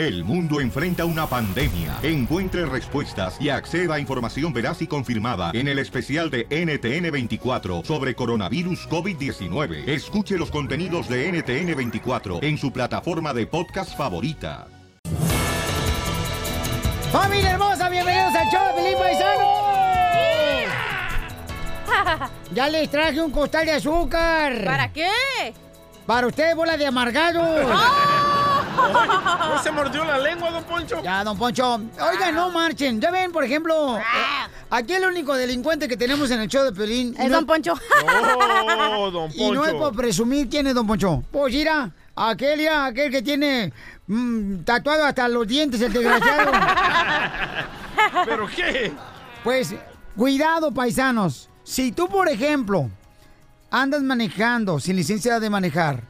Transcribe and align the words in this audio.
El 0.00 0.24
mundo 0.24 0.62
enfrenta 0.62 1.04
una 1.04 1.26
pandemia. 1.26 1.98
Encuentre 2.02 2.64
respuestas 2.64 3.36
y 3.38 3.50
acceda 3.50 3.96
a 3.96 4.00
información 4.00 4.50
veraz 4.50 4.80
y 4.80 4.86
confirmada 4.86 5.50
en 5.52 5.68
el 5.68 5.78
especial 5.78 6.30
de 6.30 6.48
NTN24 6.48 7.84
sobre 7.84 8.14
coronavirus 8.14 8.88
COVID-19. 8.88 9.86
Escuche 9.86 10.38
los 10.38 10.50
contenidos 10.50 11.06
de 11.06 11.30
NTN24 11.30 12.42
en 12.42 12.56
su 12.56 12.72
plataforma 12.72 13.34
de 13.34 13.46
podcast 13.46 13.94
favorita. 13.94 14.68
¡Familia 17.12 17.50
hermosa! 17.50 17.90
¡Bienvenidos 17.90 18.34
al 18.34 18.50
show 18.50 18.68
de 18.68 18.82
Felipe 18.82 19.00
Paisano! 19.02 19.60
Ya 22.54 22.70
les 22.70 22.90
traje 22.90 23.20
un 23.20 23.30
costal 23.30 23.66
de 23.66 23.72
azúcar. 23.72 24.64
¿Para 24.64 24.90
qué? 24.90 25.10
Para 26.06 26.26
usted, 26.26 26.56
bola 26.56 26.78
de 26.78 26.86
amargado. 26.86 27.40
¿No 28.88 29.62
se 29.62 29.70
mordió 29.70 30.04
la 30.04 30.18
lengua, 30.18 30.50
don 30.50 30.64
Poncho? 30.64 31.02
Ya, 31.02 31.24
don 31.24 31.36
Poncho. 31.36 31.74
Oiga, 31.74 32.32
no 32.32 32.50
marchen. 32.50 33.00
Ya 33.00 33.10
ven, 33.10 33.32
por 33.32 33.44
ejemplo, 33.44 33.98
eh, 33.98 34.02
aquí 34.70 34.94
el 34.94 35.04
único 35.04 35.34
delincuente 35.34 35.88
que 35.88 35.96
tenemos 35.96 36.30
en 36.30 36.40
el 36.40 36.48
show 36.48 36.64
de 36.64 36.72
Pelín. 36.72 37.14
Es 37.18 37.30
don 37.30 37.46
Poncho. 37.46 37.74
Oh, 38.92 39.10
don 39.10 39.30
Y 39.34 39.50
no 39.50 39.64
es 39.64 39.74
por 39.74 39.94
presumir 39.94 40.48
quién 40.48 40.66
es 40.66 40.74
don 40.74 40.86
Poncho. 40.86 41.22
Pues 41.30 41.52
mira, 41.52 41.90
aquel 42.16 42.60
ya, 42.60 42.86
aquel 42.86 43.10
que 43.10 43.22
tiene 43.22 43.72
mm, 44.06 44.62
tatuado 44.64 45.04
hasta 45.04 45.28
los 45.28 45.46
dientes, 45.46 45.80
el 45.80 45.92
desgraciado. 45.92 46.52
¿Pero 48.24 48.46
qué? 48.48 48.92
Pues, 49.44 49.74
cuidado, 50.16 50.72
paisanos. 50.72 51.48
Si 51.62 51.92
tú, 51.92 52.08
por 52.08 52.28
ejemplo, 52.28 52.90
andas 53.70 54.02
manejando 54.02 54.80
sin 54.80 54.96
licencia 54.96 55.38
de 55.38 55.50
manejar, 55.50 56.02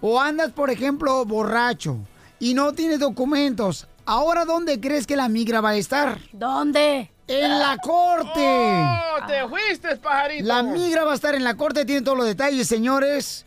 o 0.00 0.20
andas, 0.20 0.52
por 0.52 0.70
ejemplo, 0.70 1.24
borracho 1.24 1.98
y 2.40 2.54
no 2.54 2.72
tienes 2.72 2.98
documentos, 2.98 3.86
¿ahora 4.06 4.44
dónde 4.44 4.80
crees 4.80 5.06
que 5.06 5.14
la 5.14 5.28
migra 5.28 5.60
va 5.60 5.70
a 5.70 5.76
estar? 5.76 6.18
¿Dónde? 6.32 7.12
En 7.28 7.58
la 7.60 7.76
corte. 7.76 8.40
¡Oh, 8.44 9.26
te 9.28 9.46
fuiste, 9.48 9.94
pajarito! 9.96 10.44
La 10.44 10.64
migra 10.64 11.04
va 11.04 11.12
a 11.12 11.14
estar 11.14 11.36
en 11.36 11.44
la 11.44 11.56
corte, 11.56 11.84
tiene 11.84 12.02
todos 12.02 12.18
los 12.18 12.26
detalles, 12.26 12.66
señores. 12.66 13.46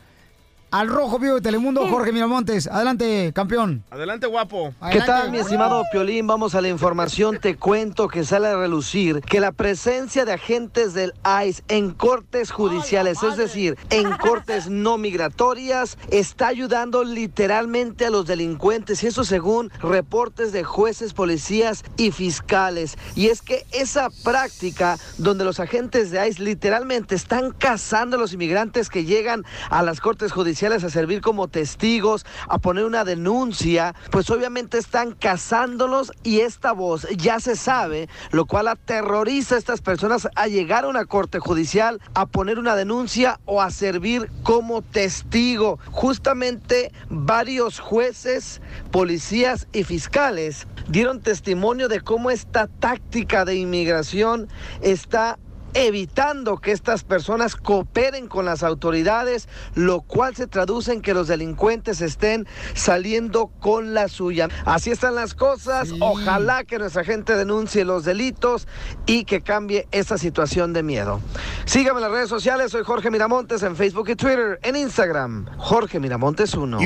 Al 0.74 0.88
rojo 0.88 1.20
vivo 1.20 1.36
de 1.36 1.42
Telemundo, 1.42 1.88
Jorge 1.88 2.12
Miramontes. 2.12 2.66
Adelante, 2.66 3.32
campeón. 3.36 3.84
Adelante, 3.92 4.26
guapo. 4.26 4.74
¿Qué 4.80 4.86
Adelante. 4.98 5.06
tal, 5.06 5.32
mi 5.32 5.38
estimado 5.38 5.84
Piolín? 5.92 6.26
Vamos 6.26 6.56
a 6.56 6.62
la 6.62 6.68
información. 6.68 7.38
Te 7.40 7.58
cuento 7.58 8.08
que 8.08 8.24
sale 8.24 8.48
a 8.48 8.58
relucir 8.58 9.22
que 9.22 9.40
la 9.40 9.52
presencia 9.52 10.26
de 10.26 10.34
agentes 10.34 10.96
del 10.96 11.14
ICE 11.46 11.62
en 11.68 11.92
cortes 11.92 12.50
judiciales, 12.50 13.22
es 13.22 13.38
decir, 13.38 13.78
en 13.92 14.18
cortes 14.18 14.68
no 14.68 14.98
migratorias, 14.98 16.00
está 16.10 16.48
ayudando 16.48 17.04
literalmente 17.04 18.08
a 18.08 18.10
los 18.10 18.26
delincuentes. 18.26 19.04
Y 19.04 19.08
eso 19.08 19.26
según 19.26 19.70
reportes 19.80 20.54
de 20.54 20.64
jueces, 20.64 21.14
policías 21.14 21.84
y 21.98 22.10
fiscales. 22.10 22.98
Y 23.14 23.28
es 23.28 23.44
que 23.44 23.64
esa 23.74 24.10
práctica 24.24 24.98
donde 25.20 25.46
los 25.46 25.60
agentes 25.60 26.10
de 26.10 26.28
ICE 26.28 26.42
literalmente 26.42 27.14
están 27.14 27.52
cazando 27.52 28.18
a 28.18 28.20
los 28.20 28.34
inmigrantes 28.34 28.90
que 28.90 29.06
llegan 29.06 29.46
a 29.70 29.84
las 29.84 30.02
cortes 30.02 30.32
judiciales 30.32 30.63
a 30.64 30.90
servir 30.90 31.20
como 31.20 31.50
testigos, 31.50 32.26
a 32.48 32.58
poner 32.58 32.86
una 32.86 33.04
denuncia, 33.04 33.94
pues 34.12 34.30
obviamente 34.30 34.78
están 34.78 35.12
cazándolos 35.12 36.14
y 36.24 36.40
esta 36.40 36.72
voz 36.72 37.06
ya 37.18 37.42
se 37.42 37.58
sabe, 37.58 38.08
lo 38.32 38.46
cual 38.46 38.70
aterroriza 38.70 39.56
a 39.56 39.58
estas 39.58 39.82
personas 39.82 40.30
a 40.36 40.48
llegar 40.48 40.86
a 40.86 40.88
una 40.88 41.04
corte 41.04 41.40
judicial, 41.40 42.00
a 42.14 42.28
poner 42.28 42.60
una 42.60 42.78
denuncia 42.78 43.42
o 43.44 43.62
a 43.62 43.72
servir 43.72 44.32
como 44.44 44.82
testigo. 44.82 45.80
Justamente 45.92 46.94
varios 47.10 47.80
jueces, 47.80 48.62
policías 48.90 49.68
y 49.74 49.84
fiscales 49.84 50.66
dieron 50.88 51.22
testimonio 51.22 51.90
de 51.90 52.00
cómo 52.00 52.32
esta 52.32 52.68
táctica 52.68 53.44
de 53.44 53.56
inmigración 53.56 54.48
está 54.82 55.40
evitando 55.74 56.58
que 56.58 56.72
estas 56.72 57.04
personas 57.04 57.56
cooperen 57.56 58.28
con 58.28 58.46
las 58.46 58.64
autoridades, 58.64 59.48
lo 59.76 60.02
cual 60.02 60.36
se 60.36 60.48
traduce 60.48 60.94
en 60.94 61.02
que 61.02 61.14
los 61.14 61.28
delincuentes 61.28 62.02
estén 62.02 62.48
saliendo 62.74 63.48
con 63.60 63.94
la 63.94 64.08
suya. 64.08 64.50
Así 64.66 64.92
están 64.92 65.16
las 65.16 65.34
cosas. 65.34 65.90
Ojalá 66.00 66.64
que 66.64 66.80
nuestra 66.80 67.04
gente 67.04 67.36
denuncie 67.36 67.86
los 67.86 68.06
delitos 68.06 68.68
y 69.06 69.26
que 69.26 69.42
cambie 69.42 69.88
esta 69.92 70.18
situación 70.18 70.74
de 70.74 70.84
miedo. 70.84 71.20
Sígame 71.66 72.00
en 72.00 72.04
las 72.04 72.12
redes 72.12 72.30
sociales. 72.30 72.72
Soy 72.72 72.84
Jorge 72.84 73.10
Miramontes 73.12 73.64
en 73.64 73.76
Facebook 73.76 74.10
y 74.10 74.16
Twitter. 74.16 74.60
En 74.64 74.76
Instagram, 74.76 75.48
Jorge 75.58 76.00
Miramontes 76.00 76.54
1. 76.54 76.80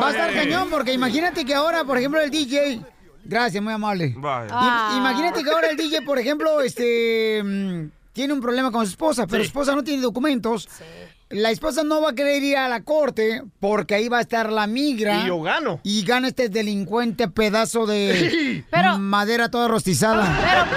Va 0.00 0.08
a 0.08 0.10
estar 0.10 0.32
cañón, 0.34 0.68
porque 0.70 0.92
imagínate 0.92 1.44
que 1.44 1.54
ahora, 1.54 1.84
por 1.84 1.98
ejemplo, 1.98 2.20
el 2.20 2.30
DJ. 2.30 2.93
Gracias, 3.24 3.62
muy 3.62 3.72
amable. 3.72 4.14
Vaya. 4.16 4.48
Ah. 4.50 4.94
Imagínate 4.98 5.42
que 5.42 5.50
ahora 5.50 5.68
el 5.70 5.76
DJ, 5.76 6.02
por 6.02 6.18
ejemplo, 6.18 6.60
este 6.60 7.42
mm, 7.42 7.90
tiene 8.12 8.32
un 8.32 8.40
problema 8.40 8.70
con 8.70 8.84
su 8.86 8.90
esposa, 8.90 9.26
pero 9.26 9.42
su 9.42 9.48
esposa 9.48 9.74
no 9.74 9.82
tiene 9.82 10.02
documentos. 10.02 10.68
La 11.30 11.50
esposa 11.50 11.82
no 11.82 12.02
va 12.02 12.10
a 12.10 12.14
querer 12.14 12.42
ir 12.42 12.56
a 12.56 12.68
la 12.68 12.82
corte 12.82 13.42
porque 13.58 13.94
ahí 13.94 14.08
va 14.08 14.18
a 14.18 14.20
estar 14.20 14.52
la 14.52 14.66
migra. 14.66 15.22
Y 15.24 15.28
yo 15.28 15.40
gano. 15.40 15.80
Y 15.82 16.04
gana 16.04 16.28
este 16.28 16.48
delincuente 16.48 17.28
pedazo 17.28 17.86
de 17.86 18.64
Pero- 18.70 18.98
madera 18.98 19.48
toda 19.48 19.66
rostizada. 19.66 20.24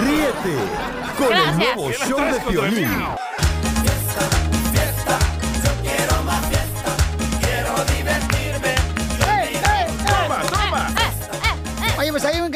Ríete 0.00 0.56
con 1.18 1.36
el 1.36 1.56
nuevo 1.58 1.92
show 1.92 2.18
de 2.18 2.40
Piolín. 2.50 2.88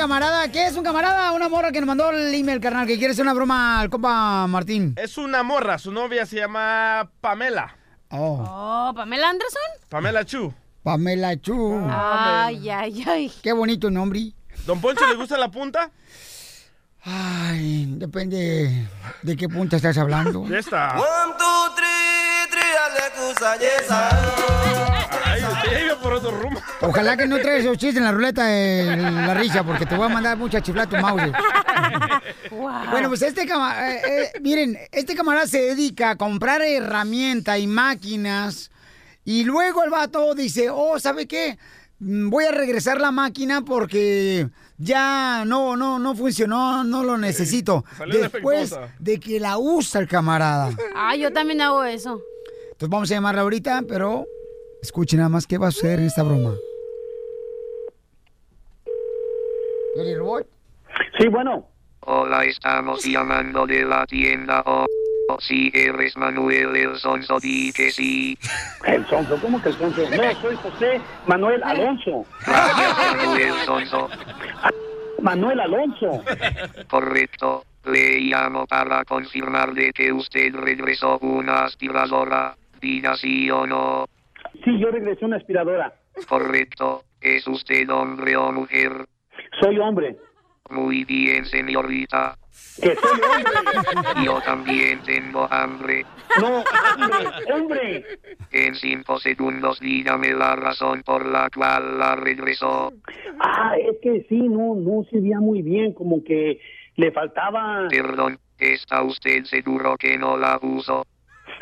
Camarada. 0.04 0.53
¿Qué 0.53 0.66
es 0.66 0.76
un 0.76 0.84
camarada? 0.84 1.32
Una 1.32 1.48
morra 1.48 1.72
que 1.72 1.81
nos 1.81 1.87
mandó 1.87 2.10
el 2.10 2.34
email, 2.34 2.60
carnal, 2.60 2.87
que 2.87 2.98
quiere 2.98 3.12
hacer 3.15 3.22
una 3.22 3.32
broma 3.32 3.81
al 3.81 3.88
compa 3.88 4.47
Martín. 4.47 4.94
Es 4.98 5.16
una 5.16 5.42
morra. 5.42 5.78
Su 5.78 5.92
novia 5.92 6.26
se 6.26 6.37
llama 6.37 7.10
Pamela. 7.22 7.75
Oh, 8.10 8.44
Oh, 8.47 8.93
¿Pamela 8.94 9.31
Anderson? 9.31 9.62
Pamela 9.88 10.26
Chu. 10.26 10.53
Pamela 10.82 11.41
Chu. 11.41 11.81
Ay, 11.91 12.69
ay, 12.69 13.03
ay. 13.09 13.32
Qué 13.43 13.54
bonito 13.54 13.91
nombre. 13.91 14.34
¿Don 14.66 14.78
Poncho 14.78 15.06
le 15.06 15.14
gusta 15.14 15.38
la 15.38 15.50
punta? 15.50 15.91
Ay, 17.03 17.87
depende 17.97 18.87
de 19.22 19.37
qué 19.37 19.48
punta 19.48 19.76
estás 19.76 19.97
hablando. 19.97 20.47
Ya 20.48 20.59
está. 20.59 20.97
Ay, 25.25 25.43
usted 25.43 25.87
iba 25.87 25.98
por 25.98 26.12
otro 26.12 26.31
rumbo. 26.31 26.53
Ojalá 26.89 27.17
que 27.17 27.27
no 27.27 27.39
traigas 27.39 27.65
esos 27.65 27.78
chistes 27.78 27.99
en 27.99 28.05
la 28.05 28.12
ruleta 28.12 28.45
de 28.47 28.97
la 28.97 29.34
risa, 29.34 29.65
porque 29.65 29.87
te 29.87 29.97
voy 29.97 30.06
a 30.06 30.09
mandar 30.09 30.37
mucha 30.37 30.61
chiflada 30.61 30.87
a 30.87 30.91
tu 30.91 31.06
mouse. 31.06 31.33
Wow. 32.50 32.91
Bueno, 32.91 33.09
pues 33.09 33.22
este 33.22 33.47
camarada, 33.47 34.00
miren, 34.41 34.78
este 34.93 35.15
camarada 35.15 35.47
se 35.47 35.61
dedica 35.61 36.11
a 36.11 36.17
comprar 36.17 36.62
herramientas 36.62 37.59
y 37.59 37.67
máquinas 37.67 38.71
y 39.25 39.44
luego 39.44 39.83
el 39.83 39.91
vato 39.91 40.34
dice, 40.34 40.69
oh, 40.71 40.99
¿sabe 41.00 41.27
qué? 41.27 41.59
Voy 41.99 42.44
a 42.44 42.50
regresar 42.50 43.00
la 43.00 43.11
máquina 43.11 43.62
porque 43.62 44.49
ya 44.77 45.44
no, 45.47 45.77
no, 45.77 45.99
no 45.99 46.15
funcionó, 46.15 46.84
no 46.84 47.03
lo 47.03 47.17
necesito. 47.17 47.84
Después 47.99 48.21
defectuosa. 48.71 48.94
de 48.99 49.21
que 49.21 49.41
la 49.41 49.56
usa 49.56 50.00
el 50.00 50.09
camarada. 50.09 50.71
Ah, 50.94 51.17
yo 51.17 51.33
también 51.33 51.61
hago 51.62 51.84
eso. 51.84 52.21
Entonces 52.73 52.89
vamos 52.89 53.11
a 53.11 53.15
llamarla 53.15 53.43
ahorita, 53.43 53.84
pero 53.89 54.27
escuchen 54.83 55.19
nada 55.19 55.31
más 55.31 55.47
qué 55.47 55.56
va 55.56 55.67
a 55.67 55.69
hacer 55.71 56.00
en 56.00 56.06
esta 56.06 56.23
broma. 56.23 56.53
Sí, 61.19 61.28
bueno. 61.28 61.69
Hola, 62.00 62.44
estamos 62.44 63.05
llamando 63.05 63.66
de 63.66 63.84
la 63.84 64.05
tienda 64.06 64.62
O. 64.66 64.87
o 65.28 65.41
Si 65.41 65.71
eres 65.72 66.16
Manuel 66.16 66.75
el 66.77 66.97
Sonso, 66.97 67.38
di 67.38 67.72
que 67.72 67.91
sí. 67.91 68.37
El 68.84 69.06
Sonso, 69.06 69.38
¿cómo 69.41 69.62
que 69.62 69.69
el 69.71 69.75
Sonso? 69.77 70.03
No, 70.10 70.41
soy 70.41 70.56
José 70.56 71.00
Manuel 71.27 71.62
Alonso. 71.62 72.26
Gracias, 72.44 73.17
Manuel 73.17 73.55
Sonso. 73.64 74.08
Manuel 75.23 75.61
Alonso. 75.61 76.23
Correcto. 76.91 77.64
Le 77.85 78.19
llamo 78.20 78.67
para 78.67 79.05
confirmar 79.05 79.75
de 79.75 79.93
que 79.93 80.12
usted 80.12 80.55
regresó 80.55 81.19
una 81.20 81.64
aspiradora. 81.64 82.56
Diga 82.81 83.17
sí 83.17 83.50
o 83.50 83.67
no. 83.67 84.06
Sí, 84.64 84.79
yo 84.79 84.91
regresé 84.91 85.25
una 85.25 85.37
aspiradora. 85.37 85.94
Correcto. 86.29 87.05
¿Es 87.20 87.46
usted 87.46 87.88
hombre 87.91 88.37
o 88.37 88.52
mujer? 88.52 89.06
Soy 89.60 89.78
hombre. 89.78 90.16
Muy 90.70 91.04
bien, 91.04 91.44
señorita. 91.44 92.36
Que 92.81 92.94
soy 92.94 93.20
hombre. 93.20 94.25
Yo 94.25 94.40
también 94.40 95.02
tengo 95.02 95.46
hambre. 95.50 96.04
No, 96.40 96.62
hombre, 96.62 97.52
hombre. 97.52 98.04
En 98.50 98.75
cinco 98.75 99.19
segundos 99.19 99.81
dígame 99.81 100.32
la 100.32 100.56
razón 100.56 101.02
por 101.02 101.26
la 101.26 101.50
cual 101.50 101.98
la 101.98 102.16
regresó. 102.16 102.92
Ah, 103.40 103.75
es 103.76 103.96
que 104.02 104.25
sí, 104.28 104.40
no, 104.40 104.75
no 104.75 105.04
servía 105.10 105.40
muy 105.40 105.62
bien, 105.62 105.92
como 105.92 106.22
que 106.25 106.60
le 106.96 107.12
faltaba... 107.12 107.88
Perdón, 107.90 108.38
¿está 108.58 109.02
usted 109.02 109.44
seguro 109.44 109.96
que 109.96 110.16
no 110.16 110.36
la 110.36 110.58
usó? 110.62 111.04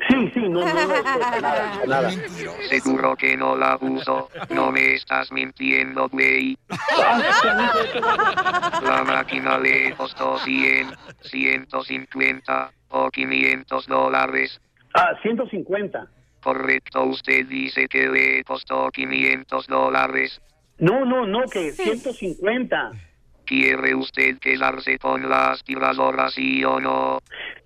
Sí, 0.09 0.31
sí, 0.35 0.41
no, 0.41 0.61
no, 0.61 0.65
no, 0.65 0.87
no, 0.87 1.41
nada, 1.41 1.81
nada. 1.87 2.11
Seguro 2.69 3.15
que 3.17 3.37
no 3.37 3.57
la 3.57 3.79
uso. 3.81 4.29
No 4.51 4.73
me 4.73 4.95
estás 4.95 5.31
mintiendo, 5.31 6.09
güey. 6.09 6.59
La 8.83 9.05
máquina 9.05 9.59
le 9.59 9.95
costó 9.95 10.39
100, 10.39 10.89
150 11.21 12.73
o 12.89 13.11
500 13.11 13.87
dólares. 13.87 14.61
Ah, 14.95 15.13
150. 15.23 16.09
Correcto, 16.43 17.05
usted 17.05 17.47
dice 17.47 17.87
que 17.87 18.09
le 18.09 18.45
costó 18.45 18.91
500 18.91 19.67
dólares. 19.69 20.41
No, 20.79 21.05
no, 21.05 21.27
no, 21.27 21.43
que 21.43 21.71
150. 21.71 22.91
¿Quiere 23.45 23.95
usted 23.95 24.39
quedarse 24.39 24.99
con 24.99 25.29
la 25.29 25.51
aspiradora, 25.53 26.29
sí 26.31 26.65
o 26.65 26.81
no? 26.81 27.21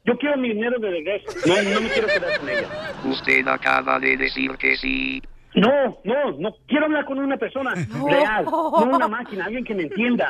Yo 0.05 0.17
quiero 0.19 0.37
mi 0.39 0.49
dinero 0.49 0.79
de 0.79 0.91
regreso. 0.91 1.27
No, 1.47 1.55
no 1.63 1.81
me 1.81 1.89
quiero 1.91 2.09
quedar 2.09 2.39
con 2.41 2.49
ella. 2.49 2.69
Usted 3.05 3.49
acaba 3.49 3.99
de 3.99 4.17
decir 4.17 4.53
que 4.57 4.77
sí. 4.77 5.23
No, 5.55 5.99
no, 6.05 6.33
no 6.39 6.55
quiero 6.67 6.85
hablar 6.87 7.05
con 7.07 7.19
una 7.19 7.37
persona 7.37 7.73
real, 8.07 8.45
no 8.45 8.85
una 8.85 9.09
máquina, 9.09 9.47
alguien 9.47 9.65
que 9.65 9.75
me 9.75 9.85
entienda. 9.85 10.29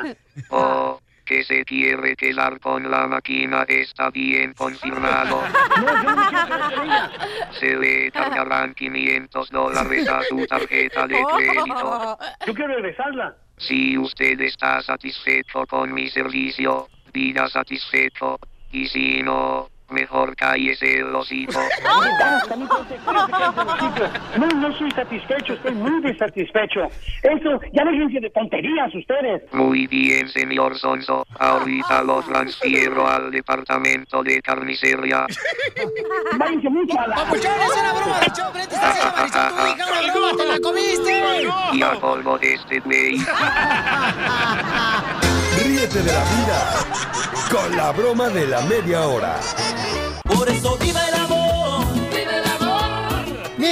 O 0.49 0.99
que 1.25 1.43
se 1.43 1.65
quiere 1.65 2.15
quedar 2.15 2.57
con 2.61 2.89
la 2.89 3.05
máquina 3.07 3.63
está 3.67 4.09
bien 4.09 4.53
confirmado. 4.53 5.41
No, 5.81 5.85
yo 5.85 6.09
no 6.09 6.15
me 6.15 6.27
quiero 6.27 6.45
quedar 6.47 6.73
con 6.73 6.85
ella. 6.85 7.11
Se 7.59 7.75
le 7.75 8.11
cargarán 8.11 8.73
500 8.73 9.49
dólares 9.49 10.07
a 10.07 10.21
su 10.23 10.47
tarjeta 10.47 11.05
de 11.07 11.15
crédito. 11.35 12.17
Yo 12.45 12.53
quiero 12.53 12.73
regresarla. 12.75 13.35
Si 13.57 13.97
usted 13.97 14.39
está 14.41 14.81
satisfecho 14.81 15.65
con 15.65 15.93
mi 15.93 16.09
servicio, 16.09 16.87
diga 17.11 17.47
satisfecho. 17.47 18.37
Y 18.71 18.87
si 18.87 19.23
no, 19.23 19.69
mejor 19.89 20.35
cállese 20.35 20.99
el 20.99 21.15
hocico. 21.15 21.59
El. 21.59 21.67
No, 24.39 24.47
no 24.47 24.71
soy 24.77 24.91
satisfecho, 24.91 25.53
estoy 25.53 25.73
muy 25.73 25.99
desatisfecho. 26.01 26.87
Eso, 27.23 27.59
ya 27.73 27.83
déjense 27.85 28.19
de 28.19 28.29
tonterías 28.29 28.93
ustedes. 28.93 29.41
Muy 29.53 29.87
bien, 29.87 30.27
señor 30.29 30.77
Sonso. 30.77 31.25
Ahorita 31.39 32.03
lo 32.03 32.21
transfiero 32.23 33.07
al 33.07 33.31
departamento 33.31 34.21
de 34.23 34.41
carnicería. 34.41 35.25
Váyanse 36.37 36.69
mucho 36.69 36.99
a 36.99 37.07
la... 37.07 37.15
Papuchón, 37.15 37.51
es 37.61 37.71
una 37.77 37.93
broma 37.93 38.19
de 38.19 38.27
show, 38.27 38.51
Brett, 38.53 38.69
te 38.69 38.75
está 38.75 38.89
haciendo 38.89 39.17
Marisol, 39.17 39.55
tu 39.55 39.67
hija, 39.67 39.87
una 39.87 40.13
broma, 40.13 40.31
te 40.37 40.45
la 40.45 40.59
comiste. 40.59 41.23
Y 41.73 41.81
a 41.81 41.91
polvo 41.99 42.37
de 42.37 42.53
este 42.53 42.79
güey. 42.81 43.17
De 45.93 46.03
la 46.03 46.23
vida 46.23 46.85
con 47.49 47.77
la 47.77 47.91
broma 47.91 48.27
de 48.27 48.45
la 48.45 48.59
media 48.61 49.07
hora. 49.07 49.39
Por 50.23 50.49
eso 50.49 50.77
viva 50.77 50.99
el 51.07 51.16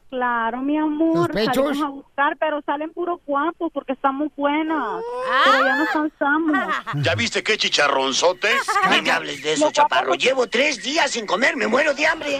Claro, 0.09 0.61
mi 0.61 0.77
amor. 0.77 1.17
¿Los 1.17 1.27
pechos? 1.27 1.55
Salimos 1.55 1.81
a 1.81 1.89
buscar, 1.89 2.37
pero 2.39 2.61
salen 2.65 2.93
puros 2.93 3.19
guapos 3.25 3.71
porque 3.73 3.91
estamos 3.91 4.29
buenas. 4.37 5.01
Pero 5.43 5.65
ya 5.65 5.77
nos 5.77 5.89
cansamos. 5.89 6.57
¿Ya 7.03 7.15
viste 7.15 7.43
qué 7.43 7.57
chicharronzotes? 7.57 8.55
Ni 8.91 9.01
me 9.01 9.11
hables 9.11 9.43
de 9.43 9.53
eso, 9.53 9.69
chaparro. 9.71 10.13
Llevo 10.15 10.47
tres 10.47 10.81
días 10.81 11.11
sin 11.11 11.25
comer, 11.25 11.57
me 11.57 11.67
muero 11.67 11.93
de 11.93 12.07
hambre. 12.07 12.39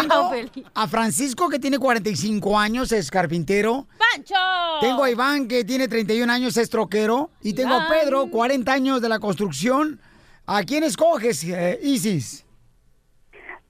tengo 0.00 0.32
a 0.74 0.88
Francisco 0.88 1.48
que 1.48 1.58
tiene 1.58 1.78
45 1.78 2.58
años, 2.58 2.92
es 2.92 3.10
carpintero. 3.10 3.86
¡Pancho! 3.98 4.34
Tengo 4.80 5.04
a 5.04 5.10
Iván 5.10 5.48
que 5.48 5.64
tiene 5.64 5.88
31 5.88 6.32
años, 6.32 6.56
es 6.56 6.70
troquero. 6.70 7.30
Y 7.42 7.52
tengo 7.52 7.74
a. 7.74 7.88
Pedro, 7.88 8.28
40 8.30 8.72
años 8.72 9.02
de 9.02 9.08
la 9.08 9.18
construcción. 9.18 10.00
¿A 10.46 10.62
quién 10.62 10.84
escoges, 10.84 11.44
eh, 11.44 11.78
Isis? 11.82 12.44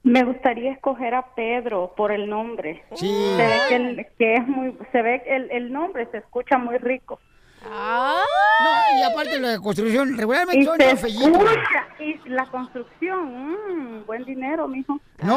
Me 0.09 0.25
gustaría 0.25 0.73
escoger 0.73 1.15
a 1.15 1.35
Pedro 1.35 1.93
por 1.97 2.12
el 2.12 2.29
nombre. 2.29 2.83
Sí. 2.95 3.35
Se 3.37 3.47
ve 3.47 3.59
que, 3.69 3.77
el, 3.77 4.07
que 4.19 4.35
es 4.35 4.49
muy, 4.49 4.77
se 4.91 5.03
ve 5.03 5.23
que 5.23 5.37
el, 5.37 5.50
el 5.50 5.73
nombre 5.73 6.07
se 6.11 6.19
escucha 6.19 6.59
muy 6.59 6.79
rico. 6.79 7.21
No, 7.62 8.99
y 8.99 9.03
aparte 9.03 9.38
lo 9.38 9.49
de 9.49 9.59
construcción, 9.59 10.17
regularmente 10.17 10.61
Y 10.61 10.65
son 10.65 10.79
se 10.79 11.11
y 11.11 12.19
la 12.27 12.47
construcción, 12.47 13.99
mm, 14.00 14.07
buen 14.07 14.25
dinero, 14.25 14.69
mijo. 14.69 15.00
No, 15.23 15.37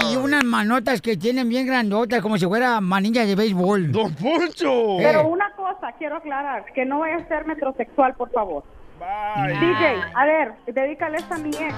y, 0.00 0.12
y 0.12 0.16
unas 0.16 0.44
manotas 0.44 1.00
que 1.00 1.16
tienen 1.16 1.48
bien 1.48 1.66
grandotas, 1.66 2.20
como 2.20 2.36
si 2.38 2.46
fuera 2.46 2.80
manilla 2.80 3.24
de 3.24 3.36
béisbol. 3.36 3.92
¡Don 3.92 4.14
Poncho! 4.14 4.96
Pero 4.98 5.28
una 5.28 5.50
cosa 5.52 5.92
quiero 5.98 6.16
aclarar, 6.16 6.64
que 6.74 6.84
no 6.84 6.98
vaya 7.00 7.16
a 7.16 7.28
ser 7.28 7.46
metrosexual, 7.46 8.14
por 8.14 8.30
favor. 8.32 8.64
DJ, 9.10 10.02
a 10.14 10.24
ver, 10.26 10.52
dedícale 10.66 11.18
esta 11.18 11.36
a 11.36 11.38
mi 11.38 11.50
ex. 11.50 11.74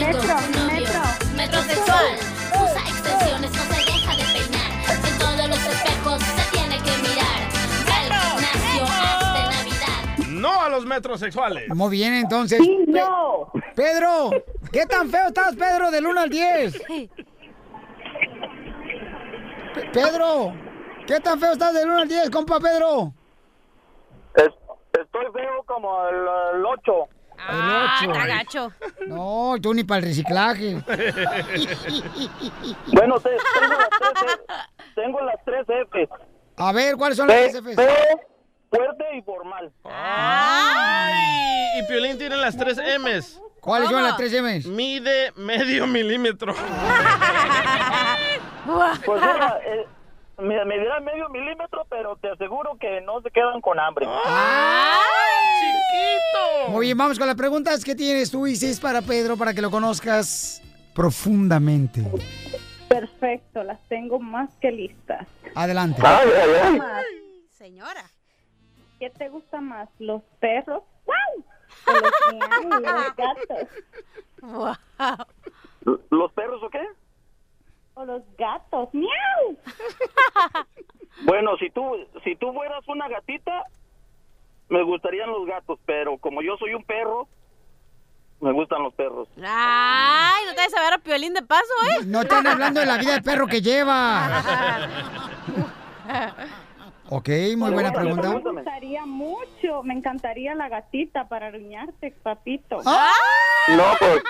Metro, 0.00 0.34
metro. 0.66 1.00
Metrosexual. 1.36 2.06
Usa 2.50 2.80
extensiones, 2.88 3.50
no 3.52 3.62
se 3.62 3.76
deja 3.76 4.16
de 4.16 4.24
peinar. 4.32 4.70
En 5.06 5.18
todos 5.18 5.48
los 5.48 5.66
espejos 5.66 6.20
se 6.22 6.50
tiene 6.50 6.76
que 6.78 6.90
mirar. 7.02 7.40
Gimnasio 7.86 8.84
hasta 8.84 9.50
Navidad. 9.50 10.28
No 10.30 10.62
a 10.62 10.68
los 10.68 10.84
metrosexuales. 10.84 11.68
Muy 11.72 11.90
bien, 11.96 12.14
entonces. 12.14 12.60
no. 12.88 13.52
Pedro, 13.76 14.30
¿qué 14.72 14.84
tan 14.86 15.08
feo 15.10 15.28
estás, 15.28 15.54
Pedro, 15.54 15.92
del 15.92 16.06
1 16.08 16.20
al 16.22 16.28
10? 16.30 16.82
Pe- 19.74 19.90
Pedro, 19.92 20.52
¿qué 21.06 21.20
tan 21.20 21.38
feo 21.38 21.52
estás 21.52 21.72
del 21.72 21.88
1 21.88 21.98
al 22.00 22.08
10, 22.08 22.30
compa 22.30 22.58
Pedro? 22.58 23.12
Estoy 25.04 25.26
feo 25.32 25.62
como 25.66 26.06
el, 26.08 26.16
el 26.56 26.64
8. 26.66 26.92
Ah, 27.36 27.98
El 28.02 28.10
ocho. 28.10 28.12
está 28.20 28.26
gacho. 28.36 28.72
No, 29.08 29.56
tú 29.60 29.74
ni 29.74 29.82
para 29.84 29.98
el 29.98 30.04
reciclaje. 30.06 30.76
Bueno, 32.92 33.18
te- 33.20 33.30
tengo 33.34 33.74
las 33.76 33.88
tres, 33.98 34.22
F- 34.22 34.40
tengo 34.94 35.20
las 35.20 35.44
tres 35.44 35.66
F. 35.68 36.08
A 36.56 36.72
ver, 36.72 36.96
¿cuáles 36.96 37.16
son 37.16 37.26
las 37.28 37.36
tres 37.50 37.56
Fs? 37.56 37.74
feo, 37.76 38.20
fuerte 38.70 39.04
y 39.16 39.22
formal. 39.22 39.72
Ay, 39.84 41.80
y 41.80 41.82
Piolín 41.88 42.16
tiene 42.18 42.36
las 42.36 42.56
tres 42.56 42.78
M's. 42.78 43.40
¿Cuáles 43.60 43.88
son 43.90 44.02
las 44.02 44.16
tres 44.16 44.32
M's? 44.32 44.66
Mide 44.66 45.32
medio 45.36 45.86
milímetro. 45.86 46.54
Pues 49.04 49.20
mira, 49.20 49.60
eh, 49.66 49.86
me, 50.38 50.64
me 50.64 50.78
dirán 50.78 51.04
medio 51.04 51.28
milímetro, 51.28 51.86
pero 51.88 52.16
te 52.16 52.30
aseguro 52.30 52.76
que 52.78 53.00
no 53.02 53.20
se 53.22 53.30
quedan 53.30 53.60
con 53.60 53.78
hambre. 53.78 54.06
¡Chiquito! 55.60 56.70
Muy 56.70 56.86
bien, 56.86 56.98
vamos 56.98 57.18
con 57.18 57.26
las 57.26 57.36
preguntas 57.36 57.84
que 57.84 57.94
tienes 57.94 58.30
tú, 58.30 58.46
Isis, 58.46 58.80
para 58.80 59.02
Pedro, 59.02 59.36
para 59.36 59.54
que 59.54 59.62
lo 59.62 59.70
conozcas 59.70 60.62
profundamente. 60.94 62.02
Perfecto, 62.88 63.62
las 63.62 63.80
tengo 63.88 64.18
más 64.20 64.50
que 64.60 64.70
listas. 64.70 65.26
Adelante. 65.54 66.02
Señora. 67.50 68.04
¿Qué 68.98 69.10
te 69.10 69.28
gusta 69.28 69.60
más, 69.60 69.88
los 69.98 70.22
perros? 70.40 70.82
¡Wow! 71.04 71.44
¿O 71.86 71.92
los, 71.92 72.12
los 72.80 73.16
gatos? 73.16 73.68
¿Los 76.10 76.32
perros 76.32 76.62
o 76.62 76.70
qué? 76.70 76.86
¿O 77.94 78.04
los 78.04 78.22
gatos? 78.36 78.88
¡Miau! 78.92 79.56
Bueno, 81.22 81.56
si 81.58 81.70
tú, 81.70 81.80
si 82.24 82.34
tú 82.34 82.52
fueras 82.52 82.82
una 82.88 83.08
gatita, 83.08 83.62
me 84.68 84.82
gustarían 84.82 85.30
los 85.30 85.46
gatos, 85.46 85.78
pero 85.86 86.18
como 86.18 86.42
yo 86.42 86.56
soy 86.56 86.74
un 86.74 86.82
perro, 86.82 87.28
me 88.40 88.52
gustan 88.52 88.82
los 88.82 88.92
perros. 88.94 89.28
Ay, 89.36 90.44
no 90.46 90.54
te 90.54 90.60
vas 90.60 90.74
a 90.74 90.82
ver 90.82 90.94
a 90.94 90.98
Piolín 90.98 91.32
de 91.32 91.42
paso, 91.42 91.62
¿eh? 91.92 92.04
No 92.06 92.22
están 92.22 92.44
hablando 92.46 92.80
de 92.80 92.86
la 92.86 92.98
vida 92.98 93.12
del 93.12 93.22
perro 93.22 93.46
que 93.46 93.62
lleva. 93.62 94.42
Ok, 97.10 97.28
muy 97.56 97.70
buena 97.70 97.92
pregunta. 97.92 98.28
Me 98.30 98.40
gustaría 98.52 99.04
mucho, 99.04 99.82
me 99.82 99.92
encantaría 99.92 100.54
la 100.54 100.70
gatita 100.70 101.28
para 101.28 101.48
aruñarte, 101.48 102.12
papito. 102.22 102.80
No, 102.82 103.84
pues. 103.98 104.22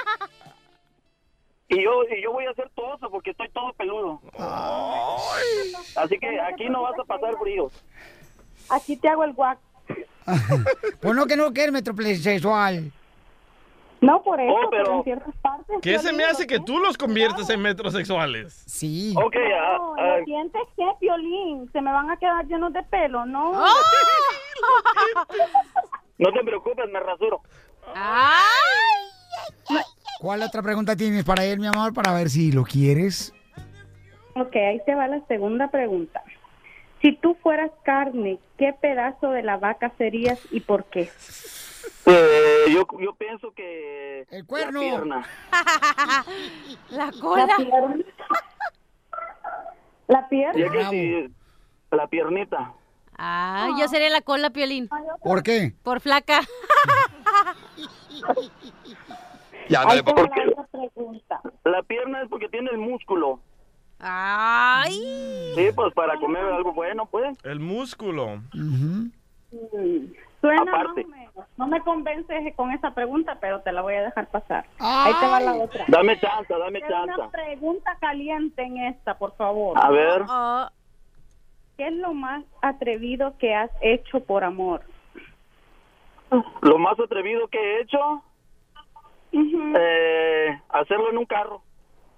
Y 1.75 1.83
yo, 1.83 2.03
y 2.05 2.23
yo 2.23 2.33
voy 2.33 2.47
a 2.47 2.51
hacer 2.51 2.71
todo 2.75 2.95
eso 2.97 3.11
porque 3.11 3.31
estoy 3.31 3.49
todo 3.51 3.73
peludo. 3.73 4.21
Así 5.97 6.19
que 6.19 6.41
aquí 6.41 6.69
no 6.69 6.83
vas 6.83 6.99
a 6.99 7.05
pasar 7.05 7.35
frío. 7.39 7.71
Aquí 8.71 8.97
te 8.97 9.09
hago 9.09 9.25
el 9.25 9.33
guac. 9.33 9.59
Pues 11.01 11.15
no, 11.15 11.27
que 11.27 11.37
no, 11.37 11.53
que 11.53 11.63
eres 11.63 11.73
metrosexual. 11.73 12.91
No 14.01 14.23
por 14.23 14.41
eso, 14.41 14.53
Oh, 14.55 14.71
pero... 14.71 14.85
pero- 14.85 14.97
en 14.99 15.05
ciertas 15.05 15.35
partes. 15.43 15.77
¿Qué 15.83 15.99
se 15.99 16.13
me 16.13 16.25
hace 16.25 16.47
que 16.47 16.61
tú 16.61 16.79
los 16.79 16.97
conviertes 16.97 17.49
en 17.51 17.61
metrosexuales? 17.63 18.53
Sí. 18.67 19.15
Ok, 19.17 19.35
ah, 19.37 19.77
No, 19.79 19.95
ah, 19.99 20.17
los 20.19 20.27
dientes 20.27 20.61
qué, 20.77 20.85
Piolín, 21.01 21.71
se 21.73 21.81
me 21.81 21.91
van 21.93 22.11
a 22.11 22.17
quedar 22.19 22.47
llenos 22.47 22.73
de 22.73 22.83
pelo, 22.85 23.25
¿no? 23.27 23.53
no 26.19 26.33
te 26.33 26.41
preocupes, 26.45 26.89
me 26.91 27.01
rasuro. 27.01 27.41
¿Cuál 30.25 30.43
otra 30.43 30.63
pregunta 30.63 30.97
tienes 30.97 31.23
para 31.23 31.45
él, 31.45 31.61
mi 31.61 31.67
amor, 31.67 31.93
para 31.93 32.15
ver 32.15 32.31
si 32.31 32.51
lo 32.51 32.65
quieres? 32.65 33.35
Ok, 34.35 34.57
ahí 34.57 34.81
te 34.87 34.95
va 34.95 35.07
la 35.07 35.21
segunda 35.27 35.71
pregunta. 35.71 36.23
Si 37.03 37.15
tú 37.15 37.37
fueras 37.43 37.71
carne, 37.83 38.39
¿qué 38.57 38.73
pedazo 38.73 39.29
de 39.33 39.43
la 39.43 39.59
vaca 39.59 39.93
serías 39.99 40.41
y 40.51 40.61
por 40.61 40.87
qué? 40.87 41.11
Eh, 42.07 42.65
yo, 42.73 42.87
yo 43.03 43.15
pienso 43.17 43.53
que... 43.53 44.25
El 44.31 44.47
cuerno. 44.47 44.81
La 44.83 44.89
pierna. 44.89 45.27
La 46.89 47.05
La 47.05 47.13
cola. 47.21 47.57
pierna. 47.59 47.97
La 50.07 50.29
pierna. 50.31 50.91
que. 50.91 51.31
La 51.91 52.07
piernita. 52.07 52.73
Ah, 53.19 53.69
yo 53.79 53.89
sería 53.89 54.09
la 54.09 54.23
cola, 54.23 54.49
Piolín. 54.49 54.89
¿Por 55.23 55.43
qué? 55.43 55.75
Por 55.83 56.01
flaca. 56.01 56.41
Ya, 59.69 59.83
¿por 59.83 60.31
qué? 60.31 60.45
la 60.47 60.53
otra 60.53 60.67
pregunta. 60.73 61.41
La 61.65 61.83
pierna 61.83 62.23
es 62.23 62.29
porque 62.29 62.49
tiene 62.49 62.71
el 62.71 62.79
músculo. 62.79 63.41
Ay. 63.99 65.53
Sí, 65.55 65.69
pues 65.75 65.95
para 65.95 66.19
comer 66.19 66.45
algo 66.45 66.73
bueno, 66.73 67.07
pues. 67.07 67.39
El 67.45 67.61
músculo. 67.61 68.41
Mm, 68.53 69.07
Suena 70.41 70.63
Aparte. 70.63 71.05
más 71.05 71.07
o 71.07 71.09
menos. 71.09 71.49
No 71.57 71.67
me 71.69 71.81
convences 71.81 72.55
con 72.55 72.71
esa 72.73 72.93
pregunta, 72.93 73.39
pero 73.41 73.61
te 73.63 73.73
la 73.73 73.81
voy 73.83 73.95
a 73.95 74.03
dejar 74.03 74.27
pasar. 74.29 74.67
Ahí 74.79 75.13
te 75.21 75.27
va 75.27 75.41
la 75.41 75.55
otra. 75.55 75.85
Dame 75.89 76.19
chance, 76.21 76.53
dame 76.53 76.81
chance. 76.81 77.15
Una 77.15 77.31
pregunta 77.31 77.97
caliente 78.01 78.63
en 78.63 78.77
esta, 78.79 79.17
por 79.17 79.35
favor. 79.37 79.79
A 79.81 79.91
ver. 79.91 80.23
Oh, 80.29 80.69
¿Qué 81.79 81.89
es 81.89 81.95
lo 81.95 82.13
más 82.13 82.45
atrevido 82.63 83.37
que 83.39 83.55
has 83.55 83.71
hecho 83.81 84.21
por 84.21 84.45
amor? 84.45 84.83
Lo 86.63 86.79
más 86.79 86.99
atrevido 87.01 87.49
que 87.49 87.59
he 87.59 87.81
hecho, 87.83 88.23
eh, 89.77 90.61
hacerlo 90.71 91.11
en 91.11 91.19
un 91.19 91.27
carro, 91.27 91.63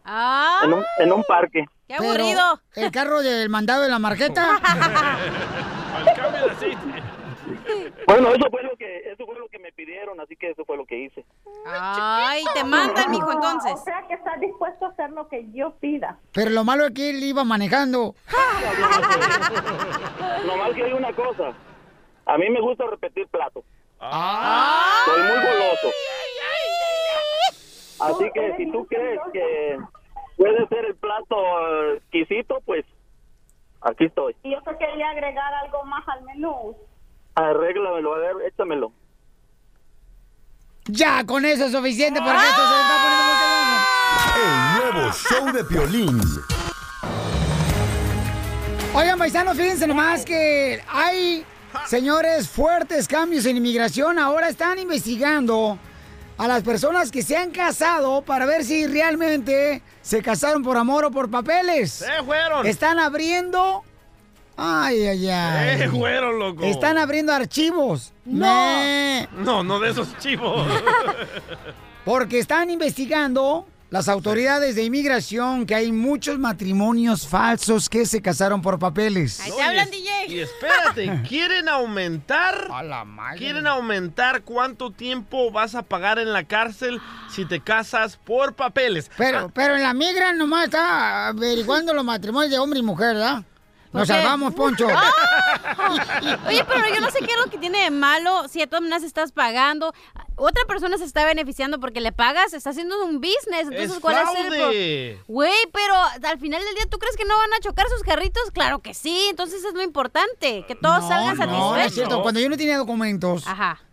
Ah, 0.04 0.60
en 0.64 0.72
un, 0.72 0.84
en 0.98 1.12
un 1.12 1.24
parque. 1.24 1.64
qué 1.88 1.96
Pero, 1.98 2.10
aburrido. 2.10 2.60
¿El 2.76 2.90
carro 2.92 3.22
del 3.22 3.48
mandado 3.48 3.82
de 3.82 3.88
la 3.88 3.98
marqueta? 3.98 4.56
Al 5.96 6.14
cambio 6.14 6.40
de 6.46 6.50
aceite. 6.50 7.02
Bueno, 8.06 8.28
eso 8.28 8.48
fue 8.50 8.62
lo 8.62 8.76
que 8.76 8.98
eso 9.10 9.26
fue 9.26 9.36
lo 9.38 9.48
que 9.48 9.58
me 9.58 9.72
pidieron, 9.72 10.20
así 10.20 10.36
que 10.36 10.50
eso 10.50 10.64
fue 10.64 10.76
lo 10.76 10.84
que 10.86 10.96
hice. 10.98 11.24
Ay, 11.66 12.44
te 12.54 12.62
mandan, 12.62 13.10
mijo, 13.10 13.32
entonces. 13.32 13.72
O 13.74 13.84
sea 13.84 14.04
que 14.06 14.14
estás 14.14 14.38
dispuesto 14.40 14.86
a 14.86 14.88
hacer 14.90 15.10
lo 15.10 15.28
que 15.28 15.44
yo 15.52 15.74
pida. 15.80 16.18
Pero 16.32 16.50
lo 16.50 16.62
malo 16.64 16.86
es 16.86 16.92
que 16.92 17.10
él 17.10 17.22
iba 17.24 17.42
manejando. 17.44 18.14
Nomás 20.46 20.72
que 20.74 20.84
hay 20.84 20.92
una 20.92 21.12
cosa, 21.12 21.52
a 22.26 22.38
mí 22.38 22.48
me 22.50 22.60
gusta 22.60 22.84
repetir 22.88 23.26
platos. 23.28 23.64
Ah. 24.00 25.02
Soy 25.06 25.20
muy 25.22 25.36
goloso. 25.36 25.88
Así 28.00 28.30
que 28.34 28.54
si 28.56 28.70
tú 28.70 28.86
crees 28.86 29.20
que 29.32 29.78
puede 30.36 30.66
ser 30.68 30.84
el 30.84 30.94
plato 30.96 31.94
exquisito, 31.94 32.60
pues 32.64 32.84
aquí 33.80 34.04
estoy. 34.04 34.36
Y 34.42 34.52
yo 34.52 34.62
te 34.62 34.76
quería 34.76 35.10
agregar 35.10 35.54
algo 35.54 35.84
más 35.84 36.06
al 36.08 36.22
menú. 36.24 36.76
Arréglamelo, 37.34 38.14
a 38.14 38.18
ver, 38.18 38.36
échamelo. 38.46 38.92
Ya, 40.88 41.24
con 41.24 41.44
eso 41.44 41.64
es 41.64 41.72
suficiente 41.72 42.20
porque 42.20 42.38
esto 42.38 42.62
se 42.62 42.80
está 42.80 42.96
poniendo 43.02 43.24
muy 43.66 43.82
El 44.42 44.94
nuevo 44.94 45.12
show 45.12 45.52
de 45.52 45.64
Piolín. 45.64 46.20
Oigan, 48.94 49.18
paisanos, 49.18 49.56
fíjense 49.56 49.86
nomás 49.86 50.24
que 50.24 50.82
hay, 50.88 51.44
señores, 51.86 52.48
fuertes 52.48 53.08
cambios 53.08 53.44
en 53.46 53.56
inmigración. 53.56 54.18
Ahora 54.18 54.48
están 54.48 54.78
investigando 54.78 55.78
a 56.38 56.46
las 56.48 56.62
personas 56.62 57.10
que 57.10 57.22
se 57.22 57.36
han 57.36 57.50
casado 57.50 58.22
para 58.22 58.44
ver 58.46 58.64
si 58.64 58.86
realmente 58.86 59.82
se 60.02 60.22
casaron 60.22 60.62
por 60.62 60.76
amor 60.76 61.04
o 61.06 61.10
por 61.10 61.30
papeles. 61.30 61.92
¡Se 61.92 62.22
fueron! 62.24 62.66
Están 62.66 62.98
abriendo... 62.98 63.82
Ay, 64.58 65.06
ay, 65.06 65.28
ay. 65.28 65.78
¡Se 65.78 65.88
fueron, 65.90 66.38
loco! 66.38 66.62
Están 66.64 66.96
abriendo 66.98 67.32
archivos. 67.32 68.12
No. 68.24 68.46
Me- 68.46 69.28
No, 69.38 69.62
no 69.62 69.78
de 69.80 69.90
esos 69.90 70.16
chivos. 70.18 70.66
Porque 72.04 72.38
están 72.38 72.70
investigando 72.70 73.66
las 73.88 74.08
autoridades 74.08 74.74
de 74.74 74.82
inmigración 74.82 75.64
que 75.64 75.74
hay 75.74 75.92
muchos 75.92 76.38
matrimonios 76.38 77.26
falsos 77.28 77.88
que 77.88 78.04
se 78.04 78.20
casaron 78.20 78.60
por 78.60 78.78
papeles. 78.78 79.40
Ahí 79.40 79.50
No, 79.50 79.56
te 79.56 79.62
y 79.62 79.64
hablan, 79.64 79.84
es- 79.84 79.90
DJ. 79.92 80.26
Y 80.28 80.40
espérate, 80.40 81.22
quieren 81.28 81.68
aumentar. 81.68 82.66
A 82.72 82.82
la 82.82 83.04
madre. 83.04 83.38
Quieren 83.38 83.66
aumentar 83.66 84.42
cuánto 84.42 84.90
tiempo 84.90 85.52
vas 85.52 85.74
a 85.76 85.82
pagar 85.82 86.18
en 86.18 86.32
la 86.32 86.42
cárcel 86.44 87.00
si 87.30 87.44
te 87.44 87.60
casas 87.60 88.16
por 88.16 88.54
papeles. 88.54 89.10
Pero, 89.16 89.50
pero 89.54 89.76
en 89.76 89.82
la 89.84 89.94
migra 89.94 90.32
nomás 90.32 90.64
está 90.64 91.28
averiguando 91.28 91.94
los 91.94 92.04
matrimonios 92.04 92.50
de 92.50 92.58
hombre 92.58 92.80
y 92.80 92.82
mujer, 92.82 93.14
¿verdad? 93.14 93.44
Nos 93.92 94.08
salvamos, 94.08 94.52
Poncho. 94.54 94.88
Ah. 95.68 96.40
Oye, 96.48 96.64
pero 96.68 96.94
yo 96.94 97.00
no 97.00 97.10
sé 97.10 97.18
qué 97.20 97.26
es 97.32 97.38
lo 97.44 97.50
que 97.50 97.58
tiene 97.58 97.82
de 97.84 97.90
malo 97.90 98.46
si 98.48 98.62
a 98.62 98.66
todas 98.66 98.82
maneras 98.82 99.02
estás 99.02 99.32
pagando. 99.32 99.92
Otra 100.38 100.64
persona 100.66 100.98
se 100.98 101.04
está 101.04 101.24
beneficiando 101.24 101.80
porque 101.80 102.00
le 102.00 102.12
pagas, 102.12 102.52
está 102.52 102.70
haciendo 102.70 103.02
un 103.04 103.20
business. 103.22 103.62
Entonces, 103.62 103.90
Es 103.92 103.98
¿cuál 104.00 104.16
es 104.18 104.22
fraude. 104.30 105.10
el 105.10 105.14
pro- 105.16 105.24
Güey, 105.28 105.56
pero 105.72 105.94
al 106.28 106.38
final 106.38 106.62
del 106.62 106.74
día, 106.74 106.84
¿tú 106.90 106.98
crees 106.98 107.16
que 107.16 107.24
no 107.24 107.36
van 107.36 107.52
a 107.54 107.60
chocar 107.60 107.86
sus 107.88 108.02
carritos? 108.02 108.50
Claro 108.52 108.80
que 108.80 108.92
sí. 108.92 109.26
Entonces 109.30 109.64
es 109.64 109.72
lo 109.74 109.82
importante, 109.82 110.64
que 110.68 110.74
todos 110.74 111.08
salgan 111.08 111.36
No, 111.36 111.46
no 111.46 111.52
satisfechos. 111.70 111.86
es 111.86 111.94
cierto. 111.94 112.22
Cuando 112.22 112.38
yo 112.40 112.48
no 112.50 112.56
tenía 112.56 112.76
documentos, 112.76 113.44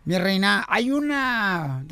mi 0.04 0.18
reina, 0.18 0.64
hay 0.68 0.90
una... 0.90 1.82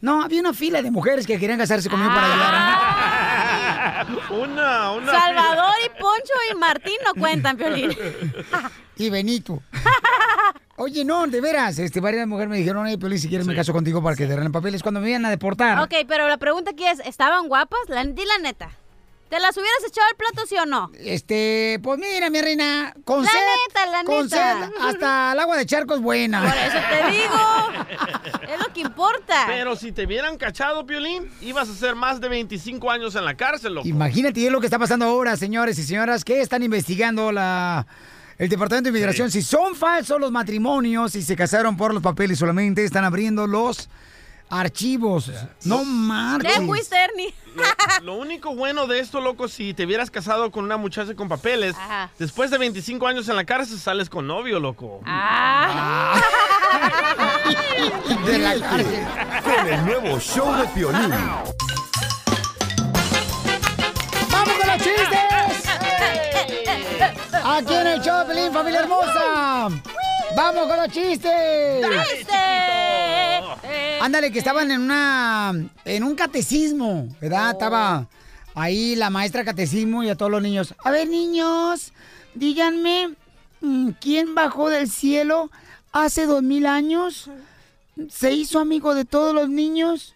No, 0.00 0.22
había 0.22 0.40
una 0.40 0.54
fila 0.54 0.80
de 0.80 0.90
mujeres 0.90 1.26
que 1.26 1.38
querían 1.38 1.58
casarse 1.58 1.90
conmigo 1.90 2.10
para 2.14 2.26
ayudar. 2.32 2.54
Ah. 2.54 4.06
Una, 4.30 4.92
una. 4.92 5.12
Salvador 5.12 5.74
y 5.84 5.88
Poncho 6.00 6.32
y 6.50 6.54
Martín 6.54 6.94
no 7.04 7.12
cuentan, 7.20 7.56
Piolín. 7.58 7.94
y 8.96 9.10
Benito. 9.10 9.62
Oye, 10.82 11.04
no, 11.04 11.26
de 11.26 11.42
veras, 11.42 11.78
este, 11.78 12.00
varias 12.00 12.26
mujeres 12.26 12.48
me 12.48 12.56
dijeron, 12.56 12.86
hey, 12.86 12.96
Piolín, 12.96 13.18
si 13.18 13.28
quieres 13.28 13.46
me 13.46 13.54
caso 13.54 13.70
contigo 13.70 14.02
para 14.02 14.16
que 14.16 14.26
te 14.26 14.34
den 14.34 14.50
papeles 14.50 14.82
cuando 14.82 15.02
me 15.02 15.10
iban 15.10 15.26
a 15.26 15.28
deportar. 15.28 15.78
Ok, 15.80 15.92
pero 16.08 16.26
la 16.26 16.38
pregunta 16.38 16.70
aquí 16.70 16.86
es, 16.86 17.00
¿estaban 17.00 17.48
guapas? 17.48 17.80
La, 17.88 18.02
di 18.02 18.24
la 18.24 18.38
neta. 18.38 18.70
¿Te 19.28 19.38
las 19.40 19.54
hubieras 19.58 19.84
echado 19.86 20.08
al 20.08 20.16
plato, 20.16 20.46
sí 20.48 20.56
o 20.56 20.64
no? 20.64 20.90
Este, 20.98 21.78
pues 21.82 22.00
mira, 22.00 22.30
mi 22.30 22.40
reina, 22.40 22.94
con 23.04 23.22
La 23.22 23.30
sed, 23.30 23.38
neta, 23.68 23.86
la 23.90 24.04
con 24.04 24.24
neta. 24.24 24.68
sed, 24.68 24.72
hasta 24.80 25.32
el 25.34 25.40
agua 25.40 25.58
de 25.58 25.66
charco 25.66 25.96
es 25.96 26.00
buena. 26.00 26.40
Por 26.40 26.56
eso 26.56 26.78
te 26.88 27.10
digo. 27.12 28.48
es 28.54 28.58
lo 28.58 28.72
que 28.72 28.80
importa. 28.80 29.44
Pero 29.48 29.76
si 29.76 29.92
te 29.92 30.06
hubieran 30.06 30.38
cachado, 30.38 30.86
Piolín, 30.86 31.30
ibas 31.42 31.68
a 31.68 31.72
hacer 31.72 31.94
más 31.94 32.22
de 32.22 32.30
25 32.30 32.90
años 32.90 33.14
en 33.16 33.26
la 33.26 33.36
cárcel, 33.36 33.74
loco. 33.74 33.86
Imagínate, 33.86 34.46
es 34.46 34.50
lo 34.50 34.60
que 34.60 34.66
está 34.66 34.78
pasando 34.78 35.04
ahora, 35.04 35.36
señores 35.36 35.78
y 35.78 35.82
señoras, 35.82 36.24
que 36.24 36.40
están 36.40 36.62
investigando 36.62 37.32
la, 37.32 37.86
el 38.40 38.48
Departamento 38.48 38.86
de 38.90 38.98
Inmigración. 38.98 39.30
Si 39.30 39.42
son 39.42 39.74
falsos 39.74 40.18
los 40.18 40.32
matrimonios 40.32 41.14
y 41.14 41.20
se 41.22 41.36
casaron 41.36 41.76
por 41.76 41.92
los 41.92 42.02
papeles 42.02 42.38
solamente, 42.38 42.82
están 42.82 43.04
abriendo 43.04 43.46
los 43.46 43.90
archivos. 44.48 45.30
No 45.64 45.84
marches. 45.84 46.56
Ernie. 46.56 47.34
Lo 48.02 48.14
único 48.14 48.54
bueno 48.54 48.86
de 48.86 49.00
esto, 49.00 49.20
loco, 49.20 49.46
si 49.46 49.74
te 49.74 49.84
hubieras 49.84 50.10
casado 50.10 50.50
con 50.50 50.64
una 50.64 50.78
muchacha 50.78 51.14
con 51.14 51.28
papeles, 51.28 51.76
Ajá. 51.76 52.10
después 52.18 52.50
de 52.50 52.56
25 52.56 53.06
años 53.06 53.28
en 53.28 53.36
la 53.36 53.44
cárcel 53.44 53.78
sales 53.78 54.08
con 54.08 54.26
novio, 54.26 54.58
loco. 54.58 55.02
Ah. 55.04 56.18
De 58.24 58.38
la 58.38 58.58
cárcel. 58.58 59.04
Con 59.44 59.68
el 59.68 59.84
nuevo 59.84 60.18
show 60.18 60.50
de 60.56 60.64
Piolín. 60.68 61.10
¡Vamos 64.30 64.54
con 64.54 64.66
los 64.66 64.76
chistes! 64.78 65.29
Aquí 67.02 67.74
en 67.74 67.86
el 67.86 68.00
Pelín, 68.26 68.52
familia 68.52 68.80
hermosa. 68.80 69.68
¡Vamos 70.36 70.66
con 70.66 70.76
los 70.76 70.88
chistes! 70.88 71.86
Ándale, 74.00 74.30
que 74.30 74.38
estaban 74.38 74.70
en 74.70 74.80
una 74.82 75.52
en 75.84 76.04
un 76.04 76.14
catecismo, 76.14 77.08
¿verdad? 77.20 77.52
Estaba 77.52 78.06
ahí 78.54 78.96
la 78.96 79.10
maestra 79.10 79.44
catecismo 79.44 80.02
y 80.02 80.08
a 80.10 80.14
todos 80.14 80.30
los 80.30 80.42
niños. 80.42 80.74
A 80.84 80.90
ver, 80.90 81.08
niños, 81.08 81.92
díganme, 82.34 83.14
mm, 83.60 83.90
¿quién 84.00 84.34
bajó 84.34 84.70
del 84.70 84.90
cielo 84.90 85.50
hace 85.92 86.26
dos 86.26 86.42
mil 86.42 86.66
años? 86.66 87.30
Se 88.08 88.32
hizo 88.32 88.58
amigo 88.58 88.94
de 88.94 89.04
todos 89.04 89.34
los 89.34 89.48
niños 89.48 90.14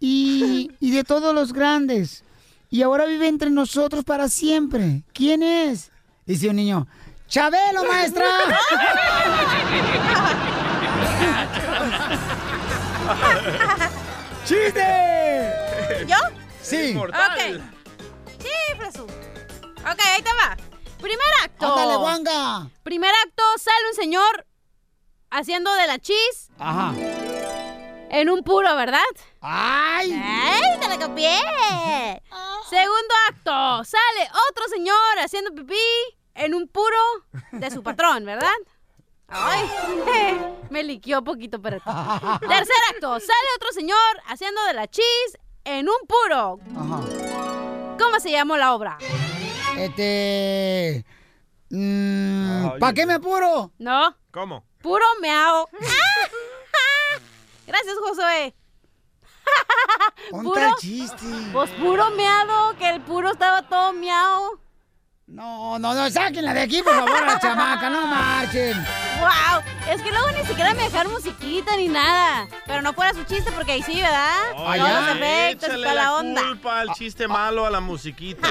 y, 0.00 0.70
y 0.80 0.90
de 0.90 1.04
todos 1.04 1.34
los 1.34 1.52
grandes. 1.52 2.22
Y 2.70 2.82
ahora 2.82 3.06
vive 3.06 3.28
entre 3.28 3.50
nosotros 3.50 4.04
para 4.04 4.28
siempre. 4.28 5.02
¿Quién 5.12 5.42
es? 5.42 5.90
Dice 6.26 6.48
un 6.48 6.56
niño. 6.56 6.86
¡Chabelo, 7.28 7.84
maestra! 7.84 8.24
¡Chiste! 14.44 15.52
¿Yo? 16.06 16.16
Sí. 16.62 16.96
Ok. 16.96 17.10
Sí, 18.38 18.48
Fresu. 18.76 19.04
Ok, 19.04 20.00
ahí 20.14 20.22
te 20.22 20.30
va. 20.32 20.56
Primer 21.00 21.26
acto. 21.44 21.72
Ándale, 21.72 21.96
Wanga. 21.96 22.68
Primer 22.82 23.10
acto, 23.24 23.42
sale 23.58 23.88
un 23.90 23.96
señor 23.96 24.46
haciendo 25.30 25.72
de 25.74 25.86
la 25.86 25.98
cheese 25.98 26.50
Ajá. 26.58 26.92
en 28.10 28.30
un 28.30 28.42
puro, 28.42 28.74
¿verdad? 28.76 29.00
¡Ay! 29.40 30.12
¡Ay, 30.12 30.78
te 30.80 30.88
la 30.88 30.98
copié! 30.98 31.38
Segundo 32.68 33.14
acto, 33.28 33.84
sale 33.84 34.28
otro 34.50 34.64
señor 34.68 34.96
haciendo 35.22 35.52
pipí 35.54 35.76
en 36.34 36.54
un 36.54 36.66
puro 36.68 36.98
de 37.52 37.70
su 37.70 37.82
patrón, 37.82 38.24
¿verdad? 38.24 38.50
¡Ay! 39.28 39.70
Me 40.70 40.82
liqueó 40.82 41.22
poquito, 41.22 41.60
pero... 41.60 41.78
Tercer 42.40 42.76
acto, 42.90 43.20
sale 43.20 43.48
otro 43.56 43.72
señor 43.72 43.96
haciendo 44.26 44.62
de 44.64 44.72
la 44.72 44.88
cheese 44.88 45.38
en 45.64 45.88
un 45.88 45.96
puro. 46.08 46.58
¿Cómo 47.98 48.20
se 48.20 48.30
llamó 48.30 48.56
la 48.56 48.74
obra? 48.74 48.98
Este. 49.78 51.04
mm, 51.70 52.78
¿Para 52.80 52.92
qué 52.92 53.06
me 53.06 53.14
apuro? 53.14 53.72
No, 53.78 54.16
¿Cómo? 54.32 54.64
puro 54.82 55.04
meao. 55.20 55.68
Gracias, 57.66 57.96
Josué. 58.00 58.54
¿Dónde 60.30 60.48
está 60.48 60.68
el 60.68 60.74
chiste? 60.76 61.26
Pues 61.52 61.70
puro 61.72 62.10
meado, 62.10 62.76
que 62.78 62.88
el 62.90 63.00
puro 63.02 63.30
estaba 63.32 63.62
todo 63.62 63.92
miau. 63.92 64.58
No, 65.28 65.76
no, 65.80 65.92
no, 65.92 66.08
sáquenla 66.08 66.54
de 66.54 66.60
aquí, 66.62 66.82
por 66.84 66.94
favor, 66.94 67.16
a 67.16 67.24
la 67.26 67.40
chamaca, 67.40 67.90
no 67.90 68.06
marchen. 68.06 68.76
¡Wow! 69.18 69.60
Es 69.92 70.00
que 70.00 70.10
luego 70.12 70.30
ni 70.30 70.44
siquiera 70.46 70.72
me 70.72 70.84
dejaron 70.84 71.12
musiquita 71.12 71.76
ni 71.76 71.88
nada. 71.88 72.46
Pero 72.64 72.80
no 72.82 72.92
fuera 72.92 73.12
su 73.12 73.24
chiste 73.24 73.50
porque 73.50 73.72
ahí 73.72 73.82
sí, 73.82 74.00
¿verdad? 74.00 74.52
Oye, 74.56 74.78
Todos 74.78 74.92
los 74.92 75.16
efectos 75.16 75.68
toda 75.68 75.78
la 75.78 75.94
la 75.94 76.14
onda. 76.14 76.42
culpa 76.42 76.80
al 76.80 76.90
chiste 76.92 77.26
malo, 77.26 77.66
a 77.66 77.70
la 77.70 77.80
musiquita. 77.80 78.48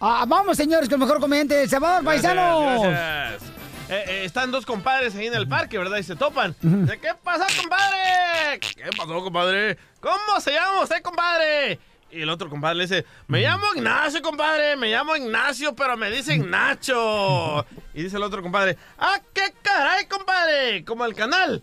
Ah, 0.00 0.24
vamos, 0.28 0.56
señores, 0.56 0.86
con 0.88 1.00
el 1.00 1.06
mejor 1.06 1.20
comediante 1.20 1.54
del 1.54 1.68
Salvador, 1.70 2.04
paisanos. 2.04 2.82
Gracias. 2.82 3.42
Eh, 3.90 4.04
eh, 4.06 4.24
están 4.24 4.52
dos 4.52 4.64
compadres 4.64 5.16
ahí 5.16 5.26
en 5.26 5.34
el 5.34 5.48
parque, 5.48 5.76
¿verdad? 5.76 5.96
Y 5.96 6.04
se 6.04 6.14
topan. 6.14 6.54
Dice, 6.62 7.00
¿Qué 7.00 7.10
pasa, 7.24 7.44
compadre? 7.60 8.60
¿Qué 8.60 8.88
pasó, 8.96 9.20
compadre? 9.20 9.76
¿Cómo 10.00 10.40
se 10.40 10.52
llama 10.52 10.82
usted, 10.82 11.02
compadre? 11.02 11.80
Y 12.12 12.22
el 12.22 12.30
otro 12.30 12.48
compadre 12.48 12.76
le 12.76 12.82
dice, 12.84 13.04
me 13.26 13.40
llamo 13.40 13.66
Ignacio, 13.74 14.22
compadre, 14.22 14.76
me 14.76 14.88
llamo 14.88 15.16
Ignacio, 15.16 15.74
pero 15.74 15.96
me 15.96 16.08
dicen 16.10 16.48
Nacho. 16.48 17.66
Y 17.92 18.04
dice 18.04 18.16
el 18.16 18.22
otro 18.22 18.42
compadre, 18.42 18.78
ah, 18.96 19.18
qué 19.32 19.52
caray, 19.60 20.06
compadre, 20.06 20.84
como 20.84 21.04
el 21.04 21.14
canal. 21.14 21.60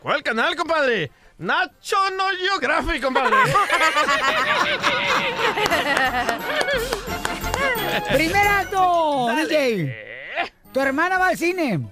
¿Cuál 0.00 0.22
canal, 0.22 0.56
compadre? 0.56 1.10
Nacho 1.36 1.98
No 2.16 2.24
Geographic, 2.38 3.02
compadre. 3.02 3.36
Primer 8.14 8.48
acto, 8.48 9.28
DJ. 9.34 10.05
Tu 10.76 10.82
hermana 10.82 11.16
va 11.16 11.28
al 11.28 11.38
cine. 11.38 11.88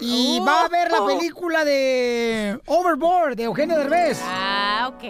Y 0.00 0.40
va 0.40 0.62
a 0.62 0.68
ver 0.70 0.90
la 0.90 1.04
película 1.04 1.66
de 1.66 2.58
Overboard 2.64 3.36
de 3.36 3.42
Eugenio 3.42 3.76
Derbez. 3.76 4.18
Ah, 4.24 4.90
ok. 4.90 5.04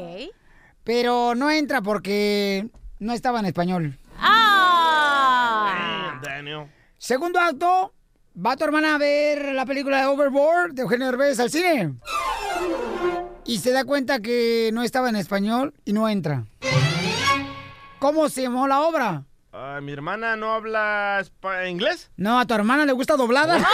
Pero 0.83 1.37
no 1.37 1.53
entra 1.53 1.83
porque 1.83 2.69
no 2.99 3.13
estaba 3.13 3.39
en 3.39 3.47
español. 3.47 3.97
¡Ah! 4.19 5.71
Daniel. 6.21 6.67
Segundo 6.99 7.39
acto, 7.39 7.95
va 8.45 8.57
tu 8.57 8.65
hermana 8.65 8.97
a 8.97 8.99
ver 8.99 9.55
la 9.55 9.65
película 9.67 10.01
de 10.01 10.07
Overboard 10.07 10.73
de 10.73 10.83
Eugenio 10.83 11.07
Derbez 11.07 11.39
al 11.39 11.53
cine. 11.53 11.95
Y 13.45 13.59
se 13.59 13.71
da 13.71 13.85
cuenta 13.85 14.19
que 14.19 14.71
no 14.73 14.83
estaba 14.83 15.11
en 15.11 15.15
español 15.15 15.75
y 15.85 15.93
no 15.93 16.09
entra. 16.09 16.45
¿Cómo 18.01 18.29
se 18.29 18.43
llamó 18.43 18.67
la 18.67 18.81
obra? 18.81 19.27
Ah, 19.53 19.81
¿Mi 19.83 19.91
hermana 19.93 20.37
no 20.37 20.53
habla 20.53 21.25
inglés? 21.69 22.09
No, 22.17 22.39
a 22.39 22.47
tu 22.47 22.55
hermana 22.55 22.87
le 22.87 22.93
gusta 22.93 23.17
doblada. 23.17 23.59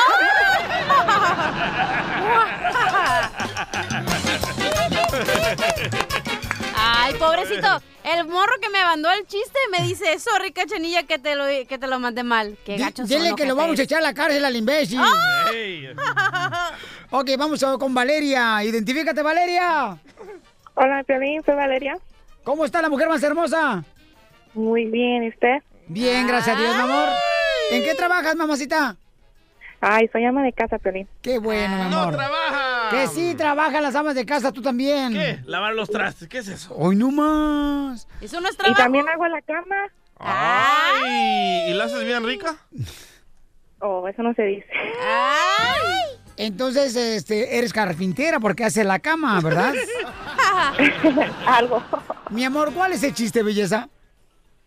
Ay, 6.79 7.15
pobrecito. 7.15 7.83
El 8.05 8.27
morro 8.27 8.53
que 8.63 8.71
me 8.71 8.83
mandó 8.83 9.11
el 9.11 9.27
chiste 9.27 9.59
me 9.71 9.83
dice, 9.87 10.19
sorry, 10.19 10.53
cachanilla, 10.53 11.03
que 11.03 11.19
te 11.19 11.35
lo, 11.35 11.45
que 11.45 11.77
te 11.79 11.87
lo 11.87 11.99
mandé 11.99 12.23
mal. 12.23 12.57
Qué 12.65 12.79
gacho 12.79 13.05
Dile 13.05 13.35
que 13.35 13.45
lo 13.45 13.55
vamos 13.55 13.79
a 13.79 13.83
echar 13.83 13.99
a 13.99 14.03
la 14.03 14.15
cárcel 14.15 14.45
al 14.45 14.57
imbécil. 14.57 15.01
Hey. 15.53 15.91
Ok, 17.11 17.31
vamos 17.39 17.65
con 17.79 17.95
Valeria. 17.95 18.65
Identifícate, 18.65 19.23
Valeria. 19.23 19.97
Hola, 20.75 21.05
Piolín, 21.05 21.41
soy 21.45 21.55
Valeria. 21.55 21.97
¿Cómo 22.43 22.65
está 22.65 22.83
la 22.83 22.89
mujer 22.89 23.09
más 23.09 23.23
hermosa? 23.23 23.85
Muy 24.57 24.87
bien, 24.87 25.23
¿y 25.25 25.29
usted? 25.29 25.59
Bien, 25.87 26.27
gracias 26.27 26.57
a 26.57 26.61
Dios, 26.61 26.75
mi 26.75 26.81
amor. 26.83 27.09
¿En 27.71 27.83
qué 27.85 27.95
trabajas, 27.95 28.35
mamacita? 28.35 28.97
Ay, 29.81 30.09
soy 30.11 30.25
ama 30.25 30.43
de 30.43 30.53
casa, 30.53 30.79
Piolín. 30.79 31.07
Qué 31.21 31.39
bueno, 31.39 31.77
mi 31.85 31.91
¡No 31.91 32.01
amor. 32.01 32.17
trabaja! 32.17 32.89
Que 32.91 33.07
sí, 33.09 33.35
trabajan 33.37 33.83
las 33.83 33.95
amas 33.95 34.15
de 34.15 34.25
casa, 34.25 34.51
tú 34.51 34.63
también. 34.63 35.13
¿Qué? 35.13 35.39
Lavar 35.45 35.75
los 35.75 35.91
trastes, 35.91 36.27
¿qué 36.29 36.39
es 36.39 36.49
eso? 36.49 36.75
Hoy 36.75 36.97
no 36.97 37.11
más. 37.11 38.09
Eso 38.21 38.41
no 38.41 38.49
es 38.49 38.55
Y 38.55 38.57
trabajo. 38.57 38.83
también 38.83 39.07
hago 39.09 39.29
la 39.29 39.43
cama. 39.43 39.77
Ay, 40.19 41.71
¿y 41.71 41.75
la 41.75 41.85
haces 41.85 42.03
bien 42.05 42.25
rica? 42.25 42.57
Oh, 43.81 44.09
eso 44.09 44.23
no 44.23 44.33
se 44.33 44.43
dice. 44.45 44.67
Entonces, 46.39 46.97
este, 46.97 47.59
eres 47.59 47.73
carpintera 47.75 48.41
porque 48.41 48.65
hace 48.65 48.83
la 48.85 48.99
cama, 48.99 49.39
¿verdad? 49.43 49.75
Algo. 51.47 51.83
Mi 52.31 52.45
amor, 52.45 52.73
¿cuál 52.73 52.93
es 52.93 53.03
el 53.03 53.13
chiste, 53.13 53.43
belleza? 53.43 53.91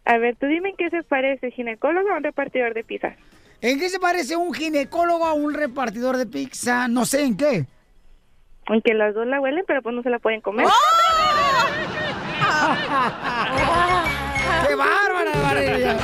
A 0.10 0.17
ver, 0.17 0.36
tú 0.38 0.48
dime 0.48 0.69
en 0.69 0.76
qué 0.76 0.89
se 0.89 1.04
parece, 1.04 1.52
ginecólogo 1.52 2.10
o 2.10 2.17
un 2.17 2.24
repartidor 2.24 2.74
de 2.74 2.84
pizza. 2.84 3.15
¿En 3.62 3.78
qué 3.78 3.89
se 3.89 4.00
parece 4.00 4.36
un 4.36 4.52
ginecólogo 4.56 5.24
a 5.24 5.34
un 5.34 5.54
repartidor 5.54 6.17
de 6.17 6.26
pizza? 6.26 6.88
No 6.88 7.06
sé 7.06 7.26
en 7.26 7.38
qué. 7.38 7.67
En 8.69 8.82
que 8.82 8.95
las 8.95 9.13
dos 9.13 9.28
la 9.28 9.39
huelen, 9.39 9.63
pero 9.67 9.84
pues 9.84 9.93
no 9.93 10.02
se 10.02 10.10
la 10.10 10.17
pueden 10.17 10.41
comer. 10.41 10.65
¡Qué 14.67 14.74
bárbara, 14.74 15.32
Valeria! 15.43 16.00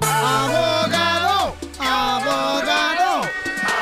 ¡Abogado! 0.00 1.54
¡Abogado! 1.78 3.28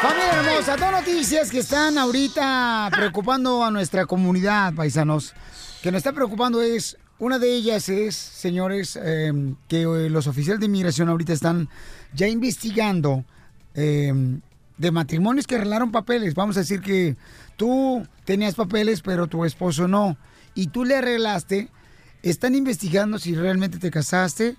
Familia 0.03 0.41
hermosa, 0.41 0.77
dos 0.77 0.91
noticias 0.91 1.49
que 1.49 1.61
están 1.61 1.97
ahorita 1.97 2.91
preocupando 2.93 3.63
a 3.63 3.71
nuestra 3.71 4.05
comunidad, 4.07 4.75
paisanos. 4.75 5.33
Que 5.81 5.93
nos 5.93 5.99
está 5.99 6.13
preocupando 6.13 6.61
es, 6.61 6.99
una 7.19 7.39
de 7.39 7.55
ellas 7.55 7.89
es, 7.89 8.17
señores, 8.17 8.99
eh, 9.01 9.33
que 9.69 9.83
eh, 9.83 10.11
los 10.11 10.27
oficiales 10.27 10.61
de 10.61 10.67
inmigración 10.67 11.09
ahorita 11.09 11.33
están 11.33 11.69
ya 12.13 12.27
investigando 12.29 13.25
eh, 13.75 14.13
de 14.79 14.91
matrimonios 14.91 15.47
que 15.47 15.55
arreglaron 15.55 15.93
papeles. 15.93 16.35
Vamos 16.35 16.57
a 16.57 16.61
decir 16.61 16.81
que 16.81 17.17
tú 17.57 18.07
tenías 18.25 18.55
papeles, 18.55 19.01
pero 19.01 19.27
tu 19.27 19.45
esposo 19.45 19.87
no. 19.87 20.17
Y 20.55 20.69
tú 20.69 20.85
le 20.85 20.97
arreglaste. 20.97 21.69
Están 22.23 22.55
investigando 22.55 23.19
si 23.19 23.35
realmente 23.35 23.79
te 23.79 23.91
casaste 23.91 24.57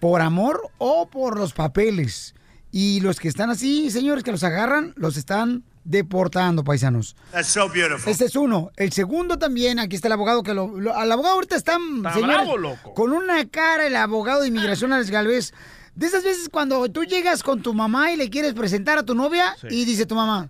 por 0.00 0.20
amor 0.20 0.70
o 0.78 1.08
por 1.08 1.38
los 1.38 1.52
papeles. 1.52 2.34
Y 2.72 3.00
los 3.00 3.20
que 3.20 3.28
están 3.28 3.50
así, 3.50 3.90
señores, 3.90 4.24
que 4.24 4.32
los 4.32 4.42
agarran, 4.42 4.94
los 4.96 5.16
están 5.16 5.62
deportando, 5.84 6.64
paisanos. 6.64 7.14
That's 7.30 7.48
so 7.48 7.68
beautiful. 7.68 8.10
Este 8.10 8.24
es 8.24 8.36
uno. 8.36 8.70
El 8.76 8.92
segundo 8.92 9.38
también, 9.38 9.78
aquí 9.78 9.96
está 9.96 10.08
el 10.08 10.12
abogado 10.12 10.42
que 10.42 10.54
lo, 10.54 10.80
lo- 10.80 10.96
al 10.96 11.10
abogado 11.12 11.34
ahorita 11.34 11.56
están 11.56 11.80
Está 11.98 12.14
señores, 12.14 12.36
bravo, 12.38 12.56
loco. 12.56 12.94
con 12.94 13.12
una 13.12 13.46
cara 13.48 13.86
el 13.86 13.96
abogado 13.96 14.42
de 14.42 14.48
inmigración 14.48 14.92
Alex 14.92 15.10
Galvez. 15.10 15.52
De 15.94 16.06
esas 16.06 16.24
veces 16.24 16.48
cuando 16.48 16.88
tú 16.88 17.04
llegas 17.04 17.42
con 17.42 17.62
tu 17.62 17.72
mamá 17.74 18.10
y 18.12 18.16
le 18.16 18.28
quieres 18.30 18.54
presentar 18.54 18.98
a 18.98 19.04
tu 19.04 19.14
novia 19.14 19.54
Sí. 19.60 19.68
y 19.70 19.84
dice 19.84 20.06
tu 20.06 20.14
mamá, 20.16 20.48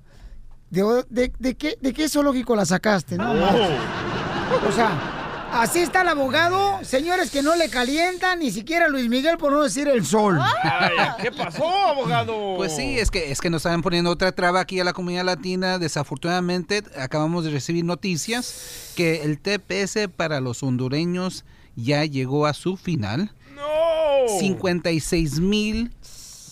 ¿de, 0.70 1.04
de, 1.10 1.32
de 1.38 1.54
qué, 1.56 1.76
¿de 1.80 1.92
qué 1.92 2.08
zoológico 2.08 2.56
la 2.56 2.64
sacaste? 2.64 3.16
No, 3.18 3.32
Oh. 3.32 4.68
O 4.68 4.72
sea, 4.72 4.90
así 5.54 5.80
está 5.80 6.02
el 6.02 6.08
abogado, 6.08 6.80
señores 6.82 7.30
que 7.30 7.42
no 7.42 7.56
le 7.56 7.68
calientan 7.68 8.40
ni 8.40 8.50
siquiera 8.50 8.88
Luis 8.88 9.08
Miguel 9.08 9.38
por 9.38 9.52
no 9.52 9.62
decir 9.62 9.88
el 9.88 10.04
sol. 10.04 10.38
Ay, 10.40 10.92
¿Qué 11.22 11.32
pasó, 11.32 11.64
abogado? 11.88 12.54
Pues 12.56 12.74
sí, 12.74 12.98
es 12.98 13.10
que, 13.10 13.30
es 13.30 13.40
que 13.40 13.50
nos 13.50 13.64
están 13.64 13.82
poniendo 13.82 14.10
otra 14.10 14.32
traba 14.32 14.60
aquí 14.60 14.80
a 14.80 14.84
la 14.84 14.92
comunidad 14.92 15.24
latina. 15.24 15.78
Desafortunadamente, 15.78 16.82
acabamos 16.98 17.44
de 17.44 17.50
recibir 17.50 17.84
noticias 17.84 18.92
que 18.96 19.22
el 19.22 19.38
TPS 19.38 20.08
para 20.14 20.40
los 20.40 20.62
hondureños 20.62 21.44
ya 21.76 22.04
llegó 22.04 22.46
a 22.46 22.54
su 22.54 22.76
final. 22.76 23.32
¡No! 23.54 24.38
56 24.38 25.40
mil 25.40 25.92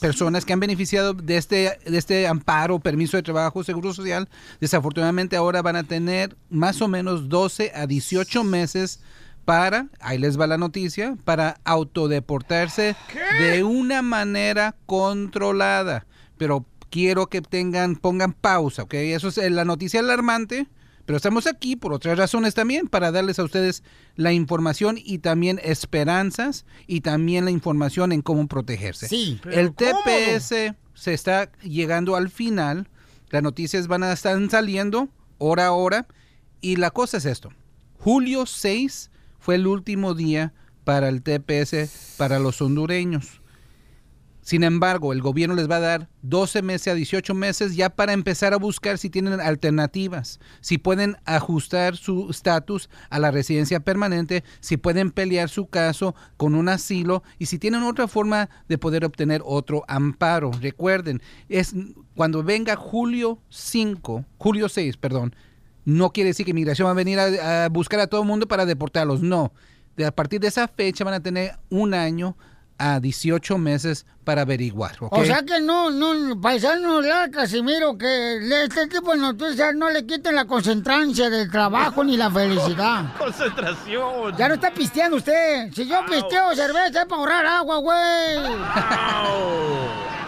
personas 0.03 0.45
que 0.45 0.53
han 0.53 0.59
beneficiado 0.59 1.15
de 1.15 1.37
este, 1.37 1.79
de 1.87 1.97
este 1.97 2.27
amparo, 2.27 2.81
permiso 2.81 3.17
de 3.17 3.23
trabajo, 3.23 3.63
seguro 3.63 3.95
social, 3.95 4.29
desafortunadamente 4.61 5.37
ahora 5.37 5.63
van 5.63 5.77
a 5.77 5.85
tener 5.85 6.37
más 6.51 6.83
o 6.83 6.89
menos 6.89 7.29
12 7.29 7.71
a 7.73 7.87
18 7.87 8.43
meses 8.43 9.01
para, 9.45 9.87
ahí 10.01 10.19
les 10.19 10.39
va 10.39 10.49
la 10.49 10.59
noticia, 10.59 11.17
para 11.25 11.61
autodeportarse 11.65 12.97
de 13.39 13.63
una 13.63 14.03
manera 14.03 14.75
controlada. 14.87 16.05
Pero 16.37 16.67
quiero 16.91 17.29
que 17.29 17.41
tengan, 17.41 17.95
pongan 17.95 18.33
pausa, 18.33 18.83
¿ok? 18.83 18.95
Eso 18.95 19.29
es 19.29 19.39
eh, 19.39 19.51
la 19.51 19.65
noticia 19.65 20.01
alarmante. 20.01 20.67
Pero 21.05 21.17
estamos 21.17 21.47
aquí 21.47 21.77
por 21.77 21.93
otras 21.93 22.17
razones 22.17 22.55
también, 22.55 22.89
para 22.89 23.11
darles 23.11 23.39
a 23.39 23.45
ustedes 23.45 23.83
la 24.15 24.33
información 24.33 24.99
y 25.03 25.19
también 25.19 25.61
esperanzas 25.63 26.65
y 26.87 27.01
también 27.01 27.45
la 27.45 27.51
información 27.51 28.13
en 28.13 28.23
cómo 28.23 28.47
protegerse. 28.47 29.09
Sí. 29.09 29.41
El 29.51 29.73
¿Pero 29.73 29.95
cómo? 29.95 30.03
TPS 30.05 30.75
se 30.95 31.15
está 31.15 31.51
llegando 31.63 32.17
al 32.17 32.31
final, 32.31 32.89
las 33.31 33.43
noticias 33.43 33.89
van 33.89 34.05
a 34.05 34.13
estar 34.13 34.39
saliendo 34.51 35.09
hora 35.39 35.67
a 35.67 35.73
hora 35.73 36.07
y 36.61 36.77
la 36.77 36.91
cosa 36.91 37.17
es 37.17 37.25
esto. 37.25 37.51
Julio 37.99 38.47
6 38.47 39.11
fue 39.39 39.57
el 39.57 39.67
último 39.67 40.15
día 40.15 40.53
para 40.85 41.09
el 41.09 41.23
TPS 41.23 42.17
para 42.17 42.39
los 42.39 42.63
hondureños. 42.63 43.42
Sin 44.43 44.65
embargo, 44.65 45.13
el 45.13 45.23
gobierno 45.23 45.55
les 45.55 45.71
va 45.71 45.77
a 45.77 45.81
dar 45.81 46.09
12 46.23 46.63
meses 46.63 46.89
a 46.89 46.95
18 46.97 47.33
meses 47.33 47.77
ya 47.77 47.91
para 47.91 48.13
empezar 48.13 48.53
a 48.53 48.57
buscar 48.57 48.99
si 48.99 49.09
tienen 49.09 49.41
alternativas, 49.41 50.41
si 50.61 50.79
pueden 50.79 51.17
ajustar 51.25 51.97
su 51.97 52.29
estatus 52.29 52.91
a 53.09 53.21
la 53.21 53.31
residencia 53.31 53.79
permanente, 53.79 54.43
si 54.59 54.77
pueden 54.77 55.13
pelear 55.13 55.49
su 55.49 55.67
caso 55.67 56.17
con 56.37 56.57
un 56.57 56.69
asilo 56.69 57.23
y 57.39 57.47
si 57.47 57.61
tienen 57.61 57.85
otra 57.85 58.09
forma 58.09 58.51
de 58.69 58.79
poder 58.79 59.05
obtener 59.05 59.43
otro 59.45 59.85
amparo. 59.87 60.51
Recuerden, 60.61 61.23
es 61.49 61.73
cuando 62.17 62.43
venga 62.43 62.75
julio 62.75 63.39
5, 63.49 64.25
julio 64.39 64.69
6, 64.69 64.97
perdón, 64.97 65.37
no 65.85 66.11
quiere 66.11 66.31
decir 66.31 66.45
que 66.45 66.51
inmigración 66.51 66.87
va 66.87 66.93
a 66.93 66.95
venir 66.95 67.21
a, 67.21 67.65
a 67.65 67.69
buscar 67.69 68.01
a 68.01 68.09
todo 68.09 68.23
el 68.23 68.27
mundo 68.27 68.49
para 68.49 68.67
deportarlos, 68.67 69.23
no. 69.23 69.53
De, 69.97 70.05
a 70.05 70.11
partir 70.11 70.41
de 70.41 70.49
esa 70.49 70.67
fecha 70.67 71.05
van 71.05 71.15
a 71.15 71.23
tener 71.23 71.59
un 71.71 71.95
año 71.95 72.37
a 72.83 72.99
18 72.99 73.59
meses 73.59 74.07
para 74.25 74.43
averiguar. 74.43 74.97
O 74.99 75.25
sea 75.25 75.45
que 75.45 75.61
no, 75.61 75.91
no, 75.91 76.41
paisano, 76.41 77.01
la 77.01 77.31
Casimiro, 77.31 77.97
que 77.97 78.39
este 78.65 78.89
tipo 78.89 79.13
de 79.13 79.19
noticias 79.19 79.73
no 79.77 79.89
le 79.89 80.05
quiten 80.05 80.35
la 80.35 80.47
concentrancia 80.47 81.31
del 81.31 81.49
trabajo 81.49 82.03
ni 82.03 82.17
la 82.17 82.29
felicidad. 82.29 83.15
Concentración. 83.19 84.37
Ya 84.37 84.49
no 84.49 84.55
está 84.55 84.73
pisteando 84.75 85.17
usted. 85.19 85.73
Si 85.73 85.87
yo 85.87 86.05
pisteo 86.07 86.55
cerveza 86.57 87.03
es 87.03 87.07
para 87.07 87.21
ahorrar 87.21 87.47
agua, 87.47 87.77
güey. 87.79 88.57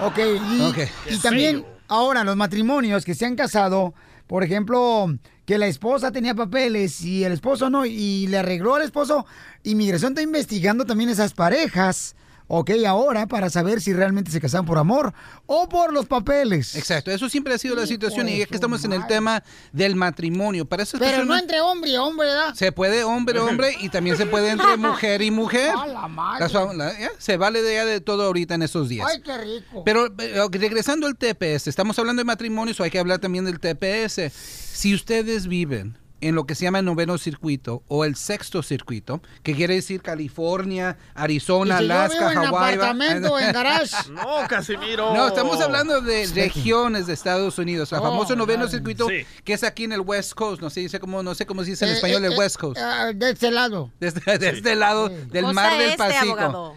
Ok, 0.03 0.19
y, 0.53 0.61
Ok. 0.63 0.79
y 1.11 1.19
también 1.19 1.67
ahora 1.89 2.23
los 2.23 2.37
matrimonios 2.37 3.05
que 3.05 3.17
se 3.17 3.27
han 3.27 3.35
casado, 3.35 3.95
por 4.29 4.45
ejemplo, 4.45 5.07
que 5.45 5.59
la 5.59 5.67
esposa 5.67 6.13
tenía 6.13 6.35
papeles 6.35 7.01
y 7.03 7.25
el 7.25 7.33
esposo 7.33 7.69
no, 7.69 7.85
y 7.85 8.29
le 8.29 8.39
arregló 8.39 8.77
al 8.77 8.83
esposo, 8.83 9.27
inmigración 9.65 10.13
está 10.13 10.23
investigando 10.23 10.85
también 10.85 11.11
esas 11.11 11.35
parejas, 11.35 12.15
ok, 12.49 12.71
ahora 12.87 13.27
para 13.27 13.51
saber 13.51 13.81
si 13.81 13.93
realmente 13.93 14.31
se 14.31 14.41
casaron 14.41 14.67
por 14.67 14.79
amor 14.79 15.13
o 15.47 15.69
por 15.69 15.93
los 15.93 16.07
papeles. 16.07 16.75
Exacto, 16.77 17.11
eso 17.11 17.29
siempre 17.29 17.55
ha 17.55 17.59
sido 17.59 17.75
la 17.75 17.87
situación 17.87 18.29
y 18.29 18.39
ya 18.39 18.47
que 18.47 18.55
estamos 18.55 18.85
en 18.85 18.93
el 18.93 19.07
tema 19.07 19.43
del 19.73 19.97
matrimonio. 19.97 20.65
Para 20.65 20.83
esas 20.83 21.01
Pero 21.01 21.25
no 21.25 21.37
entre 21.37 21.61
hombre 21.61 21.91
y 21.91 21.97
hombre, 21.97 22.27
¿verdad? 22.27 22.55
Se 22.55 22.73
puede 22.73 23.05
hombre 23.05 23.39
hombre 23.39 23.77
y 23.81 23.89
también 23.89 24.17
se 24.17 24.27
puede 24.27 24.51
entre 24.51 24.77
mujer 24.77 25.23
y 25.23 25.31
mujer. 25.31 25.73
A 25.77 25.87
la 25.87 26.09
madre. 26.09 26.47
La- 26.75 26.99
ya, 26.99 27.11
se 27.19 27.37
vale 27.37 27.63
de, 27.63 27.75
ya 27.75 27.85
de 27.85 28.01
todo 28.01 28.25
ahorita 28.25 28.55
en 28.55 28.63
estos 28.63 28.89
días. 28.89 29.07
Ay, 29.11 29.21
qué 29.23 29.37
rico. 29.39 29.83
Pero 29.85 30.07
eh, 30.19 30.47
regresando 30.51 31.07
al 31.07 31.17
TPS, 31.17 31.69
estamos 31.69 31.99
hablando 31.99 32.21
de 32.21 32.25
matrimonios, 32.25 32.79
o 32.81 32.83
hay 32.85 32.91
que 32.91 32.99
hablar 32.99 33.19
también 33.19 33.45
del 33.45 33.59
TPS. 33.61 34.33
Si 34.33 34.95
ustedes 34.95 35.47
viven 35.47 35.97
en 36.29 36.35
lo 36.35 36.47
que 36.47 36.55
se 36.55 36.65
llama 36.65 36.79
el 36.81 36.85
noveno 36.85 37.19
circuito 37.19 37.83
o 37.89 38.05
el 38.05 38.17
sexto 38.17 38.63
circuito, 38.63 39.21
que 39.43 39.55
quiere 39.55 39.75
decir 39.75 40.03
California, 40.03 40.97
Arizona, 41.15 41.77
¿Y 41.77 41.83
si 41.83 41.87
yo 41.89 41.93
Alaska, 41.95 42.29
vivo 42.29 42.31
en 42.31 42.47
Hawái. 42.47 42.77
va- 42.77 42.91
apartamento, 42.91 43.39
en 43.39 43.53
garage? 43.53 44.11
No, 44.11 44.49
Casimiro. 44.49 45.15
No, 45.15 45.29
estamos 45.29 45.61
hablando 45.61 46.01
de 46.01 46.27
regiones 46.35 47.07
de 47.07 47.13
Estados 47.15 47.59
Unidos. 47.59 47.93
El 47.93 47.99
Oh, 47.99 48.03
famoso 48.03 48.37
noveno 48.37 48.61
vale. 48.61 48.71
circuito 48.71 49.09
Sí. 49.09 49.25
que 49.45 49.53
es 49.55 49.65
aquí 49.65 49.85
en 49.85 49.93
el 49.93 50.01
West 50.01 50.35
Coast. 50.35 50.61
No 50.63 50.71
sé, 50.71 50.81
dice 50.81 50.99
cómo, 51.01 51.23
no 51.23 51.35
sé 51.35 51.47
cómo 51.47 51.65
se 51.65 51.71
dice 51.71 51.85
en 51.85 51.93
Eh, 51.93 51.95
español 51.95 52.25
eh, 52.25 52.29
el 52.29 52.33
eh, 52.35 52.39
West 52.39 52.57
Coast. 52.59 52.81
ah, 52.81 53.13
de 53.15 53.31
este 53.31 53.51
lado. 53.51 53.91
Desde, 54.01 54.21
de 54.39 54.49
este 54.49 54.75
lado 54.77 55.09
del 55.09 55.43
Cosa 55.45 55.55
mar 55.55 55.73
del 55.79 55.81
este, 55.91 55.97
Pacífico. 55.99 56.33
abogado. 56.41 56.77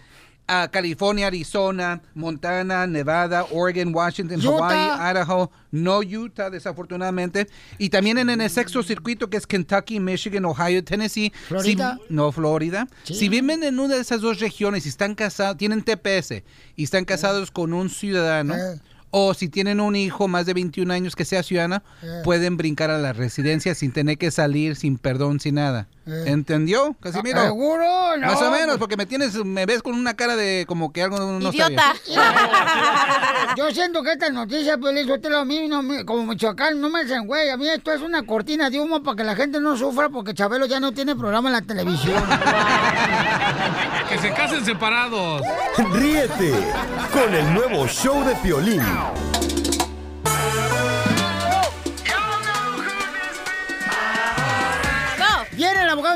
A 0.49 0.69
California, 0.69 1.27
Arizona, 1.27 2.01
Montana, 2.15 2.87
Nevada, 2.87 3.45
Oregon, 3.51 3.93
Washington, 3.93 4.39
Utah. 4.39 4.49
Hawaii, 4.95 5.11
Idaho, 5.11 5.51
no 5.71 5.99
Utah, 5.99 6.49
desafortunadamente. 6.49 7.47
Y 7.77 7.89
también 7.89 8.17
en, 8.17 8.29
el 8.29 8.49
sexto 8.49 8.81
circuito 8.81 9.29
que 9.29 9.35
es 9.37 9.45
Kentucky, 9.45 9.99
Michigan, 9.99 10.45
Ohio, 10.45 10.83
Tennessee. 10.85 11.33
Florida. 11.49 11.99
Si- 12.07 12.13
no, 12.13 12.31
Florida. 12.31 12.87
Sí. 13.03 13.15
Si 13.15 13.29
viven 13.29 13.61
en 13.63 13.77
una 13.77 13.95
de 13.95 14.01
esas 14.01 14.21
dos 14.21 14.39
regiones 14.39 14.85
y 14.85 14.89
están 14.89 15.15
casados, 15.15 15.57
tienen 15.57 15.81
TPS 15.83 16.43
y 16.77 16.83
están 16.85 17.03
casados 17.03 17.51
con 17.51 17.73
un 17.73 17.89
ciudadano. 17.89 18.55
Eh. 18.55 18.79
O 19.09 19.33
si 19.33 19.49
tienen 19.49 19.79
un 19.81 19.95
hijo 19.95 20.27
más 20.27 20.45
de 20.45 20.53
21 20.53 20.93
años 20.93 21.15
que 21.15 21.25
sea 21.25 21.43
ciudadano, 21.43 21.83
Eh. 22.03 22.21
pueden 22.23 22.55
brincar 22.57 22.89
a 22.89 22.97
la 22.97 23.11
residencia 23.13 23.75
sin 23.75 23.91
tener 23.91 24.17
que 24.17 24.31
salir, 24.31 24.75
sin 24.77 24.97
perdón, 24.97 25.39
sin 25.39 25.55
nada. 25.55 25.87
¿Entendió, 26.25 26.95
Casimiro? 27.01 27.41
¿Seguro? 27.43 28.15
No. 28.17 28.27
Más 28.27 28.41
o 28.41 28.49
menos, 28.51 28.77
porque 28.77 28.95
me 28.95 29.05
tienes, 29.05 29.35
me 29.43 29.65
ves 29.65 29.81
con 29.81 29.93
una 29.95 30.13
cara 30.15 30.35
de 30.35 30.65
como 30.67 30.91
que 30.93 31.03
algo 31.03 31.17
no 31.19 31.49
está 31.49 31.67
bien. 31.67 31.79
Yo 33.57 33.71
siento 33.71 34.03
que 34.03 34.13
esta 34.13 34.29
noticia, 34.29 34.77
pues, 34.77 35.05
yo 35.05 35.19
te 35.19 35.29
lo 35.29 35.39
a 35.39 35.45
mí, 35.45 35.67
no 35.67 35.83
me- 35.83 36.05
como 36.05 36.23
Michoacán, 36.25 36.79
no 36.79 36.89
me 36.89 37.01
hacen 37.01 37.25
güey. 37.27 37.49
A 37.49 37.57
mí 37.57 37.67
esto 37.67 37.91
es 37.91 38.01
una 38.01 38.23
cortina 38.25 38.69
de 38.69 38.79
humo 38.79 39.03
para 39.03 39.17
que 39.17 39.23
la 39.23 39.35
gente 39.35 39.59
no 39.59 39.75
sufra 39.77 40.09
porque 40.09 40.33
Chabelo 40.33 40.65
ya 40.65 40.79
no 40.79 40.91
tiene 40.93 41.15
programa 41.15 41.49
en 41.49 41.53
la 41.53 41.61
televisión. 41.61 42.23
Que 44.09 44.17
se 44.19 44.33
casen 44.33 44.63
separados. 44.63 45.41
Ríete 45.93 46.53
con 47.11 47.33
el 47.33 47.53
nuevo 47.53 47.87
show 47.87 48.23
de 48.23 48.35
Piolín. 48.35 48.81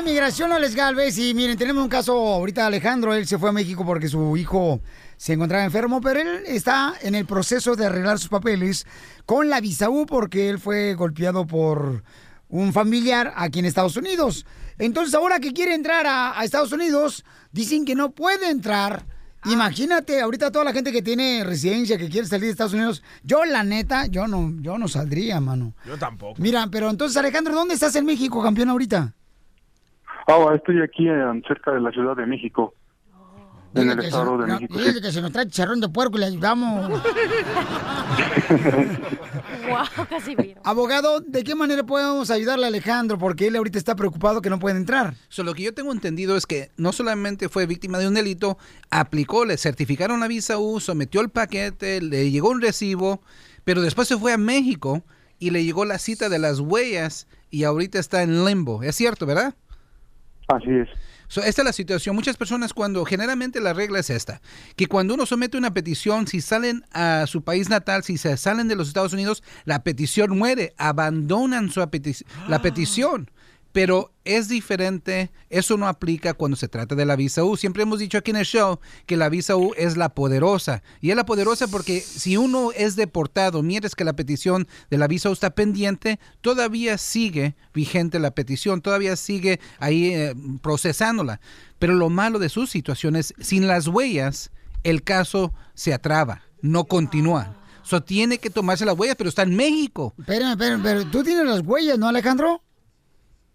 De 0.04 0.10
migración, 0.10 0.52
Alex 0.52 0.74
Galvez, 0.74 1.18
y 1.18 1.34
miren, 1.34 1.56
tenemos 1.56 1.82
un 1.82 1.88
caso 1.88 2.12
ahorita, 2.14 2.66
Alejandro, 2.66 3.14
él 3.14 3.26
se 3.26 3.38
fue 3.38 3.50
a 3.50 3.52
México 3.52 3.84
porque 3.84 4.08
su 4.08 4.36
hijo 4.36 4.80
se 5.16 5.34
encontraba 5.34 5.64
enfermo, 5.64 6.00
pero 6.00 6.20
él 6.20 6.42
está 6.46 6.94
en 7.02 7.14
el 7.14 7.26
proceso 7.26 7.76
de 7.76 7.86
arreglar 7.86 8.18
sus 8.18 8.28
papeles 8.28 8.86
con 9.26 9.48
la 9.48 9.60
visa 9.60 9.90
U 9.90 10.06
porque 10.06 10.48
él 10.48 10.58
fue 10.58 10.94
golpeado 10.94 11.46
por 11.46 12.02
un 12.48 12.72
familiar 12.72 13.32
aquí 13.36 13.60
en 13.60 13.66
Estados 13.66 13.96
Unidos. 13.96 14.46
Entonces, 14.78 15.14
ahora 15.14 15.40
que 15.40 15.52
quiere 15.52 15.74
entrar 15.74 16.06
a, 16.06 16.38
a 16.38 16.44
Estados 16.44 16.72
Unidos, 16.72 17.24
dicen 17.52 17.84
que 17.84 17.94
no 17.94 18.10
puede 18.10 18.50
entrar. 18.50 19.04
Imagínate, 19.44 20.20
ahorita 20.20 20.50
toda 20.50 20.64
la 20.64 20.72
gente 20.72 20.92
que 20.92 21.02
tiene 21.02 21.44
residencia, 21.44 21.98
que 21.98 22.08
quiere 22.08 22.26
salir 22.26 22.46
de 22.46 22.52
Estados 22.52 22.74
Unidos, 22.74 23.02
yo 23.22 23.44
la 23.44 23.62
neta, 23.62 24.06
yo 24.06 24.26
no, 24.26 24.52
yo 24.60 24.78
no 24.78 24.88
saldría, 24.88 25.40
mano. 25.40 25.74
Yo 25.86 25.98
tampoco. 25.98 26.40
Mira, 26.40 26.68
pero 26.70 26.90
entonces, 26.90 27.16
Alejandro, 27.16 27.54
¿dónde 27.54 27.74
estás 27.74 27.94
en 27.96 28.04
México, 28.04 28.42
campeón, 28.42 28.70
ahorita? 28.70 29.14
Ah, 30.26 30.52
estoy 30.54 30.80
aquí 30.82 31.08
en- 31.08 31.42
cerca 31.46 31.72
de 31.72 31.80
la 31.80 31.90
Ciudad 31.90 32.16
de 32.16 32.26
México. 32.26 32.74
En 33.74 33.90
el 33.90 34.00
estado 34.00 34.36
se- 34.36 34.42
de 34.42 34.48
no, 34.48 34.54
México. 34.60 34.78
dile 34.78 35.00
que 35.00 35.10
se 35.10 35.22
nos 35.22 35.32
trae 35.32 35.46
chicharrón 35.46 35.80
de 35.80 35.88
puerco 35.88 36.16
y 36.18 36.20
le 36.20 36.26
ayudamos. 36.26 37.00
Wow, 39.68 40.06
Casimiro. 40.08 40.60
Abogado, 40.64 41.20
¿de 41.20 41.44
qué 41.44 41.54
manera 41.54 41.82
podemos 41.84 42.30
ayudarle 42.30 42.64
a 42.64 42.68
Alejandro? 42.68 43.16
Porque 43.18 43.46
él 43.46 43.56
ahorita 43.56 43.78
está 43.78 43.94
preocupado 43.96 44.42
que 44.42 44.50
no 44.50 44.58
puede 44.58 44.76
entrar. 44.76 45.14
So, 45.28 45.42
lo 45.44 45.54
que 45.54 45.62
yo 45.62 45.72
tengo 45.74 45.92
entendido 45.92 46.36
es 46.36 46.46
que 46.46 46.70
no 46.76 46.92
solamente 46.92 47.48
fue 47.48 47.66
víctima 47.66 47.98
de 47.98 48.08
un 48.08 48.14
delito, 48.14 48.58
aplicó, 48.90 49.44
le 49.44 49.56
certificaron 49.56 50.20
la 50.20 50.28
visa 50.28 50.58
U, 50.58 50.80
sometió 50.80 51.20
el 51.20 51.30
paquete, 51.30 52.00
le 52.02 52.30
llegó 52.30 52.50
un 52.50 52.60
recibo, 52.60 53.22
pero 53.64 53.80
después 53.82 54.08
se 54.08 54.18
fue 54.18 54.32
a 54.32 54.38
México 54.38 55.02
y 55.38 55.50
le 55.50 55.64
llegó 55.64 55.84
la 55.84 55.98
cita 55.98 56.28
de 56.28 56.38
las 56.38 56.58
huellas 56.60 57.26
y 57.50 57.64
ahorita 57.64 57.98
está 57.98 58.22
en 58.22 58.44
limbo. 58.44 58.82
Es 58.82 58.96
cierto, 58.96 59.26
¿verdad? 59.26 59.54
Así 60.48 60.70
es. 60.70 60.88
So, 61.28 61.42
esta 61.42 61.62
es 61.62 61.66
la 61.66 61.72
situación. 61.72 62.14
Muchas 62.14 62.36
personas 62.36 62.74
cuando, 62.74 63.04
generalmente 63.06 63.60
la 63.60 63.72
regla 63.72 64.00
es 64.00 64.10
esta, 64.10 64.42
que 64.76 64.86
cuando 64.86 65.14
uno 65.14 65.24
somete 65.24 65.56
una 65.56 65.72
petición, 65.72 66.26
si 66.26 66.42
salen 66.42 66.84
a 66.92 67.24
su 67.26 67.42
país 67.42 67.70
natal, 67.70 68.02
si 68.02 68.18
se 68.18 68.36
salen 68.36 68.68
de 68.68 68.76
los 68.76 68.88
Estados 68.88 69.14
Unidos, 69.14 69.42
la 69.64 69.82
petición 69.82 70.36
muere, 70.36 70.74
abandonan 70.76 71.70
su 71.70 71.80
apeti- 71.80 72.26
la 72.48 72.60
petición. 72.60 73.30
Pero 73.72 74.12
es 74.24 74.48
diferente, 74.48 75.30
eso 75.48 75.76
no 75.76 75.88
aplica 75.88 76.34
cuando 76.34 76.56
se 76.56 76.68
trata 76.68 76.94
de 76.94 77.06
la 77.06 77.16
visa 77.16 77.42
U. 77.42 77.56
Siempre 77.56 77.82
hemos 77.82 77.98
dicho 77.98 78.18
aquí 78.18 78.30
en 78.30 78.36
el 78.36 78.44
show 78.44 78.80
que 79.06 79.16
la 79.16 79.30
visa 79.30 79.56
U 79.56 79.72
es 79.76 79.96
la 79.96 80.10
poderosa. 80.10 80.82
Y 81.00 81.10
es 81.10 81.16
la 81.16 81.24
poderosa 81.24 81.66
porque 81.68 82.00
si 82.00 82.36
uno 82.36 82.70
es 82.72 82.96
deportado, 82.96 83.62
mientras 83.62 83.94
que 83.94 84.04
la 84.04 84.12
petición 84.12 84.68
de 84.90 84.98
la 84.98 85.08
visa 85.08 85.30
U 85.30 85.32
está 85.32 85.50
pendiente, 85.50 86.20
todavía 86.42 86.98
sigue 86.98 87.56
vigente 87.72 88.18
la 88.18 88.32
petición, 88.32 88.82
todavía 88.82 89.16
sigue 89.16 89.58
ahí 89.78 90.12
eh, 90.12 90.34
procesándola. 90.60 91.40
Pero 91.78 91.94
lo 91.94 92.10
malo 92.10 92.38
de 92.38 92.50
su 92.50 92.66
situación 92.66 93.16
es, 93.16 93.34
sin 93.40 93.66
las 93.66 93.88
huellas, 93.88 94.50
el 94.84 95.02
caso 95.02 95.52
se 95.74 95.94
atraba, 95.94 96.42
no 96.60 96.84
continúa. 96.84 97.56
So, 97.82 98.02
tiene 98.02 98.38
que 98.38 98.50
tomarse 98.50 98.84
las 98.84 98.96
huellas, 98.96 99.16
pero 99.16 99.28
está 99.28 99.42
en 99.42 99.56
México. 99.56 100.14
Espérame, 100.18 100.52
espérame, 100.52 100.82
pero 100.82 101.06
tú 101.06 101.24
tienes 101.24 101.44
las 101.44 101.62
huellas, 101.62 101.98
¿no, 101.98 102.08
Alejandro? 102.08 102.62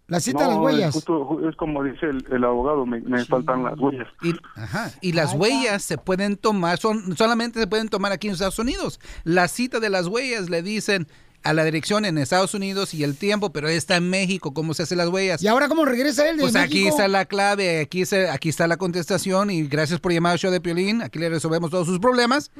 La 0.08 0.20
cita 0.20 0.40
de 0.42 0.48
las 0.48 0.56
No, 0.56 0.62
huellas. 0.62 0.94
justo- 0.94 1.20
ju- 1.28 1.48
es 1.48 1.54
como 1.56 1.84
dice 1.84 2.06
el, 2.06 2.24
el 2.32 2.42
abogado, 2.44 2.84
me, 2.86 3.00
me 3.02 3.24
faltan 3.26 3.62
las 3.62 3.78
huellas. 3.78 4.08
Y, 4.22 4.32
ajá, 4.56 4.90
y 5.00 5.12
las 5.12 5.34
huellas 5.34 5.82
se 5.84 5.98
pueden 5.98 6.36
tomar, 6.36 6.78
son, 6.78 7.16
solamente 7.16 7.60
se 7.60 7.66
pueden 7.66 7.88
tomar 7.88 8.10
aquí 8.12 8.26
en 8.26 8.32
Estados 8.32 8.58
Unidos. 8.58 8.98
La 9.24 9.48
cita 9.48 9.80
de 9.80 9.90
las 9.90 10.06
huellas 10.06 10.48
le 10.48 10.62
dicen 10.62 11.06
a 11.44 11.52
la 11.52 11.62
dirección 11.62 12.04
en 12.04 12.18
Estados 12.18 12.52
Unidos 12.54 12.94
y 12.94 13.04
el 13.04 13.16
tiempo, 13.16 13.50
pero 13.52 13.68
está 13.68 13.96
en 13.96 14.10
México, 14.10 14.52
¿cómo 14.54 14.74
se 14.74 14.82
hacen 14.82 14.98
las 14.98 15.08
huellas? 15.08 15.40
¿Y 15.42 15.46
ahora 15.46 15.68
cómo 15.68 15.84
regresa 15.84 16.28
él 16.28 16.36
de 16.38 16.42
Pues 16.42 16.56
aquí 16.56 16.74
México? 16.76 16.88
está 16.96 17.06
la 17.06 17.26
clave, 17.26 17.80
aquí, 17.80 18.06
se- 18.06 18.28
aquí 18.30 18.48
está 18.48 18.66
la 18.66 18.76
contestación 18.78 19.50
y 19.50 19.62
gracias 19.68 20.00
por 20.00 20.12
llamar 20.12 20.32
al 20.32 20.38
show 20.38 20.50
de 20.50 20.60
Piolín, 20.60 21.00
aquí 21.02 21.18
le 21.18 21.28
resolvemos 21.28 21.70
todos 21.70 21.86
sus 21.86 21.98
problemas. 22.00 22.50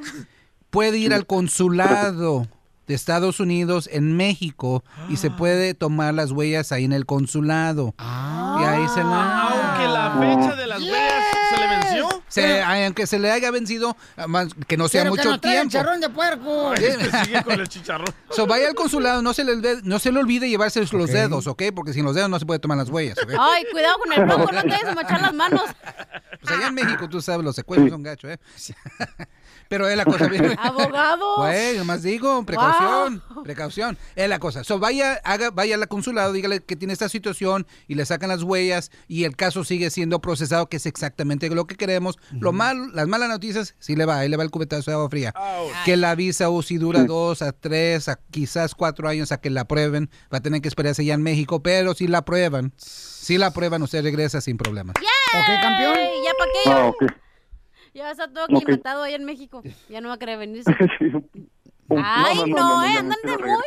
Puede 0.69 0.97
ir 0.99 1.13
al 1.15 1.25
consulado 1.25 2.47
de 2.89 2.95
Estados 2.95 3.39
Unidos 3.39 3.87
en 3.91 4.17
México 4.17 4.83
y 5.09 5.17
se 5.17 5.29
puede 5.29 5.75
tomar 5.75 6.11
las 6.15 6.31
huellas 6.31 6.71
ahí 6.71 6.85
en 6.85 6.91
el 6.91 7.05
consulado. 7.05 7.93
Y 7.99 8.63
ahí 8.63 8.87
se 8.89 9.03
la... 9.03 9.43
Aunque 9.43 9.87
la 9.87 10.15
fecha 10.19 10.55
de 10.55 10.65
las 10.67 10.81
huellas 10.81 11.23
se 11.53 11.57
le 11.61 11.67
venció. 11.67 12.23
Se- 12.27 12.61
aunque 12.63 13.05
se 13.05 13.19
le 13.19 13.29
haya 13.31 13.51
vencido, 13.51 13.95
ah, 14.17 14.25
más 14.25 14.47
que 14.67 14.75
no 14.75 14.87
sea 14.87 15.03
Pero 15.03 15.13
que 15.13 15.19
mucho 15.19 15.29
nos 15.31 15.41
traigan 15.41 15.69
tiempo. 15.69 15.85
charrón 15.87 16.01
de 16.01 16.09
puerco. 16.09 16.71
Ay, 16.75 16.83
es 16.83 16.97
que 16.97 17.25
sigue 17.25 17.43
con 17.43 17.59
el 17.59 17.69
chicharrón. 17.69 18.07
So, 18.31 18.47
vaya 18.47 18.67
al 18.67 18.73
consulado, 18.75 19.21
no 19.21 19.33
se 19.35 19.43
le, 19.43 19.53
olvide- 19.53 19.81
no 19.83 19.99
se 19.99 20.11
le 20.11 20.19
olvide 20.19 20.49
llevarse 20.49 20.83
los 20.91 21.09
dedos, 21.11 21.45
¿ok? 21.45 21.61
Porque 21.75 21.93
sin 21.93 22.05
los 22.05 22.15
dedos 22.15 22.29
no 22.31 22.39
se 22.39 22.45
puede 22.47 22.59
tomar 22.59 22.77
las 22.79 22.89
huellas. 22.89 23.17
Ay, 23.39 23.65
cuidado 23.71 23.97
con 23.99 24.13
el 24.13 24.25
bronco, 24.25 24.51
no 24.51 24.61
te 24.63 24.67
vayas 24.69 24.85
a 24.89 24.95
mochar 24.95 25.21
las 25.21 25.33
manos. 25.33 25.61
Pues 26.41 26.55
allá 26.57 26.67
en 26.69 26.73
México, 26.73 27.07
tú 27.07 27.21
sabes, 27.21 27.45
los 27.45 27.55
secuestros 27.55 27.91
son 27.91 28.01
gachos, 28.01 28.31
¿eh? 28.31 28.39
Pero 29.69 29.87
es 29.87 29.95
la 29.95 30.03
cosa. 30.03 30.29
Abogados. 30.57 31.37
Güey, 31.37 31.77
nomás 31.77 32.03
digo, 32.03 32.43
precaución, 32.43 33.23
precaución. 33.43 33.97
Es 34.15 34.27
la 34.27 34.39
cosa. 34.39 34.63
So, 34.63 34.79
vaya, 34.79 35.21
haga, 35.23 35.51
vaya 35.51 35.75
al 35.75 35.87
consulado, 35.87 36.33
dígale 36.33 36.59
que 36.61 36.75
tiene 36.75 36.91
esta 36.91 37.07
situación 37.07 37.65
y 37.87 37.95
le 37.95 38.05
sacan 38.05 38.29
las 38.29 38.43
huellas 38.43 38.91
y 39.07 39.23
el 39.23 39.35
caso 39.35 39.63
sigue 39.63 39.89
siendo 39.91 40.19
procesado, 40.19 40.67
que 40.67 40.77
es 40.77 40.85
exactamente 40.85 41.49
lo 41.49 41.67
que 41.67 41.75
queremos. 41.75 42.17
Lo 42.31 42.51
malo, 42.51 42.87
las 42.93 43.07
malas 43.07 43.29
noticias, 43.29 43.75
sí 43.79 43.95
le 43.95 44.05
va, 44.05 44.19
ahí 44.19 44.27
le 44.29 44.37
va 44.37 44.43
el 44.43 44.49
cubetazo 44.49 44.89
de 44.89 44.95
agua 44.95 45.09
fría. 45.09 45.33
Que 45.85 45.97
la 45.97 46.15
visa 46.15 46.49
UCI 46.49 46.77
dura 46.77 47.03
dos 47.03 47.43
a 47.43 47.51
tres, 47.51 48.09
a 48.09 48.19
quizás 48.31 48.73
cuatro 48.73 49.07
años 49.07 49.31
a 49.31 49.39
que 49.39 49.51
la 49.51 49.61
aprueben. 49.61 50.09
Va 50.33 50.39
a 50.39 50.41
tener 50.41 50.61
que 50.61 50.67
esperarse 50.67 51.05
ya 51.05 51.13
en 51.13 51.21
México, 51.21 51.61
pero 51.61 51.93
si 51.93 52.07
la 52.07 52.19
aprueban, 52.19 52.73
si 52.77 53.37
la 53.37 53.47
aprueban, 53.47 53.83
usted 53.83 54.01
regresa 54.01 54.41
sin 54.41 54.57
problemas. 54.57 54.95
¿Ok, 54.97 55.61
campeón? 55.61 55.95
¿Ya 56.25 56.31
para 56.37 56.51
qué? 56.51 56.69
Ah, 56.71 56.85
ok. 56.87 57.28
Ya 57.99 58.05
va 58.05 58.09
a 58.11 58.13
estar 58.13 58.29
todo 58.31 58.45
aclimatado 58.45 59.03
allá 59.03 59.17
en 59.17 59.25
México. 59.25 59.61
Ya 59.89 59.99
no 59.99 60.07
va 60.07 60.13
a 60.13 60.17
querer 60.17 60.39
venirse. 60.39 60.73
Sí. 61.91 61.97
Ay, 62.03 62.43
no, 62.51 62.55
no, 62.55 62.83
eh, 62.83 62.91
ya 62.93 62.99
andan 62.99 63.17
me 63.23 63.31
de 63.31 63.37
muy... 63.39 63.63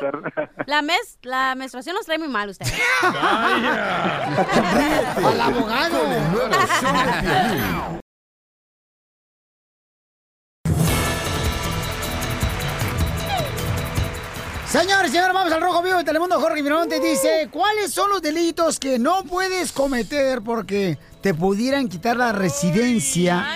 La, 0.67 0.81
mes, 0.81 1.19
la 1.23 1.57
menstruación 1.57 1.97
los 1.97 2.07
trae 2.07 2.19
muy 2.19 2.29
mal 2.29 2.49
ustedes. 2.49 2.73
Al 5.17 5.41
abogado. 5.41 5.99
Señores, 14.67 15.11
señores, 15.11 15.35
vamos 15.35 15.53
al 15.53 15.61
Rojo 15.61 15.83
Vivo 15.83 15.99
de 15.99 16.05
Telemundo. 16.05 16.41
Jorge 16.41 16.63
Miramonte 16.63 17.01
dice, 17.01 17.49
¿cuáles 17.51 17.93
son 17.93 18.09
los 18.09 18.23
delitos 18.23 18.79
que 18.79 19.01
no 19.01 19.25
puedes 19.25 19.73
cometer 19.73 20.43
porque 20.43 20.97
te 21.23 21.33
pudieran 21.33 21.89
quitar 21.89 22.17
la 22.17 22.33
residencia 22.33 23.47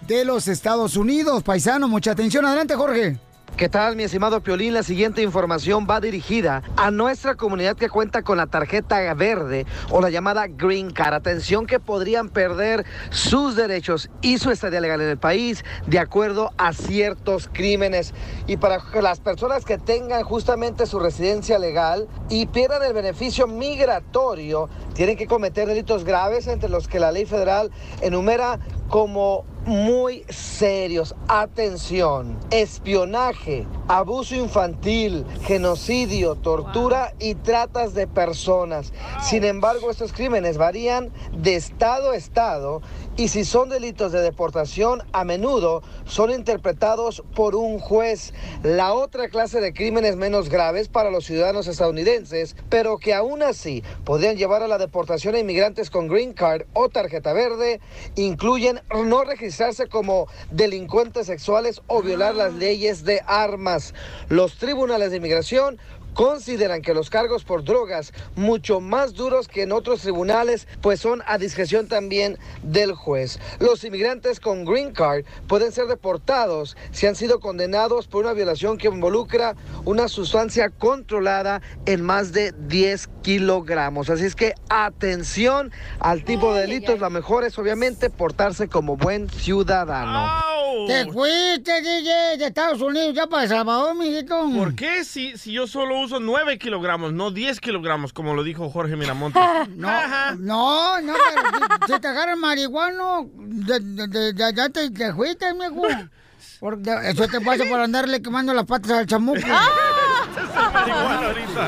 de 0.00 0.24
los 0.24 0.48
Estados 0.48 0.96
Unidos? 0.96 1.42
Paisano, 1.42 1.86
mucha 1.86 2.12
atención. 2.12 2.44
Adelante, 2.46 2.74
Jorge. 2.74 3.18
¿Qué 3.56 3.68
tal, 3.68 3.94
mi 3.94 4.02
estimado 4.02 4.40
Piolín? 4.40 4.74
La 4.74 4.82
siguiente 4.82 5.22
información 5.22 5.86
va 5.88 6.00
dirigida 6.00 6.64
a 6.76 6.90
nuestra 6.90 7.36
comunidad 7.36 7.76
que 7.76 7.88
cuenta 7.88 8.22
con 8.22 8.36
la 8.36 8.48
tarjeta 8.48 9.14
verde 9.14 9.64
o 9.90 10.00
la 10.00 10.10
llamada 10.10 10.48
Green 10.48 10.90
Card. 10.90 11.14
Atención 11.14 11.64
que 11.64 11.78
podrían 11.78 12.30
perder 12.30 12.84
sus 13.10 13.54
derechos 13.54 14.10
y 14.22 14.38
su 14.38 14.50
estadía 14.50 14.80
legal 14.80 15.00
en 15.02 15.08
el 15.08 15.18
país 15.18 15.64
de 15.86 16.00
acuerdo 16.00 16.50
a 16.58 16.72
ciertos 16.72 17.46
crímenes. 17.46 18.12
Y 18.48 18.56
para 18.56 18.82
las 19.00 19.20
personas 19.20 19.64
que 19.64 19.78
tengan 19.78 20.24
justamente 20.24 20.84
su 20.86 20.98
residencia 20.98 21.60
legal 21.60 22.08
y 22.28 22.46
pierdan 22.46 22.82
el 22.82 22.92
beneficio 22.92 23.46
migratorio, 23.46 24.68
tienen 24.94 25.16
que 25.16 25.28
cometer 25.28 25.68
delitos 25.68 26.02
graves 26.02 26.48
entre 26.48 26.68
los 26.68 26.88
que 26.88 26.98
la 26.98 27.12
ley 27.12 27.24
federal 27.24 27.70
enumera 28.00 28.58
como 28.88 29.44
muy 29.66 30.24
serios. 30.28 31.14
Atención, 31.28 32.38
espionaje, 32.50 33.66
abuso 33.88 34.34
infantil, 34.34 35.24
genocidio, 35.42 36.34
tortura 36.36 37.14
y 37.18 37.34
tratas 37.34 37.94
de 37.94 38.06
personas. 38.06 38.92
Sin 39.22 39.44
embargo, 39.44 39.90
estos 39.90 40.12
crímenes 40.12 40.58
varían 40.58 41.12
de 41.36 41.56
estado 41.56 42.10
a 42.10 42.16
estado 42.16 42.82
y 43.16 43.28
si 43.28 43.44
son 43.44 43.68
delitos 43.68 44.10
de 44.10 44.20
deportación, 44.20 45.02
a 45.12 45.24
menudo 45.24 45.82
son 46.04 46.32
interpretados 46.32 47.22
por 47.36 47.54
un 47.54 47.78
juez. 47.78 48.34
La 48.64 48.92
otra 48.92 49.28
clase 49.28 49.60
de 49.60 49.72
crímenes 49.72 50.16
menos 50.16 50.48
graves 50.48 50.88
para 50.88 51.12
los 51.12 51.24
ciudadanos 51.24 51.68
estadounidenses, 51.68 52.56
pero 52.68 52.98
que 52.98 53.14
aún 53.14 53.42
así 53.42 53.84
podrían 54.04 54.36
llevar 54.36 54.64
a 54.64 54.68
la 54.68 54.78
deportación 54.78 55.36
a 55.36 55.38
inmigrantes 55.38 55.90
con 55.90 56.08
green 56.08 56.32
card 56.32 56.62
o 56.72 56.88
tarjeta 56.88 57.32
verde, 57.32 57.80
incluyen 58.16 58.80
no 59.04 59.22
registrarse 59.22 59.86
como 59.88 60.26
delincuentes 60.50 61.26
sexuales 61.26 61.82
o 61.86 62.02
violar 62.02 62.34
las 62.34 62.52
leyes 62.54 63.04
de 63.04 63.20
armas. 63.26 63.94
Los 64.28 64.56
tribunales 64.56 65.12
de 65.12 65.18
inmigración 65.18 65.78
consideran 66.14 66.82
que 66.82 66.94
los 66.94 67.10
cargos 67.10 67.44
por 67.44 67.64
drogas 67.64 68.12
mucho 68.36 68.80
más 68.80 69.14
duros 69.14 69.48
que 69.48 69.62
en 69.62 69.72
otros 69.72 70.00
tribunales, 70.00 70.66
pues 70.80 71.00
son 71.00 71.22
a 71.26 71.38
discreción 71.38 71.88
también 71.88 72.38
del 72.62 72.94
juez. 72.94 73.38
Los 73.58 73.84
inmigrantes 73.84 74.40
con 74.40 74.64
green 74.64 74.92
card 74.92 75.24
pueden 75.46 75.72
ser 75.72 75.86
deportados 75.86 76.76
si 76.92 77.06
han 77.06 77.16
sido 77.16 77.40
condenados 77.40 78.06
por 78.06 78.24
una 78.24 78.32
violación 78.32 78.78
que 78.78 78.88
involucra 78.88 79.56
una 79.84 80.08
sustancia 80.08 80.70
controlada 80.70 81.60
en 81.86 82.02
más 82.02 82.32
de 82.32 82.52
10 82.52 83.08
kilogramos. 83.22 84.10
Así 84.10 84.24
es 84.24 84.34
que 84.34 84.54
atención 84.68 85.72
al 85.98 86.24
tipo 86.24 86.54
de 86.54 86.62
delitos. 86.62 87.00
Lo 87.00 87.10
mejor 87.10 87.44
es 87.44 87.58
obviamente 87.58 88.10
portarse 88.10 88.68
como 88.68 88.96
buen 88.96 89.28
ciudadano. 89.28 90.53
Te 90.86 91.10
fuiste, 91.12 91.80
DJ, 91.82 92.36
de 92.38 92.46
Estados 92.46 92.80
Unidos 92.80 93.14
ya 93.14 93.26
para 93.26 93.42
El 93.44 93.48
Salvador, 93.48 93.94
mijito. 93.94 94.48
¿Por 94.56 94.74
qué 94.74 95.04
si, 95.04 95.36
si 95.38 95.52
yo 95.52 95.66
solo 95.66 96.00
uso 96.00 96.20
9 96.20 96.58
kilogramos, 96.58 97.12
no 97.12 97.30
10 97.30 97.60
kilogramos, 97.60 98.12
como 98.12 98.34
lo 98.34 98.42
dijo 98.42 98.70
Jorge 98.70 98.96
Miramontes? 98.96 99.42
No, 99.76 100.36
no, 100.38 101.00
no, 101.00 101.14
pero 101.14 101.86
si, 101.86 101.92
si 101.94 102.00
te 102.00 102.08
agarran 102.08 102.38
marihuano, 102.40 103.28
de- 103.36 103.80
de- 103.80 104.06
de- 104.08 104.32
de- 104.32 104.52
ya 104.54 104.68
te, 104.68 104.90
te 104.90 105.12
fuiste, 105.14 105.52
mijo. 105.54 105.82
Porque 106.60 106.94
eso 107.04 107.26
te 107.28 107.40
pasa 107.42 107.64
por 107.68 107.78
andarle 107.80 108.22
quemando 108.22 108.54
las 108.54 108.64
patas 108.64 108.92
al 108.92 109.06
chamuco. 109.06 109.38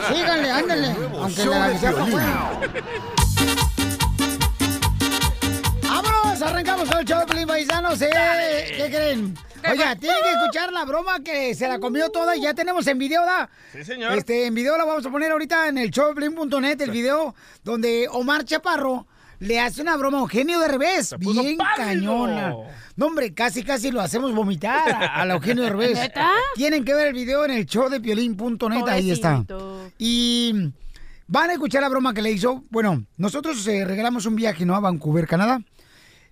Síganle, 0.09 0.51
ándale. 0.51 0.97
Aunque 1.21 1.45
la 1.45 1.69
Arrancamos 6.47 6.89
el 6.93 7.05
show 7.05 7.27
de 7.27 7.47
Paisanos. 7.47 8.01
¿eh? 8.03 8.09
¿Qué 8.77 8.87
creen? 8.89 9.35
Oiga, 9.69 9.97
tienen 9.97 10.19
que 10.23 10.31
escuchar 10.31 10.73
la 10.73 10.85
broma 10.85 11.19
que 11.25 11.55
se 11.57 11.67
la 11.67 11.81
comió 11.81 12.09
toda 12.11 12.37
y 12.37 12.43
ya 12.43 12.55
tenemos 12.55 12.87
en 12.87 12.99
video, 12.99 13.25
¿da? 13.25 13.51
Sí, 13.73 13.83
señor. 13.85 14.13
Este, 14.13 14.47
en 14.47 14.55
video 14.55 14.77
la 14.79 14.85
vamos 14.85 15.05
a 15.05 15.11
poner 15.11 15.33
ahorita 15.33 15.67
en 15.69 15.79
el 15.79 15.91
showblin.net, 15.91 16.81
el 16.83 16.91
video 16.93 17.35
donde 17.65 18.07
Omar 18.13 18.45
Chaparro 18.45 19.09
le 19.41 19.59
hace 19.59 19.83
una 19.83 19.97
broma 19.97 20.19
a 20.19 20.21
Eugenio 20.21 20.61
de 20.61 20.69
revés. 20.69 21.17
puso 21.21 21.43
Bien 21.43 21.57
pálido. 21.59 21.85
cañona. 22.13 22.55
No, 22.95 23.07
hombre, 23.07 23.35
casi 23.35 23.65
casi 23.65 23.91
lo 23.91 24.01
hacemos 24.01 24.33
vomitar 24.33 24.89
a, 24.93 25.07
a 25.23 25.25
la 25.27 25.35
Eugenio 25.35 25.65
de 25.65 25.71
revés. 25.71 25.99
¿Neta? 25.99 26.31
Tienen 26.55 26.85
que 26.85 26.95
ver 26.95 27.09
el 27.09 27.15
video 27.15 27.45
en 27.45 27.51
el 27.51 27.67
showdepiolín.net, 27.67 28.85
ahí 28.89 29.11
está. 29.11 29.45
Y 29.99 30.71
van 31.27 31.51
a 31.51 31.55
escuchar 31.55 31.83
la 31.83 31.89
broma 31.89 32.15
que 32.15 32.23
le 32.23 32.31
hizo. 32.31 32.63
Bueno, 32.71 33.05
nosotros 33.17 33.67
eh, 33.67 33.85
regalamos 33.85 34.27
un 34.27 34.37
viaje, 34.37 34.65
¿no? 34.65 34.77
A 34.77 34.81
Vancouver, 34.81 35.27
Canadá. 35.27 35.61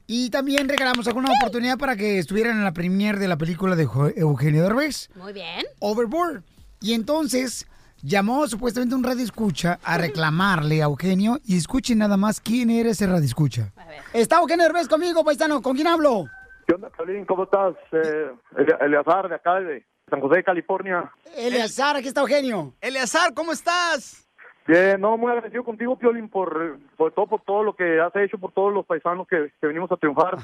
Y 0.06 0.28
también 0.30 0.68
regalamos 0.68 1.06
alguna 1.06 1.30
oportunidad 1.32 1.78
para 1.78 1.96
que 1.96 2.18
estuvieran 2.18 2.58
en 2.58 2.64
la 2.64 2.72
premiere 2.72 3.18
de 3.18 3.26
la 3.28 3.36
película 3.38 3.74
de 3.74 3.84
Eugenio 4.16 4.62
Derbez, 4.62 5.08
Muy 5.14 5.32
bien. 5.32 5.64
Overboard. 5.80 6.42
Y 6.80 6.92
entonces 6.92 7.66
llamó 8.02 8.46
supuestamente 8.46 8.94
un 8.94 9.02
radio 9.02 9.24
escucha 9.24 9.78
a 9.82 9.96
reclamarle 9.96 10.82
a 10.82 10.84
Eugenio. 10.84 11.38
Y 11.46 11.56
escuchen 11.56 11.98
nada 11.98 12.18
más 12.18 12.40
quién 12.40 12.68
era 12.68 12.90
ese 12.90 13.06
radio 13.06 13.24
escucha. 13.24 13.72
Está 14.12 14.40
Eugenio 14.40 14.64
Derbez 14.64 14.88
conmigo, 14.88 15.24
paisano. 15.24 15.62
¿Con 15.62 15.74
quién 15.74 15.86
hablo? 15.86 16.26
¿Qué 16.66 16.74
onda, 16.74 16.90
Piolín? 16.90 17.24
¿Cómo 17.24 17.44
estás? 17.44 17.74
Eh, 17.92 18.30
Ele- 18.58 18.76
Eleazar, 18.80 19.28
de 19.28 19.34
acá 19.36 19.54
de 19.60 19.86
San 20.10 20.20
José, 20.20 20.44
California. 20.44 21.10
Eleazar, 21.34 21.96
aquí 21.96 22.08
está 22.08 22.20
Eugenio. 22.20 22.74
Eleazar, 22.82 23.32
¿cómo 23.32 23.52
estás? 23.52 24.23
Bien, 24.66 25.00
no, 25.00 25.18
muy 25.18 25.30
agradecido 25.30 25.62
contigo, 25.62 25.98
Piolín, 25.98 26.28
por, 26.28 26.78
por 26.96 27.12
todo, 27.12 27.26
por 27.26 27.42
todo 27.42 27.62
lo 27.62 27.74
que 27.74 28.00
has 28.00 28.16
hecho, 28.16 28.38
por 28.38 28.52
todos 28.52 28.72
los 28.72 28.86
paisanos 28.86 29.28
que, 29.28 29.52
que 29.60 29.66
venimos 29.66 29.92
a 29.92 29.96
triunfar. 29.96 30.38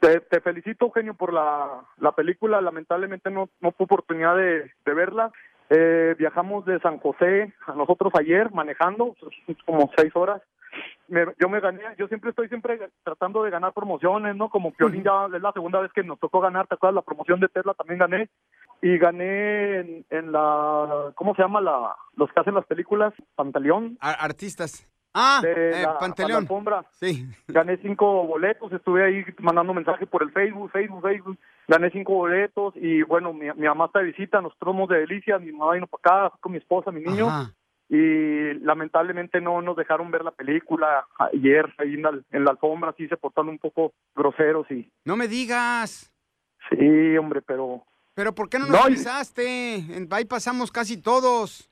Te, 0.00 0.18
te 0.20 0.40
felicito, 0.40 0.86
Eugenio, 0.86 1.14
por 1.14 1.32
la, 1.32 1.80
la 1.98 2.12
película. 2.12 2.60
Lamentablemente 2.60 3.30
no, 3.30 3.48
no 3.60 3.70
tuve 3.70 3.84
oportunidad 3.84 4.36
de, 4.36 4.72
de 4.84 4.94
verla. 4.94 5.30
Eh, 5.70 6.16
viajamos 6.18 6.64
de 6.66 6.80
San 6.80 6.98
José 6.98 7.54
a 7.66 7.72
nosotros 7.74 8.12
ayer 8.18 8.50
manejando, 8.52 9.14
como 9.64 9.90
seis 9.96 10.14
horas. 10.16 10.42
Me- 11.08 11.26
yo 11.38 11.48
me 11.48 11.60
gané, 11.60 11.82
yo 11.98 12.08
siempre 12.08 12.30
estoy 12.30 12.48
siempre 12.48 12.78
tratando 13.04 13.42
de 13.42 13.50
ganar 13.50 13.72
promociones, 13.72 14.34
¿no? 14.36 14.48
Como 14.48 14.72
Piolín 14.72 15.04
ya 15.04 15.26
es 15.34 15.42
la 15.42 15.52
segunda 15.52 15.80
vez 15.80 15.92
que 15.92 16.02
nos 16.02 16.18
tocó 16.18 16.40
ganar, 16.40 16.66
¿te 16.66 16.74
acuerdas? 16.74 16.94
La 16.96 17.02
promoción 17.02 17.40
de 17.40 17.48
Tesla 17.48 17.74
también 17.74 17.98
gané. 17.98 18.28
Y 18.80 18.98
gané 18.98 19.80
en, 19.80 20.06
en 20.10 20.32
la, 20.32 21.12
¿cómo 21.14 21.34
se 21.36 21.42
llama? 21.42 21.60
la 21.60 21.94
Los 22.16 22.32
que 22.32 22.40
hacen 22.40 22.54
las 22.54 22.66
películas, 22.66 23.12
Pantaleón. 23.36 23.96
artistas. 24.00 24.88
Ah, 25.14 25.42
eh, 25.46 25.82
la, 25.84 25.98
Pantaleón. 25.98 26.48
la. 26.64 26.84
Sí. 26.92 27.26
Gané 27.46 27.76
cinco 27.76 28.26
boletos, 28.26 28.72
estuve 28.72 29.04
ahí 29.04 29.24
mandando 29.40 29.74
mensajes 29.74 30.08
por 30.08 30.22
el 30.22 30.32
Facebook, 30.32 30.70
Facebook, 30.72 31.02
Facebook. 31.02 31.38
Gané 31.68 31.90
cinco 31.90 32.14
boletos 32.14 32.74
y 32.76 33.02
bueno, 33.02 33.32
mi, 33.34 33.46
mi 33.54 33.66
mamá 33.68 33.84
está 33.84 33.98
de 33.98 34.06
visita, 34.06 34.40
nosotros 34.40 34.72
somos 34.72 34.88
de 34.88 35.00
Delicia, 35.00 35.38
mi 35.38 35.52
mamá 35.52 35.74
vino 35.74 35.86
para 35.86 36.26
acá 36.28 36.36
con 36.40 36.52
mi 36.52 36.58
esposa, 36.58 36.90
mi 36.90 37.02
niño. 37.02 37.28
Ajá. 37.28 37.52
Y 37.94 38.54
lamentablemente 38.64 39.38
no 39.42 39.60
nos 39.60 39.76
dejaron 39.76 40.10
ver 40.10 40.24
la 40.24 40.30
película 40.30 41.04
ayer 41.30 41.70
ahí 41.76 41.92
en 41.92 42.02
la, 42.02 42.18
en 42.30 42.44
la 42.46 42.52
alfombra, 42.52 42.88
así 42.88 43.06
se 43.06 43.18
portaron 43.18 43.50
un 43.50 43.58
poco 43.58 43.92
groseros 44.16 44.68
y 44.70 44.90
No 45.04 45.14
me 45.14 45.28
digas. 45.28 46.10
sí, 46.70 47.16
hombre, 47.18 47.42
pero 47.42 47.82
Pero 48.14 48.34
¿por 48.34 48.48
qué 48.48 48.58
no 48.58 48.64
No, 48.64 48.72
nos 48.72 48.80
y- 48.80 48.86
avisaste? 48.86 49.74
En- 49.94 50.08
Ahí 50.10 50.24
pasamos 50.24 50.72
casi 50.72 51.02
todos. 51.02 51.68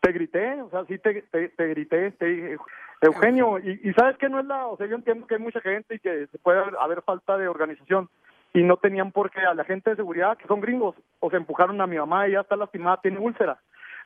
te 0.00 0.10
grité, 0.12 0.62
o 0.62 0.70
sea, 0.70 0.86
sí 0.86 0.98
te, 0.98 1.20
te, 1.22 1.50
te 1.50 1.66
grité, 1.68 2.12
te 2.12 2.24
dije, 2.24 2.56
Eugenio, 3.02 3.58
y, 3.58 3.78
y 3.84 3.92
sabes 3.92 4.16
que 4.16 4.30
no 4.30 4.40
es 4.40 4.46
la, 4.46 4.66
o 4.68 4.76
sea, 4.78 4.86
yo 4.86 4.94
entiendo 4.96 5.26
que 5.26 5.34
hay 5.34 5.40
mucha 5.40 5.60
gente 5.60 5.96
y 5.96 5.98
que 5.98 6.28
puede 6.42 6.62
haber 6.80 7.02
falta 7.02 7.36
de 7.36 7.46
organización 7.46 8.08
y 8.54 8.62
no 8.62 8.78
tenían 8.78 9.12
por 9.12 9.30
qué 9.30 9.40
a 9.40 9.52
la 9.54 9.64
gente 9.64 9.90
de 9.90 9.96
seguridad, 9.96 10.38
que 10.38 10.46
son 10.46 10.60
gringos, 10.62 10.96
o 11.20 11.28
se 11.30 11.36
empujaron 11.36 11.78
a 11.82 11.86
mi 11.86 11.98
mamá, 11.98 12.26
ella 12.26 12.40
está 12.40 12.56
lastimada, 12.56 13.00
tiene 13.02 13.18
úlcera, 13.18 13.58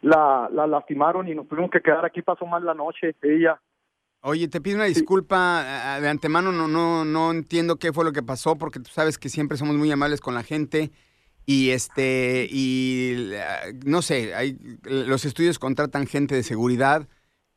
la, 0.02 0.48
la 0.52 0.66
lastimaron 0.66 1.28
y 1.28 1.34
nos 1.34 1.48
tuvimos 1.48 1.70
que 1.70 1.80
quedar 1.80 2.04
aquí, 2.04 2.22
pasó 2.22 2.44
mal 2.44 2.64
la 2.64 2.74
noche, 2.74 3.16
ella. 3.22 3.60
Oye, 4.20 4.46
te 4.46 4.60
pido 4.60 4.76
una 4.76 4.84
disculpa 4.84 5.94
ah, 5.94 6.00
de 6.00 6.08
antemano, 6.08 6.52
no, 6.52 6.68
no, 6.68 7.04
no 7.04 7.30
entiendo 7.32 7.76
qué 7.76 7.92
fue 7.92 8.04
lo 8.04 8.12
que 8.12 8.22
pasó, 8.22 8.56
porque 8.56 8.78
tú 8.78 8.90
sabes 8.90 9.18
que 9.18 9.28
siempre 9.28 9.56
somos 9.56 9.76
muy 9.76 9.90
amables 9.90 10.20
con 10.20 10.34
la 10.34 10.44
gente. 10.44 10.92
Y 11.44 11.70
este, 11.70 12.46
y 12.48 13.32
ah, 13.34 13.72
no 13.84 14.00
sé, 14.00 14.34
hay, 14.34 14.56
los 14.84 15.24
estudios 15.24 15.58
contratan 15.58 16.06
gente 16.06 16.36
de 16.36 16.44
seguridad 16.44 17.08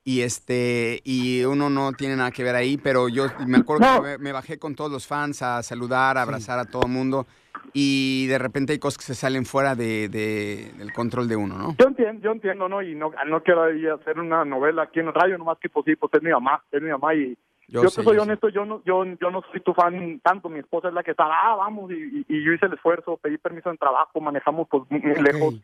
y 0.08 0.22
este, 0.22 1.02
y 1.04 1.44
uno 1.46 1.70
no 1.72 1.91
tiene 1.94 2.15
nada 2.15 2.30
que 2.32 2.44
ver 2.44 2.56
ahí, 2.56 2.78
pero 2.78 3.10
yo 3.10 3.26
me 3.48 3.58
acuerdo 3.58 4.04
que 4.04 4.18
me, 4.20 4.32
bajé 4.32 4.60
con 4.60 4.76
todos 4.76 4.91
los 4.91 5.08
fans 5.08 5.41
a 5.41 5.63
saludar, 5.63 6.18
a 6.18 6.22
abrazar 6.22 6.60
a 6.60 6.65
todo 6.65 6.84
el 6.86 6.91
mundo. 6.91 7.26
Y 7.74 8.28
de 8.28 8.38
repente 8.38 8.72
hay 8.72 8.80
cosas 8.80 9.00
que 9.00 9.04
se 9.04 9.15
salen 9.15 9.46
fuera 9.46 9.74
de, 9.76 10.08
de- 10.08 10.72
del 10.78 10.94
control 10.94 11.28
de 11.28 11.36
uno, 11.36 11.58
¿no? 11.58 11.76
Yo 11.78 11.88
entiendo, 11.88 12.22
yo 12.22 12.32
entiendo, 12.32 12.70
¿no? 12.70 12.82
Y 12.84 12.94
no, 12.96 13.12
no 13.28 13.41
quiero 13.44 13.63
ahí 13.63 13.86
hacer 13.88 14.20
una 14.20 14.46
novela 14.46 14.84
aquí 14.84 15.00
en 15.00 15.08
el 15.08 15.13
radio, 15.13 15.38
nomás 15.39 15.58
que 15.60 15.68
pues 15.70 15.84
sí, 15.86 15.96
pues 15.96 16.13
es 16.13 16.22
mi 16.22 16.30
mamá, 16.30 16.63
es 16.72 16.82
mi 16.82 16.89
mamá 16.91 17.13
y 17.15 17.36
Yo 17.68 17.82
yo, 17.84 17.89
sé, 17.89 17.98
te 17.98 18.04
soy 18.04 18.15
yo 18.15 18.22
sé. 18.24 18.30
honesto, 18.30 18.50
yo 18.50 18.63
no, 18.63 18.82
yo, 18.86 19.04
yo 19.20 19.32
no 19.32 19.41
soy 19.52 19.60
tu 19.62 19.74
fan 19.74 20.22
tanto, 20.24 20.48
mi 20.50 20.60
esposa 20.60 20.88
es 20.89 20.94
la 20.94 21.04
que 21.04 21.12
está, 21.12 21.26
ah, 21.26 21.56
vamos, 21.56 21.91
y, 21.91 21.96
y- 21.96 22.26
y 22.30 22.44
yo 22.46 22.54
hice 22.54 22.68
el 22.68 22.74
esfuerzo, 22.74 23.18
pedí 23.18 23.38
permiso 23.39 23.72
en 23.72 23.78
trabajo, 23.78 24.22
manejamos 24.22 24.68
pues 24.70 24.84
muy 24.89 25.02
muy 25.02 25.15
lejos. 25.22 25.56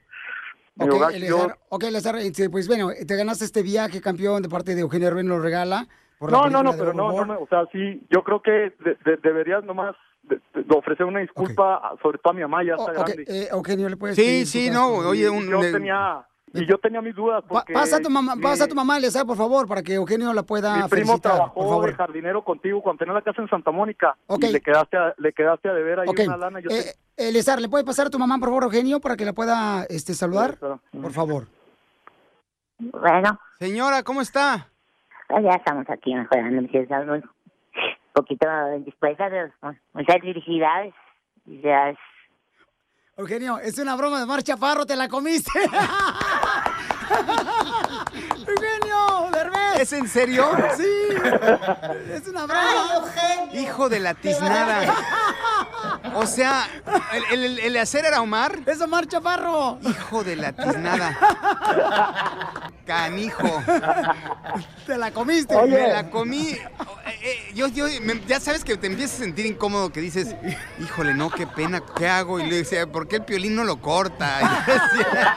Ok, 0.85 0.93
hogar, 0.95 1.13
Eleazar, 1.15 1.47
yo- 1.49 1.55
ok, 1.69 1.83
Eleazar, 1.83 2.15
este, 2.17 2.49
pues 2.49 2.67
bueno, 2.67 2.89
te 3.07 3.15
ganaste 3.15 3.45
este 3.45 3.61
viaje, 3.63 4.01
campeón, 4.01 4.41
de 4.41 4.49
parte 4.49 4.75
de 4.75 4.81
Eugenio 4.81 5.07
Derbez, 5.07 5.25
lo 5.25 5.39
regala. 5.39 5.87
por 6.19 6.31
no, 6.31 6.47
no, 6.49 6.61
no, 6.61 6.71
pero 6.77 6.93
no, 6.93 7.11
no, 7.11 7.25
me- 7.25 7.33
o 7.35 7.47
sea, 7.47 7.65
sí, 7.71 8.05
yo 8.11 8.23
creo 8.23 8.41
que 8.43 8.51
de- 8.51 8.97
de- 9.05 9.17
deberías 9.23 9.63
nomás 9.63 9.95
de- 10.21 10.39
de 10.53 10.75
ofrecer 10.77 11.05
una 11.07 11.19
disculpa, 11.19 11.77
a- 11.77 11.95
sobre 12.03 12.19
todo 12.19 12.29
a 12.31 12.35
mi 12.35 12.41
mamá, 12.41 12.63
ya 12.63 12.73
está 12.75 12.91
Oh, 12.91 13.01
ok, 13.01 13.07
grande. 13.07 13.23
eh, 13.27 13.47
Eugenio, 13.51 13.89
¿le 13.89 13.97
puedes 13.97 14.15
Sí, 14.15 14.45
sí, 14.45 14.69
no, 14.69 14.85
oye, 15.09 15.27
un- 15.29 15.49
yo 15.49 15.61
de- 15.61 15.71
tenía, 15.71 16.23
y 16.53 16.65
yo 16.65 16.77
tenía 16.77 17.01
mis 17.01 17.15
dudas 17.15 17.43
porque... 17.47 17.73
pasa 17.73 17.97
a 17.97 17.99
tu 18.01 18.09
mamá, 18.09 18.35
mi- 18.35 18.41
pasa 18.41 18.65
a 18.65 18.67
tu 18.67 18.75
mamá, 18.75 18.97
Eleazar, 18.97 19.25
por 19.25 19.37
favor, 19.37 19.67
para 19.67 19.81
que 19.83 19.93
Eugenio 19.93 20.33
la 20.33 20.43
pueda 20.43 20.75
Mi 20.83 20.89
primo 20.89 20.89
felicitar, 21.13 21.31
por 21.31 21.31
trabajó 21.37 21.61
favor. 21.69 21.89
de 21.89 21.95
jardinero 21.95 22.43
contigo 22.43 22.81
cuando 22.81 22.99
tenía 22.99 23.13
la 23.13 23.21
casa 23.21 23.41
en 23.41 23.47
Santa 23.49 23.71
Mónica 23.71 24.15
Ok. 24.27 24.43
y 24.45 24.51
le 24.51 24.61
quedaste 24.61 24.97
a, 24.97 25.13
le 25.17 25.33
quedaste 25.33 25.69
a 25.69 25.73
deber 25.73 25.99
ahí 26.01 26.07
Ok, 26.09 26.19
una 26.25 26.37
lana. 26.37 26.59
Yo 26.59 26.69
te- 26.69 26.95
eh, 27.17 27.31
¿le 27.31 27.69
puede 27.69 27.83
pasar 27.83 28.07
a 28.07 28.09
tu 28.09 28.19
mamá, 28.19 28.37
por 28.39 28.49
favor, 28.49 28.63
Eugenio, 28.63 28.99
para 28.99 29.15
que 29.15 29.25
la 29.25 29.33
pueda 29.33 29.85
este, 29.89 30.13
saludar? 30.13 30.57
Por 30.57 31.11
favor. 31.13 31.47
Bueno, 32.79 33.39
Señora, 33.59 34.03
¿cómo 34.03 34.21
está? 34.21 34.67
pues 35.27 35.43
ya 35.45 35.51
estamos 35.51 35.89
aquí 35.89 36.13
mejorando, 36.13 36.59
un 36.59 37.23
poquito 38.11 38.47
dispuestas, 38.83 39.29
pero, 39.29 39.51
pues, 39.61 39.77
muchas 39.93 40.17
felicidades. 40.19 40.93
Ya 41.45 41.89
es- 41.91 41.97
Eugenio, 43.21 43.59
es 43.59 43.77
una 43.77 43.95
broma 43.95 44.19
de 44.19 44.25
Mar 44.25 44.41
Chaparro, 44.41 44.83
te 44.87 44.95
la 44.95 45.07
comiste. 45.07 45.51
Eugenio. 48.47 49.40
¿Es 49.79 49.93
en 49.93 50.07
serio? 50.07 50.49
Sí. 50.77 50.83
Es 52.13 52.27
una 52.27 52.45
broma. 52.45 52.63
Hijo 53.53 53.89
de 53.89 53.99
la 53.99 54.13
tiznada. 54.13 54.93
O 56.15 56.25
sea, 56.25 56.67
¿el, 57.31 57.59
el, 57.59 57.77
hacer 57.77 58.05
era 58.05 58.21
Omar? 58.21 58.59
Es 58.65 58.81
Omar 58.81 59.07
Chaparro. 59.07 59.79
Hijo 59.81 60.23
de 60.23 60.35
la 60.35 60.51
tiznada. 60.53 61.17
Canijo. 62.85 63.63
Te 64.85 64.97
la 64.97 65.11
comiste. 65.11 65.55
Me 65.67 65.87
la 65.87 66.09
comí. 66.09 66.49
Eh, 66.49 66.59
eh, 67.23 67.51
yo, 67.53 67.67
yo, 67.67 67.85
me- 68.01 68.21
ya 68.27 68.39
sabes 68.39 68.63
que 68.63 68.75
te 68.77 68.87
empiezas 68.87 69.17
a 69.17 69.23
sentir 69.23 69.45
incómodo, 69.45 69.91
que 69.91 70.01
dices, 70.01 70.35
híjole, 70.79 71.13
no, 71.13 71.29
qué 71.29 71.47
pena, 71.47 71.81
¿qué 71.97 72.07
hago? 72.09 72.39
Y 72.39 72.47
le 72.49 72.57
decía, 72.57 72.87
¿por 72.87 73.07
qué 73.07 73.17
el 73.17 73.23
piolín 73.25 73.55
no 73.55 73.63
lo 73.63 73.79
corta? 73.81 74.39
Y 74.41 74.43
yo 74.67 74.73
decía, 74.73 75.35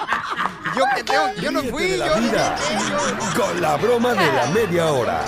yo 0.77 0.85
que 0.97 1.05
tengo, 1.05 1.33
yo 1.41 1.51
no 1.53 1.63
fui, 1.65 1.97
yo 1.97 2.17
no 2.21 3.43
con 3.45 3.61
la 3.61 3.77
broma 3.77 4.15
de 4.15 4.24
la 4.33 4.47
media 4.53 4.87
hora. 4.93 5.21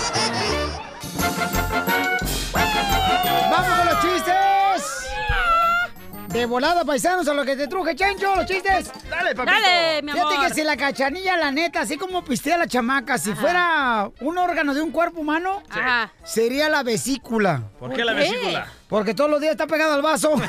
¡Vamos 3.51 3.69
con 3.79 3.87
los 3.87 4.01
chistes! 4.01 4.35
De 6.29 6.45
volada, 6.47 6.85
paisanos, 6.85 7.27
a 7.29 7.35
lo 7.35 7.45
que 7.45 7.57
te 7.57 7.67
truje, 7.67 7.95
Chencho, 7.95 8.35
los 8.37 8.45
chistes. 8.47 8.91
Dale, 9.09 9.35
papito. 9.35 9.57
Dale, 9.59 10.03
mi 10.03 10.13
Fíjate 10.13 10.35
amor. 10.35 10.49
que 10.49 10.55
si 10.55 10.65
la 10.65 10.77
cachanilla, 10.77 11.37
la 11.39 11.51
neta, 11.51 11.81
así 11.81 11.97
como 11.97 12.23
pistea 12.25 12.59
la 12.59 12.67
chamaca, 12.67 13.17
si 13.17 13.33
fuera 13.35 14.11
un 14.21 14.37
órgano 14.37 14.75
de 14.75 14.83
un 14.83 14.91
cuerpo 14.91 15.21
humano, 15.21 15.63
Ajá. 15.71 16.13
sería 16.25 16.69
la 16.69 16.83
vesícula. 16.83 17.63
¿Por 17.79 17.95
qué 17.95 18.05
la 18.05 18.13
vesícula? 18.13 18.67
Porque 18.89 19.15
todos 19.15 19.31
los 19.31 19.41
días 19.41 19.53
está 19.53 19.67
pegado 19.67 19.95
al 19.95 20.03
vaso. 20.03 20.33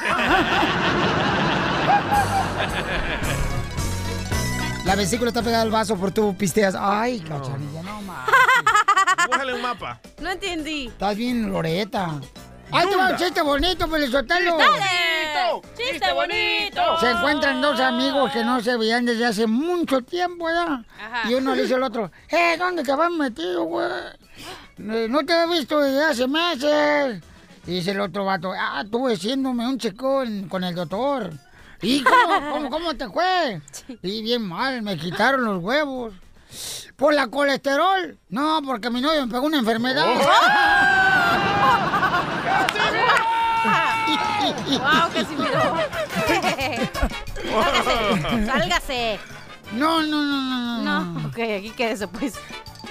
La 4.85 4.95
vesícula 4.95 5.29
está 5.31 5.41
pegada 5.41 5.63
al 5.63 5.69
vaso 5.71 5.97
por 5.97 6.11
tu 6.11 6.33
pisteas. 6.37 6.73
Ay, 6.79 7.19
cachanilla, 7.19 7.83
no 7.83 8.01
mames. 8.03 8.33
Dibújale 9.38 9.53
un 9.53 9.61
mapa. 9.61 10.01
No 10.19 10.31
entendí. 10.31 10.88
Estás 10.88 11.15
bien, 11.15 11.51
Loreta. 11.51 12.19
Ay, 12.71 12.88
te 12.89 12.95
va 12.95 13.09
un 13.11 13.15
chiste 13.17 13.41
bonito, 13.43 13.88
Pelizotelo. 13.88 14.57
¡Dale! 14.57 15.61
¡Chiste 15.77 16.11
bonito! 16.11 16.99
Se 16.99 17.11
encuentran 17.11 17.61
dos 17.61 17.79
amigos 17.79 18.31
que 18.31 18.43
no 18.43 18.59
se 18.61 18.75
veían 18.77 19.05
desde 19.05 19.25
hace 19.25 19.45
mucho 19.47 20.01
tiempo 20.01 20.49
ya. 20.49 20.83
Ajá. 20.99 21.29
Y 21.29 21.35
uno 21.35 21.53
le 21.53 21.61
dice 21.61 21.75
al 21.75 21.83
otro, 21.83 22.11
eh, 22.29 22.55
¿dónde 22.57 22.83
te 22.83 22.93
vas 22.95 23.11
metido, 23.11 23.63
güey? 23.63 23.88
Eh, 24.79 25.07
No 25.07 25.19
te 25.23 25.33
he 25.33 25.47
visto 25.47 25.79
desde 25.79 26.03
hace 26.03 26.27
meses. 26.27 27.23
Y 27.67 27.71
dice 27.75 27.91
el 27.91 28.01
otro 28.01 28.25
vato, 28.25 28.51
ah, 28.57 28.81
estuve 28.83 29.13
haciéndome 29.13 29.67
un 29.67 29.77
checo 29.77 30.23
con 30.49 30.63
el 30.63 30.73
doctor. 30.75 31.31
¿Y 31.81 32.03
cómo, 32.03 32.51
cómo, 32.51 32.69
cómo 32.71 32.93
te 32.95 33.07
fue? 33.07 33.61
Y 34.01 34.23
bien 34.23 34.41
mal, 34.41 34.81
me 34.81 34.97
quitaron 34.97 35.45
los 35.45 35.63
huevos. 35.63 36.13
¿Por 36.97 37.13
la 37.13 37.27
colesterol? 37.27 38.19
No, 38.29 38.59
porque 38.65 38.89
mi 38.89 38.99
novio 39.01 39.25
me 39.25 39.31
pegó 39.31 39.45
una 39.45 39.59
enfermedad. 39.59 40.05
¡Wow, 44.67 45.11
Casimiro! 45.13 45.61
Sálgase, 47.47 48.45
sálgase. 48.45 49.19
No, 49.73 50.01
no, 50.01 50.23
no, 50.23 50.41
no, 50.41 50.81
no. 50.83 51.03
No, 51.05 51.27
ok, 51.27 51.37
aquí 51.57 51.71
quédese, 51.75 52.07
pues. 52.07 52.33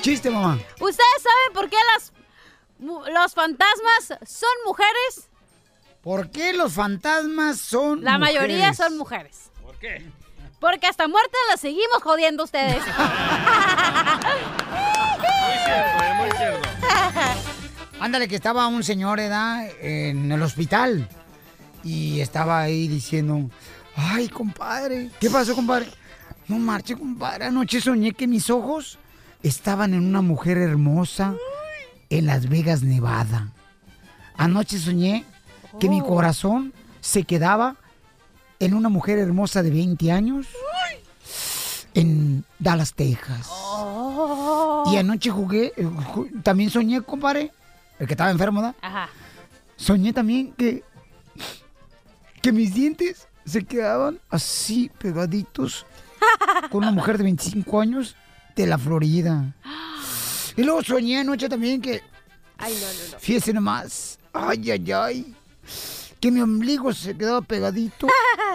Chiste, 0.03 0.31
mamá. 0.31 0.59
¿Ustedes 0.81 1.23
saben 1.23 1.53
por 1.55 1.69
qué 1.69 1.77
las, 1.95 2.13
los 2.79 3.35
fantasmas 3.35 4.19
son 4.29 4.51
mujeres? 4.67 5.29
¿Por 6.03 6.31
qué 6.31 6.53
los 6.53 6.73
fantasmas 6.75 7.59
son 7.61 8.05
La 8.05 8.19
mayoría 8.19 8.57
mujeres? 8.69 8.77
son 8.77 8.97
mujeres. 8.99 9.51
¿Por 9.63 9.77
qué? 9.79 10.07
Porque 10.61 10.87
hasta 10.87 11.07
muertas 11.09 11.41
las 11.51 11.61
seguimos 11.61 12.03
jodiendo 12.03 12.45
ustedes. 12.45 12.83
Muy 15.47 15.59
cierto, 15.65 16.05
eh, 16.05 16.15
muy 16.19 16.31
cierto. 16.37 16.69
Ándale, 18.01 18.29
que 18.29 18.37
estaba 18.37 18.67
un 18.67 18.83
señor, 18.83 19.21
¿edad? 19.21 19.67
En 19.81 20.31
el 20.33 20.43
hospital. 20.43 21.09
Y 21.85 22.21
estaba 22.21 22.61
ahí 22.61 22.89
diciendo, 22.89 23.49
ay, 23.97 24.29
compadre, 24.29 25.11
¿qué 25.21 25.31
pasó, 25.31 25.55
compadre? 25.55 25.89
No 26.49 26.59
marche, 26.59 26.97
compadre. 26.97 27.47
Anoche 27.47 27.81
soñé 27.81 28.13
que 28.13 28.27
mis 28.27 28.51
ojos 28.51 28.99
estaban 29.43 29.95
en 29.95 30.05
una 30.07 30.21
mujer 30.23 30.59
hermosa 30.59 31.35
en 32.11 32.27
Las 32.27 32.49
Vegas, 32.49 32.83
Nevada. 32.83 33.49
Anoche 34.37 34.79
soñé 34.79 35.25
que 35.81 35.89
mi 35.89 36.01
Oh. 36.01 36.07
corazón 36.07 36.73
se 37.01 37.25
quedaba 37.25 37.77
en 38.61 38.75
una 38.75 38.89
mujer 38.89 39.19
hermosa 39.19 39.63
de 39.63 39.71
20 39.71 40.13
años 40.13 40.47
en 41.95 42.45
Dallas, 42.59 42.93
Texas. 42.95 43.49
Y 44.93 44.97
anoche 44.97 45.31
jugué, 45.31 45.73
eh, 45.77 45.89
también 46.43 46.71
soñé, 46.71 47.01
compadre, 47.03 47.53
el 47.99 48.07
que 48.07 48.13
estaba 48.15 48.31
enfermo, 48.31 48.61
¿da? 48.63 48.75
Ajá. 48.83 49.09
Soñé 49.77 50.13
también 50.13 50.53
que, 50.53 50.85
que 52.43 52.53
mis 52.53 52.75
dientes 52.75 53.29
se 53.45 53.65
quedaban 53.65 54.21
así 54.31 54.91
pegaditos 54.99 55.87
con 56.71 56.83
una 56.83 56.93
mujer 56.93 57.19
de 57.19 57.25
25 57.25 57.81
años 57.81 58.17
de 58.55 58.67
la 58.67 58.79
Florida. 58.79 59.55
Y 60.57 60.63
luego 60.63 60.83
soñé 60.83 61.21
anoche 61.21 61.49
también 61.49 61.81
que, 61.81 62.03
Ay, 62.59 62.75
no, 62.75 62.81
no, 62.81 63.13
no. 63.13 63.19
fíjese 63.19 63.53
nomás, 63.53 64.19
ay, 64.33 64.71
ay, 64.71 64.93
ay, 64.93 65.35
que 66.21 66.31
mi 66.31 66.41
ombligo 66.41 66.93
se 66.93 67.17
quedaba 67.17 67.43
pegadito 67.43 68.07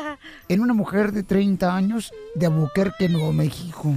en 0.48 0.62
una 0.62 0.74
mujer 0.74 1.12
de 1.12 1.24
30 1.24 1.76
años 1.76 2.14
de 2.36 2.46
Albuquerque, 2.46 3.10
Nuevo 3.10 3.34
México. 3.34 3.94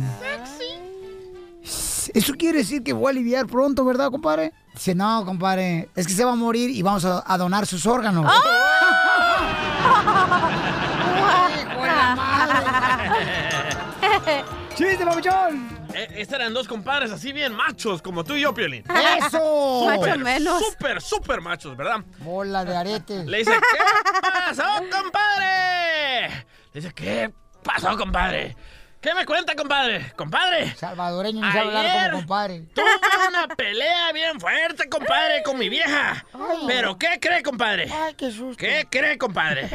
Eso 2.13 2.35
quiere 2.35 2.59
decir 2.59 2.83
que 2.83 2.93
voy 2.93 3.07
a 3.07 3.11
aliviar 3.11 3.47
pronto, 3.47 3.85
¿verdad, 3.85 4.11
compadre? 4.11 4.53
Dice, 4.75 4.95
no, 4.95 5.25
compadre, 5.25 5.89
es 5.97 6.07
que 6.07 6.13
se 6.13 6.25
va 6.25 6.33
a 6.33 6.37
morir 6.37 6.71
y 6.71 6.83
vamos 6.83 7.05
a, 7.05 7.25
a 7.27 7.39
donar 7.39 7.67
sus 7.67 7.87
órganos. 7.87 8.31
¡Chiste, 14.77 15.05
papuchón! 15.05 15.74
Eh, 15.95 16.09
Estos 16.17 16.39
eran 16.39 16.53
dos 16.53 16.67
compadres 16.69 17.11
así 17.13 17.33
bien 17.33 17.55
machos, 17.55 18.03
como 18.03 18.25
tú 18.25 18.35
y 18.35 18.41
yo, 18.43 18.53
Piolín. 18.53 18.85
¡Eso! 19.19 19.91
Súper, 19.95 20.19
menos. 20.19 20.63
Súper, 20.65 21.01
súper 21.01 21.41
machos, 21.41 21.77
¿verdad? 21.77 22.01
Bola 22.19 22.65
de 22.65 22.77
arete. 22.77 23.25
Le 23.25 23.39
dice, 23.39 23.53
¿qué 23.53 24.21
pasó, 24.21 24.65
compadre? 24.91 26.29
Le 26.73 26.81
dice, 26.81 26.93
¿qué 26.95 27.33
pasó, 27.63 27.97
compadre? 27.97 28.57
¿Qué 29.01 29.13
me 29.15 29.27
cuenta, 29.27 29.55
compadre? 29.55 30.13
Compadre. 30.17 30.75
Salvadoreño 30.77 31.43
no 31.43 31.53
sabe 31.53 31.77
hablar 31.77 32.07
como 32.11 32.19
compadre. 32.23 32.61
Tuve 32.75 32.91
una 33.29 33.49
pelea 33.55 34.13
bien 34.13 34.41
fuerte, 34.41 34.89
compadre, 34.89 35.43
con 35.43 35.59
mi 35.59 35.69
vieja. 35.69 36.25
Pero 36.67 36.99
¿qué 36.99 37.19
cree, 37.21 37.43
compadre? 37.43 37.87
Ay, 37.93 38.15
qué 38.15 38.31
susto. 38.31 38.57
¿Qué 38.59 38.87
cree, 38.91 39.19
compadre? 39.19 39.69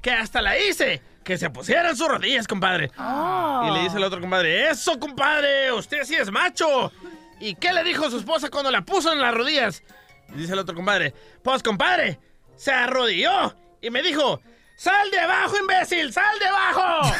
Que 0.00 0.12
hasta 0.12 0.40
la 0.40 0.56
hice. 0.56 1.02
Que 1.24 1.36
se 1.38 1.50
pusiera 1.50 1.90
en 1.90 1.96
sus 1.96 2.08
rodillas, 2.08 2.46
compadre. 2.48 2.90
Ah. 2.96 3.66
Y 3.68 3.74
le 3.74 3.82
dice 3.82 3.98
el 3.98 4.04
otro 4.04 4.20
compadre, 4.20 4.70
eso, 4.70 4.98
compadre, 4.98 5.70
usted 5.72 6.04
sí 6.04 6.14
es 6.14 6.30
macho. 6.30 6.92
¿Y 7.40 7.54
qué 7.54 7.72
le 7.72 7.84
dijo 7.84 8.10
su 8.10 8.18
esposa 8.18 8.48
cuando 8.50 8.70
la 8.70 8.82
puso 8.82 9.12
en 9.12 9.20
las 9.20 9.34
rodillas? 9.34 9.82
Y 10.28 10.38
dice 10.38 10.52
el 10.52 10.58
otro 10.58 10.74
compadre, 10.74 11.14
pues, 11.42 11.62
compadre, 11.62 12.18
se 12.56 12.72
arrodilló 12.72 13.54
y 13.80 13.90
me 13.90 14.02
dijo, 14.02 14.40
sal 14.76 15.10
de 15.10 15.18
abajo, 15.18 15.56
imbécil, 15.58 16.12
sal 16.12 16.38
de 16.38 16.46
abajo. 16.46 17.14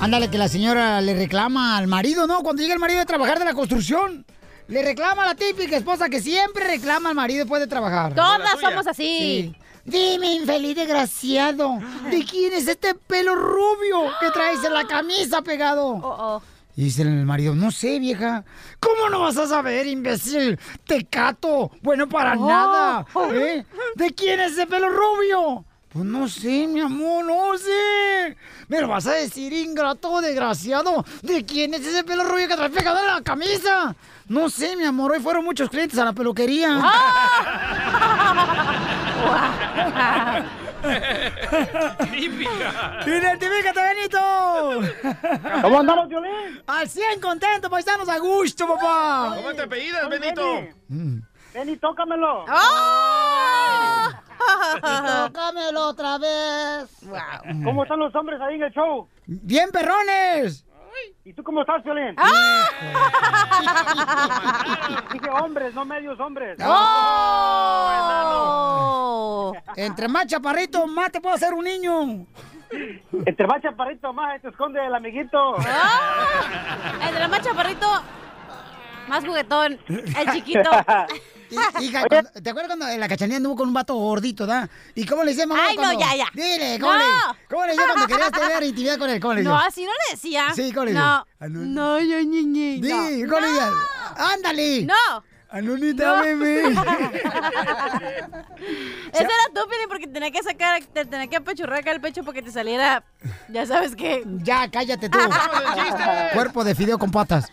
Ándale, 0.00 0.30
que 0.30 0.38
la 0.38 0.48
señora 0.48 1.00
le 1.00 1.14
reclama 1.14 1.76
al 1.76 1.86
marido, 1.86 2.26
¿no? 2.26 2.42
Cuando 2.42 2.62
llega 2.62 2.74
el 2.74 2.80
marido 2.80 3.00
de 3.00 3.06
trabajar 3.06 3.38
de 3.38 3.44
la 3.44 3.54
construcción. 3.54 4.24
Le 4.68 4.82
reclama 4.82 5.22
a 5.22 5.26
la 5.26 5.34
típica 5.34 5.76
esposa 5.76 6.08
que 6.08 6.20
siempre 6.20 6.66
reclama 6.66 7.10
al 7.10 7.14
marido 7.14 7.40
después 7.44 7.60
de 7.60 7.66
trabajar. 7.68 8.14
Todas 8.14 8.58
somos 8.60 8.86
así. 8.86 9.54
Sí. 9.54 9.56
Dime, 9.84 10.32
infeliz 10.34 10.74
desgraciado, 10.74 11.78
¿de 12.10 12.24
quién 12.24 12.52
es 12.54 12.66
este 12.66 12.96
pelo 12.96 13.36
rubio 13.36 14.10
que 14.20 14.32
traes 14.32 14.64
en 14.64 14.74
la 14.74 14.84
camisa 14.84 15.42
pegado? 15.42 16.42
Y 16.74 16.84
dice 16.86 17.02
el 17.02 17.24
marido, 17.24 17.54
no 17.54 17.70
sé, 17.70 18.00
vieja. 18.00 18.44
¿Cómo 18.80 19.08
no 19.08 19.20
vas 19.20 19.36
a 19.36 19.46
saber, 19.46 19.86
imbécil? 19.86 20.58
Tecato, 20.84 21.70
bueno 21.82 22.08
para 22.08 22.32
Oh. 22.36 22.46
nada. 22.48 23.06
¿eh? 23.32 23.64
¿De 23.94 24.10
quién 24.12 24.40
es 24.40 24.52
ese 24.54 24.66
pelo 24.66 24.88
rubio? 24.90 25.64
Pues 25.88 26.04
no 26.04 26.28
sé, 26.28 26.66
mi 26.66 26.80
amor, 26.80 27.24
no 27.24 27.56
sé. 27.56 28.36
Me 28.66 28.80
lo 28.80 28.88
vas 28.88 29.06
a 29.06 29.12
decir, 29.12 29.52
ingrato, 29.52 30.20
desgraciado. 30.20 31.04
¿De 31.22 31.44
quién 31.46 31.72
es 31.74 31.86
ese 31.86 32.02
pelo 32.02 32.24
rubio 32.24 32.48
que 32.48 32.56
traes 32.56 32.72
pegado 32.72 32.98
en 32.98 33.06
la 33.06 33.22
camisa? 33.22 33.94
No 34.28 34.50
sé, 34.50 34.76
mi 34.76 34.84
amor, 34.84 35.12
hoy 35.12 35.20
fueron 35.20 35.44
muchos 35.44 35.70
clientes 35.70 35.96
a 35.98 36.04
la 36.04 36.12
peluquería. 36.12 36.68
Típica. 42.10 43.00
¡Identifícate, 43.06 43.80
Benito! 43.80 44.80
¿Cómo 45.62 45.78
andamos, 45.80 46.08
Violín? 46.08 46.62
Al 46.66 46.88
100 46.88 47.20
contento, 47.20 47.70
paisanos, 47.70 48.08
a 48.08 48.18
gusto, 48.18 48.66
papá. 48.66 49.34
¿Cómo 49.36 49.54
te 49.54 49.62
apellidas, 49.62 50.08
Benito? 50.08 50.42
Mm. 50.88 51.18
Ven 51.54 51.68
y 51.68 51.76
tócamelo. 51.76 52.44
¡Oh! 52.48 54.08
Tócamelo 55.26 55.86
otra 55.88 56.18
vez. 56.18 56.90
¿Cómo 57.64 57.84
están 57.84 57.98
los 58.00 58.14
hombres 58.14 58.40
ahí 58.40 58.56
en 58.56 58.62
el 58.64 58.72
show? 58.72 59.08
¡Bien, 59.26 59.70
perrones! 59.70 60.64
¿Y 61.24 61.32
tú 61.32 61.42
cómo 61.42 61.62
estás, 61.62 61.82
Violín? 61.82 62.14
¡Ah! 62.18 62.68
Dije 65.12 65.30
hombres, 65.30 65.74
no 65.74 65.84
medios 65.84 66.20
hombres. 66.20 66.56
¡Oh! 66.64 67.92
Entre 69.76 70.08
más 70.08 70.26
chaparrito, 70.26 70.86
más 70.86 71.10
te 71.12 71.20
puedo 71.20 71.34
hacer 71.34 71.52
un 71.52 71.64
niño. 71.64 72.26
Entre 73.24 73.46
más 73.46 73.62
chaparrito, 73.62 74.12
más 74.12 74.40
te 74.42 74.48
esconde 74.48 74.84
el 74.84 74.94
amiguito. 74.94 75.56
Entre 77.00 77.28
más 77.28 77.40
chaparrito, 77.42 77.86
más 79.08 79.24
juguetón. 79.24 79.78
El 79.88 80.32
chiquito. 80.32 80.70
Hi- 81.50 81.84
Hija, 81.84 82.04
cuando- 82.08 82.30
¿te 82.30 82.50
acuerdas 82.50 82.68
cuando 82.76 82.88
en 82.88 82.98
la 83.00 83.08
cachanilla 83.08 83.36
anduvo 83.36 83.56
con 83.56 83.68
un 83.68 83.74
vato 83.74 83.94
gordito, 83.94 84.46
da? 84.46 84.68
¿Y 84.94 85.04
cómo 85.06 85.22
le 85.24 85.30
decía 85.30 85.46
mamá? 85.46 85.66
Ay, 85.68 85.76
no, 85.76 85.82
cuando- 85.82 86.00
ya, 86.00 86.16
ya. 86.16 86.26
Dile, 86.34 86.78
¿cómo, 86.80 86.92
No. 86.92 86.98
le, 86.98 87.04
¿cómo 87.48 87.62
le 87.66 87.72
decía 87.72 87.84
cuando 87.86 88.06
querías 88.06 88.32
tener 88.32 88.62
intimidad 88.64 88.98
con 88.98 89.10
él? 89.10 89.20
¿Cómo 89.20 89.34
le 89.34 89.42
No, 89.42 89.52
decía? 89.54 89.66
así 89.68 89.84
no 89.84 89.90
le 89.92 90.10
decía. 90.16 90.44
Sí, 90.54 90.72
¿cómo 90.72 90.86
le 90.86 90.92
No. 90.92 91.26
decía? 91.38 91.48
No, 91.58 92.00
yo, 92.00 92.20
ñi, 92.20 92.44
ñi, 92.44 92.80
Di, 92.80 92.88
no. 92.88 93.28
¿cómo 93.28 93.40
le 93.46 93.48
No. 93.48 93.52
decía? 93.54 93.70
¡Ándale! 94.16 94.82
No. 94.86 95.24
Anunita, 95.48 96.16
No. 96.16 96.22
bebé. 96.24 96.62
Ese 99.12 99.22
era 99.22 99.32
tú, 99.54 99.60
Pili, 99.70 99.86
porque 99.88 100.06
tenía 100.08 100.30
que 100.30 100.42
sacar, 100.42 100.82
te 100.82 101.04
tenía 101.04 101.28
que 101.28 101.36
apachurrar 101.36 101.78
acá 101.78 101.92
el 101.92 102.00
pecho 102.00 102.24
porque 102.24 102.42
te 102.42 102.50
saliera, 102.50 103.04
ya 103.48 103.64
sabes 103.64 103.94
qué. 103.94 104.24
Ya, 104.42 104.68
cállate 104.70 105.08
tú. 105.08 105.18
Cuerpo 106.34 106.64
de 106.64 106.74
fideo 106.74 106.98
con 106.98 107.10
patas. 107.12 107.46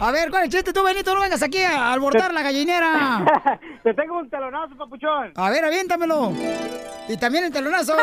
A 0.00 0.10
ver, 0.10 0.30
¿cuál 0.30 0.42
es 0.42 0.46
el 0.46 0.50
chiste 0.50 0.72
tú, 0.72 0.82
Benito? 0.82 1.14
No 1.14 1.20
vengas 1.20 1.42
aquí 1.42 1.58
a 1.58 1.92
albordar 1.92 2.32
la 2.32 2.42
gallinera. 2.42 3.58
Te 3.82 3.94
tengo 3.94 4.18
un 4.18 4.28
telonazo, 4.30 4.76
papuchón. 4.76 5.32
A 5.36 5.50
ver, 5.50 5.64
aviéntamelo. 5.64 6.32
Y 7.08 7.16
también 7.16 7.44
el 7.44 7.52
telonazo. 7.52 7.94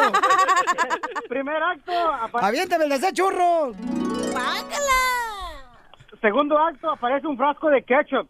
Primer 1.29 1.61
acto. 1.61 1.91
Aviéntame 2.39 2.85
el 2.85 3.01
de 3.01 3.13
churros. 3.13 3.75
Segundo 6.21 6.57
acto, 6.57 6.91
aparece 6.91 7.25
un 7.25 7.35
frasco 7.35 7.69
de 7.69 7.81
ketchup. 7.83 8.29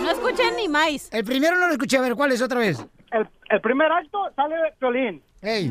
No 0.00 0.10
escuché 0.10 0.50
ni 0.56 0.66
más. 0.66 1.12
El 1.12 1.24
primero 1.24 1.56
no 1.56 1.66
lo 1.66 1.72
escuché. 1.72 1.98
A 1.98 2.00
ver, 2.00 2.14
¿cuál 2.14 2.32
es 2.32 2.40
otra 2.40 2.58
vez? 2.58 2.82
El, 3.10 3.28
el 3.50 3.60
primer 3.60 3.92
acto 3.92 4.18
sale 4.34 4.54
Piolín. 4.78 5.22
Ey. 5.42 5.66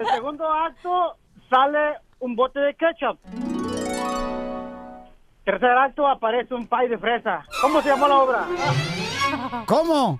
El 0.00 0.06
segundo 0.14 0.52
acto 0.52 1.16
sale 1.48 1.94
un 2.18 2.34
bote 2.34 2.58
de 2.58 2.74
ketchup. 2.74 3.18
Tercer 5.44 5.76
acto 5.76 6.08
aparece 6.08 6.54
un 6.54 6.66
pie 6.66 6.88
de 6.88 6.96
fresa. 6.96 7.44
¿Cómo 7.60 7.82
se 7.82 7.90
llamó 7.90 8.08
la 8.08 8.16
obra? 8.16 8.46
¿Cómo? 9.66 10.18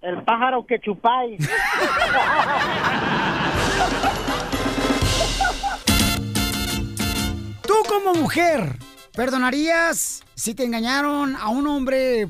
El 0.00 0.22
pájaro 0.22 0.64
que 0.64 0.78
chupáis. 0.78 1.40
Tú 7.62 7.74
como 7.88 8.14
mujer, 8.14 8.76
¿perdonarías 9.16 10.22
si 10.36 10.54
te 10.54 10.62
engañaron 10.62 11.34
a 11.34 11.48
un 11.48 11.66
hombre 11.66 12.28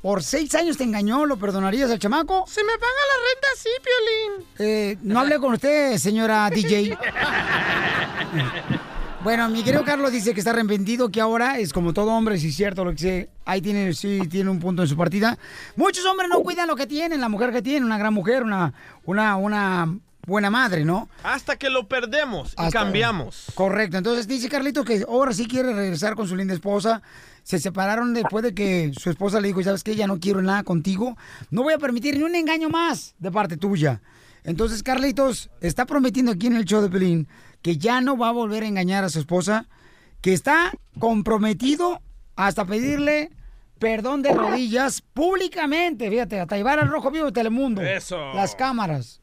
por 0.00 0.24
seis 0.24 0.52
años 0.56 0.76
te 0.76 0.82
engañó? 0.82 1.26
¿Lo 1.26 1.36
perdonarías 1.36 1.92
al 1.92 2.00
chamaco? 2.00 2.44
Si 2.48 2.60
me 2.64 2.72
paga 2.72 3.02
la 3.08 3.14
renta, 3.28 3.48
sí, 3.56 3.70
Piolín. 3.84 4.48
Eh, 4.58 4.98
no 5.02 5.20
hablé 5.20 5.38
con 5.38 5.52
usted, 5.52 5.96
señora 5.96 6.50
DJ. 6.50 6.98
Bueno, 9.22 9.48
mi 9.48 9.62
querido 9.62 9.84
Carlos 9.84 10.10
dice 10.10 10.34
que 10.34 10.40
está 10.40 10.50
arrepentido, 10.50 11.08
que 11.10 11.20
ahora 11.20 11.60
es 11.60 11.72
como 11.72 11.92
todo 11.92 12.10
hombre, 12.10 12.38
si 12.38 12.48
es 12.48 12.56
cierto 12.56 12.84
lo 12.84 12.90
que 12.90 12.98
sé. 12.98 13.30
Ahí 13.44 13.60
tiene, 13.60 13.92
sí, 13.94 14.20
tiene 14.28 14.50
un 14.50 14.58
punto 14.58 14.82
en 14.82 14.88
su 14.88 14.96
partida. 14.96 15.38
Muchos 15.76 16.04
hombres 16.06 16.28
no 16.28 16.40
cuidan 16.40 16.66
lo 16.66 16.74
que 16.74 16.88
tienen, 16.88 17.20
la 17.20 17.28
mujer 17.28 17.52
que 17.52 17.62
tiene, 17.62 17.86
una 17.86 17.98
gran 17.98 18.12
mujer, 18.12 18.42
una, 18.42 18.74
una, 19.04 19.36
una 19.36 19.96
buena 20.26 20.50
madre, 20.50 20.84
¿no? 20.84 21.08
Hasta 21.22 21.54
que 21.54 21.70
lo 21.70 21.86
perdemos 21.86 22.56
y 22.58 22.70
cambiamos. 22.70 23.46
Correcto. 23.54 23.96
Entonces 23.96 24.26
dice 24.26 24.48
Carlito 24.48 24.84
que 24.84 25.04
ahora 25.08 25.32
sí 25.32 25.46
quiere 25.46 25.72
regresar 25.72 26.16
con 26.16 26.26
su 26.26 26.34
linda 26.34 26.54
esposa. 26.54 27.00
Se 27.44 27.60
separaron 27.60 28.14
después 28.14 28.42
de 28.42 28.54
que 28.54 28.90
su 28.98 29.08
esposa 29.08 29.40
le 29.40 29.46
dijo, 29.48 29.62
¿sabes 29.62 29.84
qué? 29.84 29.94
Ya 29.94 30.08
no 30.08 30.18
quiero 30.18 30.42
nada 30.42 30.64
contigo. 30.64 31.16
No 31.48 31.62
voy 31.62 31.74
a 31.74 31.78
permitir 31.78 32.16
ni 32.16 32.24
un 32.24 32.34
engaño 32.34 32.70
más 32.70 33.14
de 33.20 33.30
parte 33.30 33.56
tuya. 33.56 34.02
Entonces 34.42 34.82
Carlitos 34.82 35.50
está 35.60 35.86
prometiendo 35.86 36.32
aquí 36.32 36.48
en 36.48 36.56
el 36.56 36.64
show 36.64 36.82
de 36.82 36.90
Pelín 36.90 37.28
que 37.62 37.78
ya 37.78 38.00
no 38.00 38.16
va 38.16 38.28
a 38.28 38.32
volver 38.32 38.64
a 38.64 38.66
engañar 38.66 39.04
a 39.04 39.08
su 39.08 39.18
esposa, 39.18 39.68
que 40.20 40.32
está 40.32 40.72
comprometido 40.98 42.00
hasta 42.36 42.64
pedirle 42.64 43.30
perdón 43.78 44.22
de 44.22 44.32
rodillas 44.32 45.00
públicamente, 45.00 46.08
fíjate, 46.08 46.38
hasta 46.38 46.56
llevar 46.56 46.78
al 46.78 46.88
Rojo 46.88 47.10
Vivo 47.10 47.26
de 47.26 47.32
Telemundo. 47.32 47.82
Eso. 47.82 48.32
Las 48.34 48.54
cámaras. 48.54 49.21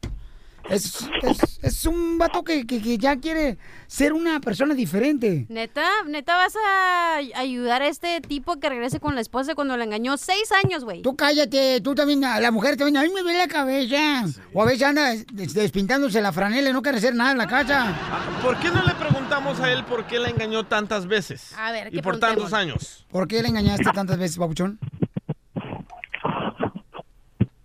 Es, 0.70 1.04
es- 1.22 1.58
es 1.62 1.84
un 1.86 2.16
vato 2.18 2.42
que, 2.44 2.66
que- 2.66 2.80
que 2.80 2.96
ya 2.98 3.16
quiere 3.16 3.58
ser 3.86 4.12
una 4.12 4.40
persona 4.40 4.74
diferente. 4.74 5.46
Neta, 5.48 5.84
neta, 6.06 6.36
vas 6.36 6.54
a 6.56 7.16
ayudar 7.38 7.82
a 7.82 7.88
este 7.88 8.20
tipo 8.20 8.58
que 8.60 8.68
regrese 8.68 9.00
con 9.00 9.14
la 9.14 9.20
esposa 9.20 9.54
cuando 9.54 9.76
la 9.76 9.84
engañó 9.84 10.16
seis 10.16 10.50
años, 10.64 10.84
güey. 10.84 11.02
Tú 11.02 11.16
cállate, 11.16 11.80
tú 11.80 11.94
también, 11.94 12.20
la 12.20 12.50
mujer 12.50 12.76
también, 12.76 12.96
a 12.96 13.02
mí 13.02 13.10
me 13.14 13.22
duele 13.22 13.38
la 13.38 13.48
cabeza. 13.48 14.24
O 14.52 14.62
a 14.62 14.66
veces 14.66 14.82
anda 14.84 15.10
des- 15.32 15.52
despintándose 15.54 16.20
la 16.20 16.32
franela 16.32 16.70
y 16.70 16.72
no 16.72 16.82
quiere 16.82 16.98
hacer 16.98 17.14
nada 17.14 17.32
en 17.32 17.38
la 17.38 17.46
casa. 17.48 17.94
¿Por 18.42 18.58
qué 18.60 18.68
no 18.70 18.82
le 18.84 18.94
preguntamos 18.94 19.58
a 19.60 19.72
él 19.72 19.84
por 19.84 20.06
qué 20.06 20.18
la 20.18 20.28
engañó 20.30 20.64
tantas 20.66 21.06
veces? 21.06 21.52
A 21.58 21.72
ver, 21.72 21.88
Y 21.88 21.96
¿qué 21.96 22.02
por 22.02 22.18
preguntemos? 22.18 22.50
tantos 22.50 22.52
años. 22.52 23.06
¿Por 23.10 23.26
qué 23.28 23.42
le 23.42 23.48
engañaste 23.48 23.90
tantas 23.92 24.18
veces, 24.18 24.38
papuchón? 24.38 24.78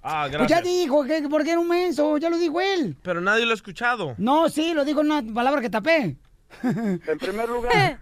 Ah, 0.07 0.27
Pues 0.31 0.47
ya 0.47 0.61
dijo, 0.61 1.03
que 1.03 1.23
¿por 1.27 1.43
qué 1.43 1.51
era 1.51 1.59
un 1.59 1.67
menso? 1.67 2.17
Ya 2.19 2.29
lo 2.29 2.37
dijo 2.37 2.61
él. 2.61 2.95
Pero 3.01 3.21
nadie 3.21 3.43
lo 3.43 3.51
ha 3.51 3.55
escuchado. 3.55 4.13
No, 4.19 4.49
sí, 4.49 4.75
lo 4.75 4.85
dijo 4.85 5.01
en 5.01 5.07
una 5.11 5.33
palabra 5.33 5.61
que 5.61 5.69
tapé. 5.71 6.15
En 6.63 7.17
primer 7.19 7.49
lugar, 7.49 7.99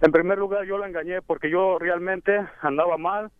en 0.00 0.12
primer 0.12 0.36
lugar 0.36 0.66
yo 0.66 0.78
la 0.78 0.88
engañé 0.88 1.22
porque 1.22 1.48
yo 1.48 1.78
realmente 1.78 2.36
andaba 2.60 2.98
mal, 2.98 3.30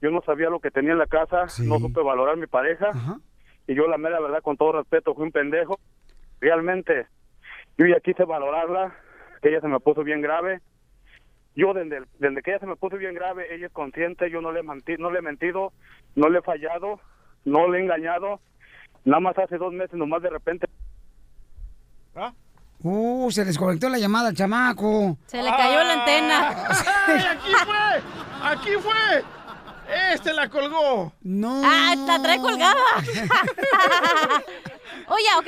yo 0.00 0.10
no 0.10 0.22
sabía 0.22 0.48
lo 0.48 0.60
que 0.60 0.70
tenía 0.70 0.92
en 0.92 0.98
la 0.98 1.06
casa, 1.06 1.44
no 1.62 1.78
supe 1.78 2.00
valorar 2.02 2.38
mi 2.38 2.46
pareja 2.46 2.90
y 3.66 3.74
yo 3.74 3.86
la 3.86 3.98
mera 3.98 4.18
verdad 4.18 4.42
con 4.42 4.56
todo 4.56 4.72
respeto 4.72 5.14
fui 5.14 5.24
un 5.24 5.30
pendejo. 5.32 5.78
Realmente 6.40 7.06
yo 7.76 7.84
ya 7.86 8.00
quise 8.00 8.24
valorarla, 8.24 8.94
que 9.42 9.50
ella 9.50 9.60
se 9.60 9.68
me 9.68 9.78
puso 9.78 10.02
bien 10.02 10.22
grave. 10.22 10.62
Yo 11.56 11.74
desde, 11.74 12.02
desde 12.18 12.42
que 12.42 12.50
ella 12.52 12.60
se 12.60 12.66
me 12.66 12.76
puso 12.76 12.96
bien 12.96 13.14
grave, 13.14 13.54
ella 13.54 13.66
es 13.66 13.72
consciente, 13.72 14.30
yo 14.30 14.40
no 14.40 14.52
le, 14.52 14.60
he 14.60 14.62
menti- 14.62 14.98
no 14.98 15.10
le 15.10 15.18
he 15.18 15.22
mentido, 15.22 15.72
no 16.14 16.28
le 16.28 16.38
he 16.38 16.42
fallado, 16.42 17.00
no 17.44 17.68
le 17.68 17.78
he 17.78 17.82
engañado. 17.82 18.40
Nada 19.04 19.20
más 19.20 19.36
hace 19.38 19.56
dos 19.58 19.72
meses, 19.72 19.94
nomás 19.94 20.22
de 20.22 20.30
repente 20.30 20.66
Uh, 22.82 23.30
se 23.30 23.44
desconectó 23.44 23.88
la 23.90 23.98
llamada 23.98 24.30
al 24.30 24.34
chamaco. 24.34 25.18
Se 25.26 25.42
le 25.42 25.50
cayó 25.50 25.84
la 25.84 25.92
antena. 26.00 26.66
¡Ay, 27.06 27.24
aquí 27.30 27.52
fue! 27.66 28.02
¡Aquí 28.42 28.70
fue! 28.80 29.24
¡Este 30.14 30.32
la 30.32 30.48
colgó! 30.48 31.12
No. 31.22 31.60
Ah, 31.62 31.94
la 32.06 32.22
trae 32.22 32.38
colgada. 32.38 32.80
Oye, 35.10 35.26
ok, 35.38 35.46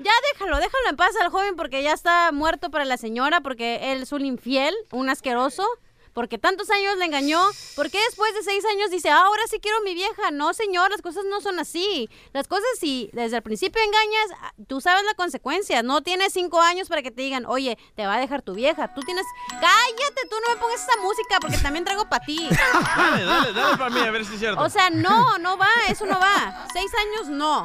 ya 0.00 0.12
déjalo, 0.32 0.56
déjalo 0.58 0.88
en 0.88 0.96
paz 0.96 1.14
al 1.20 1.30
joven 1.30 1.54
porque 1.54 1.82
ya 1.82 1.92
está 1.92 2.32
muerto 2.32 2.70
para 2.70 2.84
la 2.84 2.96
señora, 2.96 3.40
porque 3.42 3.92
él 3.92 4.02
es 4.02 4.12
un 4.12 4.24
infiel, 4.24 4.74
un 4.90 5.10
asqueroso, 5.10 5.66
porque 6.14 6.38
tantos 6.38 6.70
años 6.70 6.96
le 6.98 7.04
engañó. 7.06 7.40
¿Por 7.76 7.90
qué 7.90 7.98
después 8.06 8.34
de 8.34 8.42
seis 8.42 8.64
años 8.66 8.90
dice, 8.90 9.10
"Ah, 9.10 9.24
ahora 9.26 9.42
sí 9.50 9.58
quiero 9.60 9.78
a 9.78 9.80
mi 9.82 9.94
vieja? 9.94 10.30
No, 10.30 10.52
señor, 10.54 10.90
las 10.90 11.00
cosas 11.02 11.24
no 11.28 11.40
son 11.42 11.58
así. 11.58 12.08
Las 12.32 12.48
cosas, 12.48 12.66
si 12.78 13.08
desde 13.12 13.36
el 13.36 13.42
principio 13.42 13.82
engañas, 13.82 14.40
ah, 14.42 14.52
tú 14.66 14.80
sabes 14.82 15.04
la 15.04 15.14
consecuencia. 15.14 15.82
No 15.82 16.02
tienes 16.02 16.32
cinco 16.34 16.60
años 16.60 16.88
para 16.88 17.02
que 17.02 17.10
te 17.10 17.20
digan, 17.22 17.44
oye, 17.46 17.78
te 17.96 18.06
va 18.06 18.14
a 18.14 18.18
dejar 18.18 18.42
tu 18.42 18.54
vieja. 18.54 18.92
Tú 18.94 19.00
tienes. 19.02 19.24
Cállate, 19.50 20.28
tú 20.28 20.36
no 20.46 20.54
me 20.54 20.60
pongas 20.60 20.82
esa 20.82 21.00
música 21.02 21.38
porque 21.40 21.58
también 21.58 21.84
traigo 21.84 22.06
para 22.08 22.24
ti. 22.24 22.46
Dale, 22.96 23.24
dale, 23.24 23.52
dale 23.52 23.76
para 23.78 23.90
mí 23.90 24.00
a 24.00 24.10
ver 24.10 24.24
si 24.26 24.34
es 24.34 24.40
cierto. 24.40 24.62
O 24.62 24.68
sea, 24.70 24.90
no, 24.90 25.38
no 25.38 25.56
va, 25.56 25.68
eso 25.88 26.04
no 26.06 26.18
va. 26.20 26.66
Seis 26.74 26.90
años 26.94 27.28
no. 27.28 27.64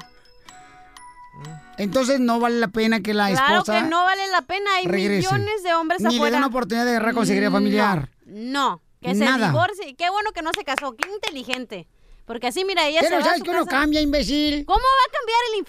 Entonces 1.77 2.19
no 2.19 2.39
vale 2.39 2.59
la 2.59 2.69
pena 2.69 3.01
que 3.01 3.13
la 3.13 3.29
Claro 3.29 3.59
esposa 3.59 3.81
que 3.83 3.87
no 3.89 4.03
vale 4.03 4.27
la 4.29 4.41
pena. 4.41 4.69
Hay 4.77 4.85
regrese. 4.87 5.27
millones 5.31 5.63
de 5.63 5.73
hombres 5.75 6.01
Ni 6.01 6.09
le 6.09 6.15
afuera. 6.15 6.33
dan 6.39 6.43
oportunidad 6.45 6.85
de 6.85 6.91
agarrar 6.91 7.13
consejería 7.13 7.51
familiar. 7.51 8.09
No, 8.25 8.81
que 9.01 9.13
se 9.15 9.23
Nada. 9.25 9.47
divorcie. 9.49 9.95
Qué 9.95 10.09
bueno 10.09 10.31
que 10.33 10.41
no 10.41 10.49
se 10.57 10.63
casó. 10.63 10.95
Qué 10.95 11.07
inteligente. 11.09 11.87
Porque 12.25 12.47
así, 12.47 12.65
mira, 12.65 12.85
ella 12.85 12.99
¿Qué 12.99 13.05
se 13.07 13.11
no 13.13 13.19
va 13.19 13.21
a 13.21 13.25
sabes 13.25 13.37
su 13.39 13.43
que 13.45 13.51
uno 13.51 13.65
casa. 13.65 13.77
cambia, 13.77 14.01
imbécil? 14.01 14.65
¿Cómo 14.65 14.79
va 14.79 15.07
a 15.07 15.17
cambiar 15.17 15.39
el 15.53 15.59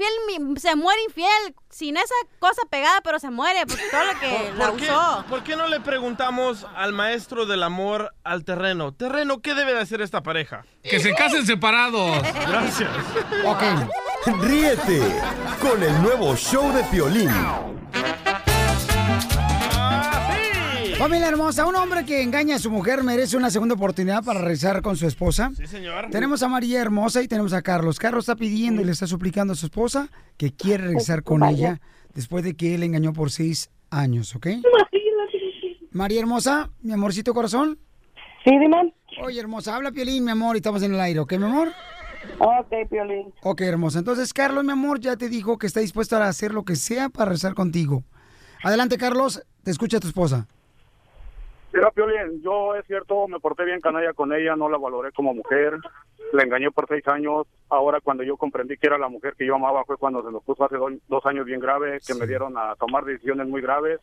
infiel? 0.48 0.60
Se 0.60 0.74
muere 0.74 1.00
infiel 1.04 1.54
sin 1.70 1.96
esa 1.96 2.14
cosa 2.40 2.62
pegada, 2.68 3.00
pero 3.04 3.20
se 3.20 3.30
muere 3.30 3.60
porque 3.64 3.84
todo 3.92 4.04
lo 4.04 4.18
que 4.18 4.52
la 4.56 4.66
¿Por 4.70 4.76
qué, 4.76 4.90
usó. 4.90 5.24
por 5.28 5.44
qué 5.44 5.54
no 5.54 5.68
le 5.68 5.78
preguntamos 5.78 6.66
al 6.74 6.92
maestro 6.94 7.46
del 7.46 7.62
amor 7.62 8.12
al 8.24 8.44
terreno? 8.44 8.90
Terreno, 8.92 9.40
¿qué 9.40 9.54
debe 9.54 9.72
de 9.74 9.80
hacer 9.82 10.00
esta 10.00 10.24
pareja? 10.24 10.64
Que 10.82 10.98
se 10.98 11.14
casen 11.14 11.46
separados. 11.46 12.20
Gracias. 12.48 12.90
Ok. 13.44 13.62
Ríete 14.36 15.00
con 15.60 15.82
el 15.82 16.02
nuevo 16.02 16.36
show 16.36 16.70
de 16.72 16.84
Piolín. 16.84 17.30
Familia 20.98 21.28
hermosa, 21.28 21.64
un 21.64 21.74
hombre 21.76 22.04
que 22.04 22.22
engaña 22.22 22.56
a 22.56 22.58
su 22.58 22.70
mujer 22.70 23.02
merece 23.02 23.38
una 23.38 23.50
segunda 23.50 23.74
oportunidad 23.74 24.22
para 24.22 24.40
regresar 24.40 24.82
con 24.82 24.96
su 24.96 25.06
esposa. 25.06 25.50
Sí, 25.56 25.66
señor. 25.66 26.10
Tenemos 26.10 26.42
a 26.42 26.48
María 26.48 26.80
Hermosa 26.80 27.22
y 27.22 27.28
tenemos 27.28 27.54
a 27.54 27.62
Carlos. 27.62 27.98
Carlos 27.98 28.24
está 28.24 28.36
pidiendo 28.36 28.82
y 28.82 28.84
le 28.84 28.92
está 28.92 29.06
suplicando 29.06 29.54
a 29.54 29.56
su 29.56 29.66
esposa 29.66 30.10
que 30.36 30.52
quiere 30.52 30.84
regresar 30.84 31.22
con 31.22 31.42
ella 31.44 31.80
después 32.12 32.44
de 32.44 32.54
que 32.54 32.74
él 32.74 32.82
engañó 32.82 33.14
por 33.14 33.30
seis 33.30 33.70
años, 33.90 34.34
¿ok? 34.36 34.48
María 35.92 36.20
Hermosa, 36.20 36.70
mi 36.82 36.92
amorcito 36.92 37.32
corazón. 37.32 37.78
Sí, 38.44 38.50
dime. 38.58 38.92
Oye, 39.22 39.40
hermosa, 39.40 39.74
habla 39.74 39.90
Piolín, 39.90 40.24
mi 40.24 40.30
amor, 40.30 40.56
y 40.56 40.58
estamos 40.58 40.82
en 40.82 40.94
el 40.94 41.00
aire, 41.00 41.18
¿ok, 41.20 41.32
mi 41.38 41.44
amor? 41.44 41.72
Ok, 42.38 42.72
Piolín. 42.90 43.32
Ok, 43.42 43.60
hermosa. 43.62 43.98
Entonces, 43.98 44.32
Carlos, 44.32 44.64
mi 44.64 44.72
amor, 44.72 45.00
ya 45.00 45.16
te 45.16 45.28
dijo 45.28 45.58
que 45.58 45.66
está 45.66 45.80
dispuesto 45.80 46.16
a 46.16 46.26
hacer 46.28 46.52
lo 46.52 46.64
que 46.64 46.76
sea 46.76 47.08
para 47.08 47.30
rezar 47.30 47.54
contigo. 47.54 48.02
Adelante, 48.62 48.96
Carlos, 48.98 49.44
te 49.64 49.70
escucha 49.70 50.00
tu 50.00 50.08
esposa. 50.08 50.46
Mira, 51.72 51.90
Piolín, 51.90 52.40
yo 52.42 52.74
es 52.76 52.86
cierto, 52.86 53.28
me 53.28 53.40
porté 53.40 53.64
bien 53.64 53.80
canalla 53.80 54.12
con 54.14 54.32
ella, 54.32 54.56
no 54.56 54.68
la 54.70 54.78
valoré 54.78 55.12
como 55.12 55.34
mujer, 55.34 55.74
la 56.32 56.42
engañé 56.42 56.70
por 56.70 56.86
seis 56.88 57.06
años. 57.08 57.46
Ahora, 57.68 58.00
cuando 58.00 58.22
yo 58.22 58.36
comprendí 58.36 58.76
que 58.78 58.86
era 58.86 58.96
la 58.98 59.08
mujer 59.08 59.34
que 59.36 59.46
yo 59.46 59.54
amaba, 59.56 59.84
fue 59.84 59.96
cuando 59.98 60.24
se 60.24 60.32
nos 60.32 60.42
puso 60.42 60.64
hace 60.64 60.76
do- 60.76 60.90
dos 61.08 61.26
años 61.26 61.44
bien 61.44 61.60
grave, 61.60 61.98
que 62.06 62.14
me 62.14 62.26
dieron 62.26 62.56
a 62.56 62.74
tomar 62.76 63.04
decisiones 63.04 63.46
muy 63.48 63.60
graves 63.60 64.00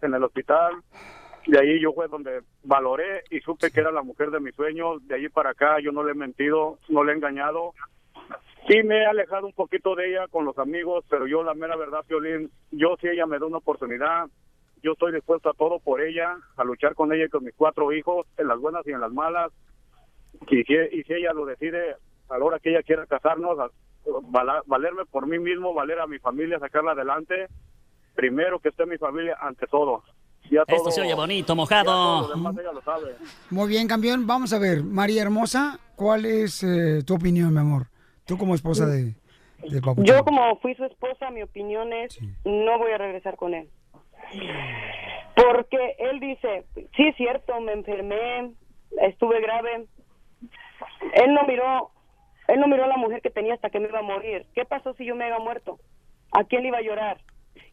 en 0.00 0.14
el 0.14 0.22
hospital. 0.22 0.74
De 1.46 1.58
ahí 1.58 1.80
yo 1.80 1.92
fue 1.92 2.08
donde 2.08 2.42
valoré 2.62 3.24
y 3.30 3.40
supe 3.40 3.70
que 3.70 3.80
era 3.80 3.90
la 3.90 4.02
mujer 4.02 4.30
de 4.30 4.40
mis 4.40 4.54
sueños. 4.54 5.06
De 5.06 5.16
ahí 5.16 5.28
para 5.28 5.50
acá 5.50 5.80
yo 5.80 5.92
no 5.92 6.04
le 6.04 6.12
he 6.12 6.14
mentido, 6.14 6.78
no 6.88 7.02
le 7.02 7.12
he 7.12 7.16
engañado. 7.16 7.74
Sí 8.68 8.82
me 8.84 8.98
he 8.98 9.06
alejado 9.06 9.46
un 9.46 9.52
poquito 9.52 9.96
de 9.96 10.10
ella 10.10 10.28
con 10.28 10.44
los 10.44 10.56
amigos, 10.58 11.04
pero 11.08 11.26
yo 11.26 11.42
la 11.42 11.54
mera 11.54 11.76
verdad, 11.76 12.04
Piolín, 12.06 12.50
yo 12.70 12.96
si 13.00 13.08
ella 13.08 13.26
me 13.26 13.40
da 13.40 13.46
una 13.46 13.58
oportunidad, 13.58 14.26
yo 14.82 14.92
estoy 14.92 15.12
dispuesto 15.12 15.50
a 15.50 15.54
todo 15.54 15.80
por 15.80 16.00
ella, 16.00 16.36
a 16.56 16.64
luchar 16.64 16.94
con 16.94 17.12
ella 17.12 17.24
y 17.24 17.28
con 17.28 17.44
mis 17.44 17.54
cuatro 17.54 17.92
hijos, 17.92 18.26
en 18.36 18.46
las 18.46 18.60
buenas 18.60 18.86
y 18.86 18.92
en 18.92 19.00
las 19.00 19.12
malas. 19.12 19.52
Y 20.48 20.62
si, 20.62 20.74
y 20.74 21.02
si 21.02 21.12
ella 21.12 21.32
lo 21.32 21.44
decide, 21.44 21.96
a 22.28 22.38
la 22.38 22.44
hora 22.44 22.60
que 22.60 22.70
ella 22.70 22.82
quiera 22.82 23.06
casarnos, 23.06 23.58
valerme 24.66 25.06
por 25.06 25.26
mí 25.26 25.38
mismo, 25.38 25.74
valer 25.74 26.00
a 26.00 26.06
mi 26.06 26.18
familia, 26.18 26.58
sacarla 26.60 26.92
adelante, 26.92 27.48
primero 28.14 28.60
que 28.60 28.68
esté 28.68 28.86
mi 28.86 28.98
familia 28.98 29.36
ante 29.40 29.66
todo. 29.66 30.04
Ya 30.52 30.64
Esto 30.66 30.90
se 30.90 31.00
oye 31.00 31.14
bonito, 31.14 31.54
ya 31.70 31.82
todo 31.82 32.36
mojado. 32.36 32.72
lo 32.74 32.82
sabe. 32.82 33.14
Muy 33.48 33.68
bien, 33.68 33.88
campeón. 33.88 34.26
Vamos 34.26 34.52
a 34.52 34.58
ver, 34.58 34.82
María 34.82 35.22
Hermosa, 35.22 35.78
¿cuál 35.96 36.26
es 36.26 36.62
eh, 36.62 37.02
tu 37.06 37.14
opinión, 37.14 37.54
mi 37.54 37.60
amor? 37.60 37.86
Tú 38.26 38.36
como 38.36 38.54
esposa 38.54 38.84
de, 38.84 39.14
de 39.62 39.80
Papuchón. 39.80 40.04
Yo 40.04 40.22
como 40.24 40.58
fui 40.58 40.74
su 40.74 40.84
esposa, 40.84 41.30
mi 41.30 41.42
opinión 41.42 41.94
es 41.94 42.18
no 42.44 42.78
voy 42.78 42.92
a 42.92 42.98
regresar 42.98 43.36
con 43.36 43.54
él. 43.54 43.70
Porque 45.34 45.96
él 45.98 46.20
dice, 46.20 46.66
sí 46.74 47.08
es 47.08 47.16
cierto, 47.16 47.58
me 47.62 47.72
enfermé, 47.72 48.52
estuve 49.00 49.40
grave. 49.40 49.86
Él 51.14 51.32
no 51.32 51.44
miró, 51.48 51.92
él 52.48 52.60
no 52.60 52.68
miró 52.68 52.84
a 52.84 52.88
la 52.88 52.98
mujer 52.98 53.22
que 53.22 53.30
tenía 53.30 53.54
hasta 53.54 53.70
que 53.70 53.80
me 53.80 53.88
iba 53.88 54.00
a 54.00 54.02
morir. 54.02 54.44
¿Qué 54.54 54.66
pasó 54.66 54.92
si 54.94 55.06
yo 55.06 55.16
me 55.16 55.24
había 55.24 55.38
muerto? 55.38 55.78
¿A 56.32 56.44
quién 56.44 56.60
le 56.60 56.68
iba 56.68 56.76
a 56.76 56.82
llorar? 56.82 57.22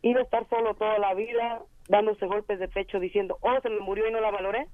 Iba 0.02 0.22
a 0.22 0.24
estar 0.24 0.48
solo 0.48 0.76
toda 0.76 0.98
la 0.98 1.14
vida, 1.14 1.62
dándose 1.90 2.26
golpes 2.28 2.60
de 2.60 2.70
pecho, 2.70 3.00
diciendo, 3.00 3.38
oh, 3.42 3.60
se 3.62 3.70
me 3.70 3.80
murió 3.80 4.08
y 4.08 4.12
no 4.12 4.22
la 4.22 4.32
valoré. 4.32 4.68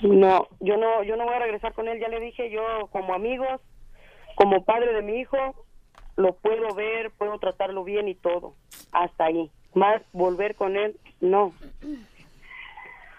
No, 0.00 0.48
yo 0.60 0.76
no, 0.78 1.04
yo 1.04 1.16
no 1.16 1.24
voy 1.24 1.34
a 1.34 1.40
regresar 1.40 1.74
con 1.74 1.86
él. 1.86 2.00
Ya 2.00 2.08
le 2.08 2.18
dije, 2.18 2.50
yo 2.50 2.88
como 2.90 3.14
amigos, 3.14 3.60
como 4.34 4.64
padre 4.64 4.94
de 4.94 5.02
mi 5.02 5.20
hijo, 5.20 5.36
lo 6.16 6.34
puedo 6.36 6.74
ver, 6.74 7.12
puedo 7.12 7.38
tratarlo 7.38 7.84
bien 7.84 8.08
y 8.08 8.14
todo. 8.14 8.56
Hasta 8.92 9.26
ahí. 9.26 9.50
Más 9.74 10.02
volver 10.12 10.56
con 10.56 10.76
él, 10.76 10.96
no. 11.20 11.52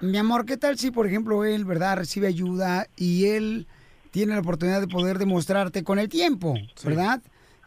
Mi 0.01 0.17
amor, 0.17 0.45
¿qué 0.45 0.57
tal 0.57 0.79
si, 0.79 0.89
por 0.89 1.05
ejemplo, 1.05 1.45
él, 1.45 1.63
verdad, 1.63 1.97
recibe 1.97 2.27
ayuda 2.27 2.87
y 2.97 3.27
él 3.27 3.67
tiene 4.09 4.33
la 4.33 4.39
oportunidad 4.39 4.81
de 4.81 4.87
poder 4.87 5.19
demostrarte 5.19 5.83
con 5.83 5.99
el 5.99 6.09
tiempo, 6.09 6.55
verdad? 6.83 7.21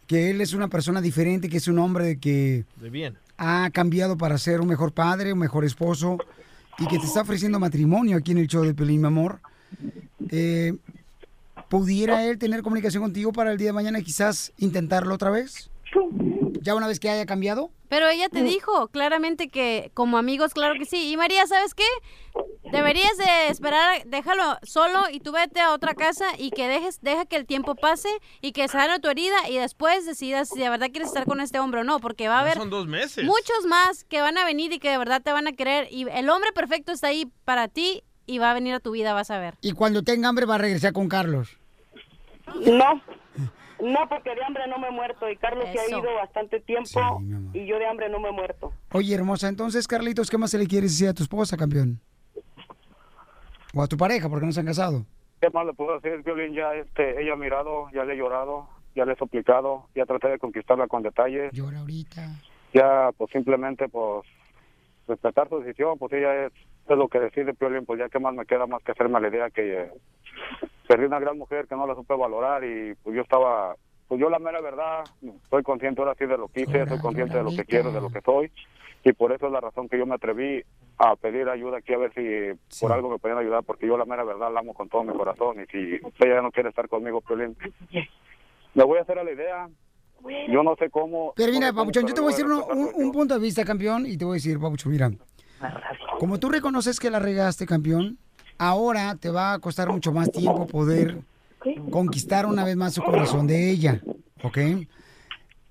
Que 0.09 0.31
él 0.31 0.41
es 0.41 0.53
una 0.53 0.69
persona 0.69 1.01
diferente, 1.01 1.49
que 1.49 1.59
es 1.59 1.69
un 1.69 1.79
hombre 1.79 2.19
que 2.19 2.65
De 2.77 2.91
bien. 2.91 3.17
Ha 3.37 3.71
cambiado 3.73 4.17
para 4.17 4.39
ser 4.39 4.61
un 4.61 4.69
mejor 4.69 4.93
padre, 4.93 5.33
un 5.33 5.39
mejor 5.39 5.65
esposo 5.65 6.19
y 6.79 6.87
que 6.87 6.99
te 6.99 7.07
está 7.07 7.23
ofreciendo 7.23 7.59
matrimonio 7.59 8.17
aquí 8.17 8.33
en 8.33 8.39
el 8.39 8.49
show 8.49 8.65
de 8.65 8.75
Pelín, 8.75 9.01
mi 9.01 9.07
amor. 9.07 9.41
Eh, 10.31 10.75
¿Pudiera 11.69 12.25
él 12.25 12.39
tener 12.39 12.63
comunicación 12.63 13.03
contigo 13.03 13.33
para 13.33 13.53
el 13.53 13.59
día 13.59 13.69
de 13.69 13.73
mañana 13.73 14.01
quizás 14.03 14.53
intentarlo 14.59 15.15
otra 15.15 15.31
vez? 15.31 15.71
¿Ya 16.61 16.75
una 16.75 16.87
vez 16.87 16.99
que 16.99 17.11
haya 17.11 17.27
cambiado? 17.27 17.71
Pero 17.89 18.09
ella 18.09 18.29
te 18.29 18.43
dijo 18.43 18.89
claramente 18.89 19.49
que 19.49 19.91
como 19.95 20.19
amigos, 20.19 20.55
claro 20.55 20.75
que 20.79 20.85
sí. 20.85 21.13
Y 21.13 21.17
María, 21.17 21.47
¿sabes 21.47 21.75
qué? 21.75 21.85
Deberías 22.71 23.17
de 23.19 23.49
esperar, 23.49 24.05
déjalo 24.07 24.59
solo 24.63 25.03
y 25.13 25.21
tú 25.21 25.33
vete 25.33 25.61
a 25.61 25.73
otra 25.73 25.95
casa 25.95 26.27
y 26.39 26.51
que 26.51 26.67
dejes, 26.67 27.01
deja 27.03 27.27
que 27.27 27.37
el 27.37 27.47
tiempo 27.47 27.75
pase 27.75 28.09
y 28.41 28.53
que 28.53 28.67
sane 28.69 28.99
tu 29.01 29.09
herida 29.09 29.49
y 29.49 29.59
después 29.59 30.07
decidas 30.07 30.49
si 30.49 30.61
de 30.61 30.71
verdad 30.71 30.89
quieres 30.91 31.09
estar 31.09 31.27
con 31.27 31.41
este 31.41 31.59
hombre 31.59 31.83
o 31.83 31.85
no, 31.85 32.01
porque 32.01 32.27
va 32.29 32.39
a 32.39 32.41
haber 32.41 32.55
son 32.55 32.71
dos 32.71 32.87
meses. 32.87 33.25
muchos 33.25 33.67
más 33.69 34.05
que 34.05 34.21
van 34.23 34.39
a 34.39 34.45
venir 34.45 34.73
y 34.73 34.79
que 34.79 34.91
de 34.91 34.99
verdad 34.99 35.23
te 35.23 35.33
van 35.33 35.47
a 35.47 35.53
querer 35.53 35.89
y 35.91 36.09
el 36.09 36.31
hombre 36.31 36.53
perfecto 36.53 36.93
está 36.93 37.09
ahí 37.09 37.31
para 37.45 37.69
ti 37.69 38.03
y 38.27 38.39
va 38.39 38.51
a 38.51 38.55
venir 38.55 38.75
a 38.75 38.81
tu 38.81 38.93
vida, 38.93 39.13
vas 39.13 39.31
a 39.31 39.39
ver. 39.39 39.55
Y 39.61 39.73
cuando 39.73 40.03
tenga 40.03 40.29
hambre 40.29 40.47
va 40.47 40.55
a 40.55 40.59
regresar 40.59 40.93
con 40.93 41.09
Carlos. 41.09 41.59
No, 42.67 43.03
no, 43.81 44.09
porque 44.09 44.35
de 44.35 44.43
hambre 44.43 44.67
no 44.69 44.79
me 44.79 44.89
he 44.89 44.91
muerto 44.91 45.29
y 45.29 45.37
Carlos 45.37 45.67
se 45.71 45.79
ha 45.79 45.89
ido 45.99 46.15
bastante 46.15 46.61
tiempo 46.61 47.21
y 47.53 47.67
yo 47.67 47.79
de 47.79 47.87
hambre 47.87 48.09
no 48.09 48.21
me 48.21 48.31
he 48.31 48.33
muerto. 48.33 48.73
Oye, 48.93 49.15
hermosa, 49.15 49.49
entonces, 49.49 49.87
Carlitos, 49.87 50.31
¿qué 50.31 50.39
más 50.39 50.51
se 50.51 50.59
le 50.59 50.67
quieres 50.67 50.93
decir 50.93 51.09
a 51.09 51.15
tu 51.15 51.23
esposa, 51.23 51.57
campeón? 51.57 52.01
O 53.75 53.83
a 53.83 53.89
tu 53.89 53.97
pareja, 53.97 54.29
porque 54.29 54.47
no 54.47 54.53
se 54.53 54.61
han 54.61 54.67
casado. 54.67 55.05
¿Qué 55.41 55.51
más 55.51 55.67
le 55.67 55.73
puedo 55.75 55.99
decir, 55.99 56.23
Violín? 56.23 56.55
Ya 56.55 56.75
este, 56.75 57.21
ella 57.21 57.33
ha 57.33 57.37
mirado, 57.37 57.89
ya 57.93 58.05
le 58.05 58.15
he 58.15 58.17
llorado, 58.17 58.69
ya 58.95 59.05
le 59.05 59.13
he 59.13 59.17
suplicado, 59.17 59.89
ya 59.95 60.07
traté 60.07 60.29
de 60.29 60.39
conquistarla 60.39 60.87
con 60.87 61.03
detalle. 61.03 61.51
Llora 61.53 61.81
ahorita. 61.81 62.23
Ya, 62.73 63.11
pues 63.17 63.31
simplemente, 63.31 63.89
pues, 63.89 64.27
respetar 65.09 65.49
su 65.49 65.61
decisión, 65.61 65.99
pues 65.99 66.13
ella 66.13 66.47
es, 66.47 66.53
es 66.89 66.97
lo 66.97 67.09
que 67.09 67.21
decide, 67.21 67.55
Piolín, 67.55 67.85
pues 67.85 67.99
ya 67.99 68.09
que 68.09 68.19
más 68.19 68.35
me 68.35 68.47
queda 68.47 68.67
más 68.67 68.83
que 68.83 68.93
hacerme 68.93 69.21
la 69.21 69.29
idea 69.29 69.51
que 69.51 69.83
eh, 69.83 69.91
perdí 70.89 71.05
una 71.07 71.19
gran 71.19 71.37
mujer 71.37 71.67
que 71.67 71.77
no 71.77 71.87
la 71.87 71.95
supe 71.95 72.15
valorar 72.15 72.65
y 72.65 72.95
pues 73.03 73.15
yo 73.15 73.23
estaba, 73.23 73.75
pues 74.09 74.21
yo 74.21 74.31
la 74.31 74.39
mera 74.39 74.61
verdad, 74.61 75.05
soy 75.51 75.63
consciente 75.63 76.01
ahora 76.01 76.15
sí 76.19 76.27
de 76.27 76.39
lo 76.39 76.49
que 76.49 76.63
hice, 76.63 76.87
soy 76.87 76.99
consciente 77.01 77.37
de 77.37 77.43
lo 77.43 77.51
que 77.51 77.65
quiero, 77.65 77.93
de 77.93 78.01
lo 78.01 78.11
que 78.11 78.21
soy 78.21 78.51
y 79.05 79.13
por 79.13 79.33
eso 79.33 79.47
es 79.47 79.53
la 79.53 79.61
razón 79.61 79.89
que 79.89 79.99
yo 79.99 80.07
me 80.07 80.15
atreví 80.15 80.63
a 80.99 81.15
pedir 81.17 81.49
ayuda 81.49 81.79
aquí 81.79 81.93
a 81.93 81.99
ver 81.99 82.13
si 82.15 82.59
por 82.81 82.93
algo 82.93 83.11
me 83.11 83.19
podían 83.19 83.39
ayudar 83.39 83.63
porque 83.65 83.87
yo 83.87 83.97
la 83.99 84.05
mera 84.05 84.25
verdad 84.25 84.53
la 84.53 84.61
amo 84.61 84.73
con 84.75 84.89
todo 84.89 85.05
mi 85.05 85.13
corazón 85.13 85.57
y 85.61 85.67
si 85.67 86.01
ella 86.21 86.41
no 86.43 86.51
quiere 86.51 86.69
estar 86.71 86.89
conmigo, 86.89 87.21
Piolín, 87.21 87.57
me 88.75 88.85
voy 88.85 88.99
a 88.99 89.03
hacer 89.03 89.19
a 89.19 89.25
la 89.25 89.33
idea. 89.33 89.69
Yo 90.49 90.63
no 90.63 90.75
sé 90.77 90.89
cómo. 90.89 91.35
Pero 91.37 91.53
mira, 91.53 91.71
Papuchón, 91.73 92.07
yo 92.07 92.15
te 92.15 92.21
voy 92.23 92.33
a 92.33 92.37
decir 92.37 92.47
uno- 92.47 92.65
un, 92.67 92.89
un 92.95 93.13
punto 93.13 93.35
de 93.35 93.41
vista, 93.41 93.63
campeón, 93.65 94.07
y 94.07 94.17
te 94.17 94.25
voy 94.25 94.35
a 94.35 94.37
decir, 94.37 94.59
Papuchón, 94.59 94.91
mira, 94.93 95.11
como 96.19 96.39
tú 96.41 96.49
reconoces 96.49 96.99
que 96.99 97.11
la 97.11 97.19
regaste, 97.19 97.67
campeón, 97.67 98.17
ahora 98.57 99.17
te 99.17 99.29
va 99.29 99.53
a 99.53 99.59
costar 99.59 99.91
mucho 99.91 100.13
más 100.13 100.31
tiempo 100.31 100.67
poder 100.67 101.19
conquistar 101.91 102.47
una 102.47 102.65
vez 102.65 102.77
más 102.77 102.95
su 102.95 103.03
corazón 103.03 103.47
de 103.47 103.71
ella, 103.71 104.01
¿ok? 104.43 104.59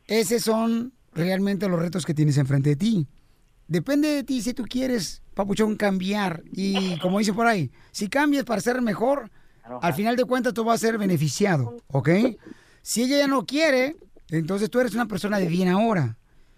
Esos 0.08 0.42
son 0.44 0.92
realmente 1.14 1.68
los 1.68 1.80
retos 1.80 2.06
que 2.06 2.14
tienes 2.14 2.38
enfrente 2.38 2.70
de 2.70 2.76
ti. 2.76 3.08
Depende 3.68 4.10
de 4.10 4.24
ti 4.24 4.42
si 4.42 4.54
tú 4.54 4.64
quieres, 4.64 5.22
Papuchón, 5.34 5.76
cambiar. 5.76 6.44
Y 6.52 6.98
como 7.00 7.20
dice 7.20 7.34
por 7.34 7.48
ahí, 7.48 7.72
si 7.92 8.08
cambias 8.08 8.44
para 8.44 8.62
ser 8.62 8.82
mejor, 8.82 9.32
al 9.82 9.94
final 9.94 10.16
de 10.16 10.26
cuentas 10.26 10.54
tú 10.54 10.64
vas 10.64 10.84
a 10.84 10.88
ser 10.88 10.98
beneficiado, 10.98 11.78
¿ok? 11.88 12.10
Si 12.82 13.04
ella 13.04 13.20
ya 13.20 13.28
no 13.28 13.46
quiere, 13.46 13.96
entonces 14.30 14.70
tú 14.70 14.80
eres 14.80 14.94
una 14.94 15.08
persona 15.08 15.40
de 15.40 15.48
bien 15.48 15.70
ahora. 15.70 16.18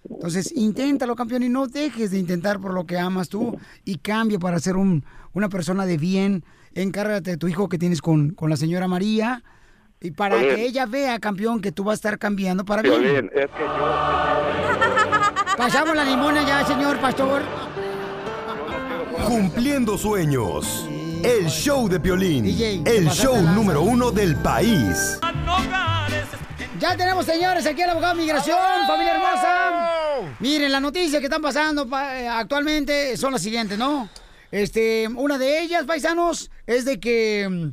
Entonces, 0.09 0.51
inténtalo, 0.55 1.15
campeón, 1.15 1.43
y 1.43 1.49
no 1.49 1.67
dejes 1.67 2.11
de 2.11 2.19
intentar 2.19 2.59
por 2.59 2.73
lo 2.73 2.85
que 2.85 2.97
amas 2.97 3.27
tú 3.27 3.57
y 3.83 3.97
cambia 3.97 4.37
para 4.37 4.59
ser 4.59 4.75
un, 4.75 5.03
una 5.33 5.49
persona 5.49 5.85
de 5.85 5.97
bien. 5.97 6.43
Encárgate 6.73 7.31
de 7.31 7.37
tu 7.37 7.47
hijo 7.47 7.69
que 7.69 7.77
tienes 7.77 8.01
con, 8.01 8.31
con 8.31 8.49
la 8.49 8.57
señora 8.57 8.87
María 8.87 9.43
y 10.01 10.11
para 10.11 10.39
que 10.39 10.65
ella 10.65 10.85
vea, 10.85 11.19
campeón, 11.19 11.61
que 11.61 11.71
tú 11.71 11.83
vas 11.83 11.93
a 11.93 11.95
estar 11.95 12.19
cambiando 12.19 12.65
para 12.65 12.81
bien. 12.81 13.01
Piolín, 13.01 13.31
es 13.33 13.47
que 13.47 13.63
yo... 13.63 15.04
Pasamos 15.57 15.95
la 15.95 16.03
limona 16.03 16.43
ya, 16.45 16.65
señor 16.65 16.99
pastor. 16.99 17.43
Cumpliendo 19.25 19.97
sueños. 19.97 20.87
El 21.23 21.47
show 21.47 21.87
de 21.89 21.99
Piolín. 21.99 22.43
DJ, 22.43 22.83
el 22.85 23.09
show 23.09 23.35
número 23.41 23.81
uno 23.81 24.11
del 24.11 24.35
país. 24.35 25.17
Ya 26.79 26.95
tenemos, 26.97 27.25
señores, 27.25 27.65
aquí 27.65 27.81
al 27.81 27.91
abogado 27.91 28.15
de 28.15 28.21
migración, 28.21 28.57
familia 28.85 29.13
hermosa. 29.15 30.31
Miren, 30.39 30.71
las 30.71 30.81
noticias 30.81 31.19
que 31.19 31.25
están 31.27 31.41
pasando 31.41 31.87
pa- 31.87 32.19
eh, 32.19 32.27
actualmente 32.27 33.15
son 33.17 33.31
las 33.31 33.41
siguientes, 33.41 33.77
¿no? 33.77 34.09
Este, 34.51 35.07
una 35.07 35.37
de 35.37 35.61
ellas, 35.61 35.85
paisanos, 35.85 36.51
es 36.67 36.85
de 36.85 36.99
que 36.99 37.47
mm, 37.49 37.69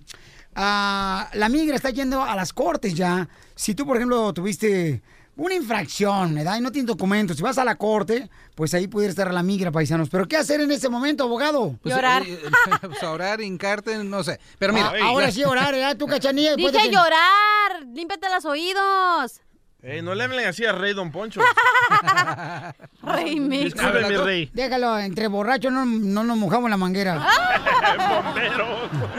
ah, 0.54 1.28
la 1.34 1.48
migra 1.48 1.76
está 1.76 1.90
yendo 1.90 2.22
a 2.22 2.34
las 2.36 2.52
cortes 2.52 2.94
ya. 2.94 3.28
Si 3.54 3.74
tú, 3.74 3.84
por 3.86 3.96
ejemplo, 3.96 4.32
tuviste 4.32 5.02
una 5.36 5.54
infracción, 5.54 6.34
¿verdad? 6.34 6.58
Y 6.58 6.60
no 6.60 6.70
tiene 6.70 6.86
documentos. 6.86 7.36
Si 7.36 7.42
vas 7.42 7.58
a 7.58 7.64
la 7.64 7.76
corte, 7.76 8.28
pues 8.54 8.74
ahí 8.74 8.86
pudiera 8.86 9.10
estar 9.10 9.32
la 9.32 9.42
migra, 9.42 9.70
paisanos. 9.70 10.08
Pero 10.10 10.28
¿qué 10.28 10.36
hacer 10.36 10.60
en 10.60 10.70
ese 10.70 10.88
momento, 10.88 11.24
abogado? 11.24 11.78
Pues, 11.82 11.94
eh, 11.96 11.98
eh, 12.26 12.38
pues, 12.82 13.02
orar, 13.02 13.40
hincarte, 13.40 14.02
no 14.04 14.22
sé. 14.22 14.38
Pero 14.58 14.72
mira. 14.72 14.92
Ah, 14.94 15.06
ahora 15.06 15.30
sí 15.30 15.42
orar, 15.44 15.74
¿eh? 15.74 15.94
Tú, 15.96 16.06
cachanilla. 16.06 16.50
de 16.56 16.56
Dije 16.56 16.72
que- 16.72 16.90
llorar. 16.90 17.86
Límpiate 17.94 18.28
los 18.30 18.44
oídos. 18.44 19.40
Eh, 19.84 20.00
no 20.00 20.14
le 20.14 20.22
hablen 20.22 20.46
así 20.46 20.64
a 20.64 20.70
Rey 20.72 20.94
Don 20.94 21.10
Poncho. 21.10 21.40
Rey. 23.02 23.38
Disculpe, 23.40 24.08
mi 24.08 24.16
rey. 24.16 24.50
Déjalo, 24.54 24.96
entre 24.98 25.26
borrachos 25.26 25.72
no, 25.72 25.84
no 25.84 26.22
nos 26.22 26.36
mojamos 26.38 26.70
la 26.70 26.76
manguera. 26.76 27.26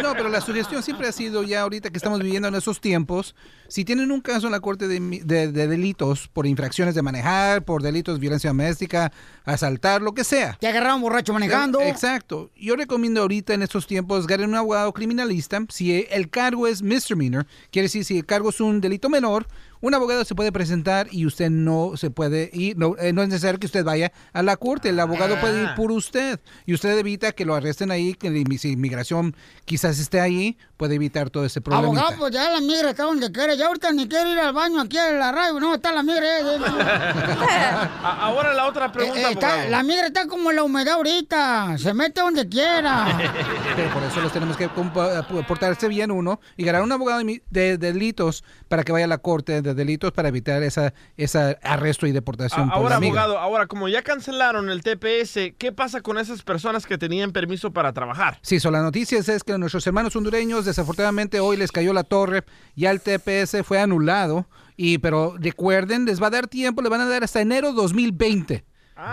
No, 0.01 0.14
pero 0.14 0.30
la 0.30 0.39
sugestión 0.41 0.82
siempre 0.82 1.07
ha 1.07 1.11
sido 1.11 1.43
ya 1.43 1.61
ahorita 1.61 1.89
que 1.89 1.97
estamos 1.97 2.20
viviendo 2.22 2.47
en 2.47 2.55
esos 2.55 2.80
tiempos, 2.80 3.36
si 3.68 3.84
tienen 3.84 4.11
un 4.11 4.22
caso 4.22 4.45
en 4.47 4.51
la 4.53 4.59
corte 4.61 4.88
de, 4.88 4.99
mi- 5.01 5.20
de- 5.20 5.51
de 5.51 5.68
delitos 5.68 6.30
por 6.30 6.47
infracciones 6.47 6.95
de 6.95 7.01
manejar, 7.01 7.64
por 7.64 7.82
delitos 7.82 8.16
de 8.16 8.22
violencia 8.22 8.49
doméstica, 8.51 9.11
asaltar, 9.43 10.01
lo 10.01 10.14
que 10.14 10.24
sea. 10.24 10.57
Te 10.61 10.68
agarraron 10.68 11.01
borracho 11.01 11.34
manejando. 11.34 11.82
Exacto. 11.82 12.51
Yo 12.55 12.76
recomiendo 12.78 13.22
ahorita 13.22 13.53
en 13.53 13.64
estos 13.64 13.86
tiempos 13.88 14.28
ganar 14.28 14.47
un 14.47 14.55
abogado 14.55 14.93
criminalista. 14.93 15.59
Si 15.70 16.07
el 16.09 16.30
cargo 16.30 16.68
es 16.68 16.82
misdemeanor, 16.82 17.47
quiere 17.72 17.88
decir 17.88 18.05
si 18.05 18.18
el 18.20 18.26
cargo 18.26 18.49
es 18.49 18.61
un 18.61 18.80
delito 18.80 19.09
menor, 19.09 19.45
un 19.84 19.93
abogado 19.93 20.23
se 20.23 20.34
puede 20.34 20.51
presentar 20.51 21.07
y 21.11 21.25
usted 21.25 21.49
no 21.49 21.91
se 21.97 22.09
puede 22.09 22.49
ir, 22.53 22.77
no, 22.77 22.95
eh, 22.97 23.11
no 23.11 23.21
es 23.21 23.27
necesario 23.27 23.59
que 23.59 23.65
usted 23.67 23.84
vaya 23.84 24.11
a 24.31 24.41
la 24.41 24.55
corte, 24.55 24.89
el 24.89 24.99
abogado 24.99 25.38
puede 25.41 25.61
ir 25.63 25.69
por 25.75 25.91
usted 25.91 26.39
y 26.65 26.73
usted 26.73 26.97
evita 26.97 27.34
que 27.34 27.43
lo 27.43 27.53
arresten 27.53 27.91
ahí, 27.91 28.13
que 28.13 28.29
si 28.57 28.71
inmigración 28.71 29.36
quizás 29.65 29.99
esté 29.99 30.21
ahí, 30.21 30.57
puede 30.77 30.95
evitar 30.95 31.29
todo 31.29 31.43
ese 31.45 31.59
problema. 31.59 31.86
Abogado, 31.88 32.15
pues 32.17 32.34
ya 32.34 32.49
la 32.49 32.61
migra 32.61 32.91
está 32.91 33.03
donde 33.03 33.31
quiere. 33.31 33.57
Ya 33.57 33.67
ahorita 33.67 33.91
ni 33.91 34.07
quiere 34.07 34.31
ir 34.31 34.39
al 34.39 34.53
baño 34.53 34.79
aquí 34.81 34.97
en 34.97 35.19
la 35.19 35.31
radio. 35.31 35.59
No, 35.59 35.75
está 35.75 35.91
la 35.91 36.01
migra. 36.03 36.39
eh, 36.39 36.43
eh, 36.55 36.57
Ahora 38.03 38.53
la 38.53 38.67
otra 38.67 38.91
pregunta, 38.91 39.19
eh, 39.29 39.31
está- 39.34 39.47
abogado. 39.49 39.69
la 39.69 39.84
migra 39.84 40.07
está 40.07 40.27
como 40.27 40.51
la 40.51 40.63
humedad 40.63 40.95
ahorita. 40.95 41.77
Se 41.77 41.93
mete 41.93 42.21
donde 42.21 42.47
quiera. 42.47 43.17
Pero 43.75 43.93
por 43.93 44.03
eso 44.03 44.21
los 44.21 44.31
tenemos 44.31 44.57
que 44.57 44.69
compa- 44.69 45.25
portarse 45.47 45.88
bien 45.88 46.11
uno 46.11 46.39
y 46.57 46.63
ganar 46.63 46.81
un 46.84 46.91
abogado 46.91 47.19
de, 47.19 47.25
mi- 47.25 47.41
de 47.49 47.77
delitos 47.77 48.43
para 48.67 48.84
que 48.84 48.91
vaya 48.91 49.05
a 49.05 49.09
la 49.09 49.17
corte 49.17 49.61
de 49.61 49.72
delitos 49.76 50.11
para 50.11 50.30
evitar 50.30 50.61
esa, 50.63 50.93
esa 51.17 51.57
arresto 51.63 52.07
y 52.07 52.11
deportación. 52.11 52.69
A- 52.69 52.74
Ahora, 52.74 52.89
la 52.91 52.95
abogado, 52.97 53.38
ahora 53.39 53.67
como 53.67 53.88
ya 53.89 54.01
cancelaron 54.01 54.69
el 54.69 54.82
TPS, 54.84 55.53
¿qué 55.57 55.71
pasa 55.71 56.01
con 56.01 56.17
esas 56.17 56.41
personas 56.43 56.86
que 56.86 56.97
tenían 56.97 57.32
permiso 57.32 57.71
para 57.71 57.93
trabajar? 57.93 58.39
Sí, 58.41 58.59
son 58.59 58.74
las 58.74 58.84
noticias 58.84 59.28
es 59.30 59.43
que 59.43 59.57
nuestros 59.57 59.86
hermanos 59.88 60.15
hondureños 60.15 60.65
desafortunadamente 60.65 61.39
hoy 61.39 61.57
les 61.57 61.71
cayó 61.71 61.93
la 61.93 62.03
torre, 62.03 62.43
ya 62.76 62.91
el 62.91 63.01
TPS 63.01 63.63
fue 63.63 63.80
anulado, 63.80 64.47
y 64.76 64.97
pero 64.97 65.36
recuerden, 65.39 66.05
les 66.05 66.21
va 66.21 66.28
a 66.28 66.32
dar 66.32 66.47
tiempo, 66.47 66.82
le 66.82 66.89
van 66.89 67.01
a 67.01 67.07
dar 67.07 67.24
hasta 67.24 67.41
enero 67.41 67.74
2020. 67.74 68.65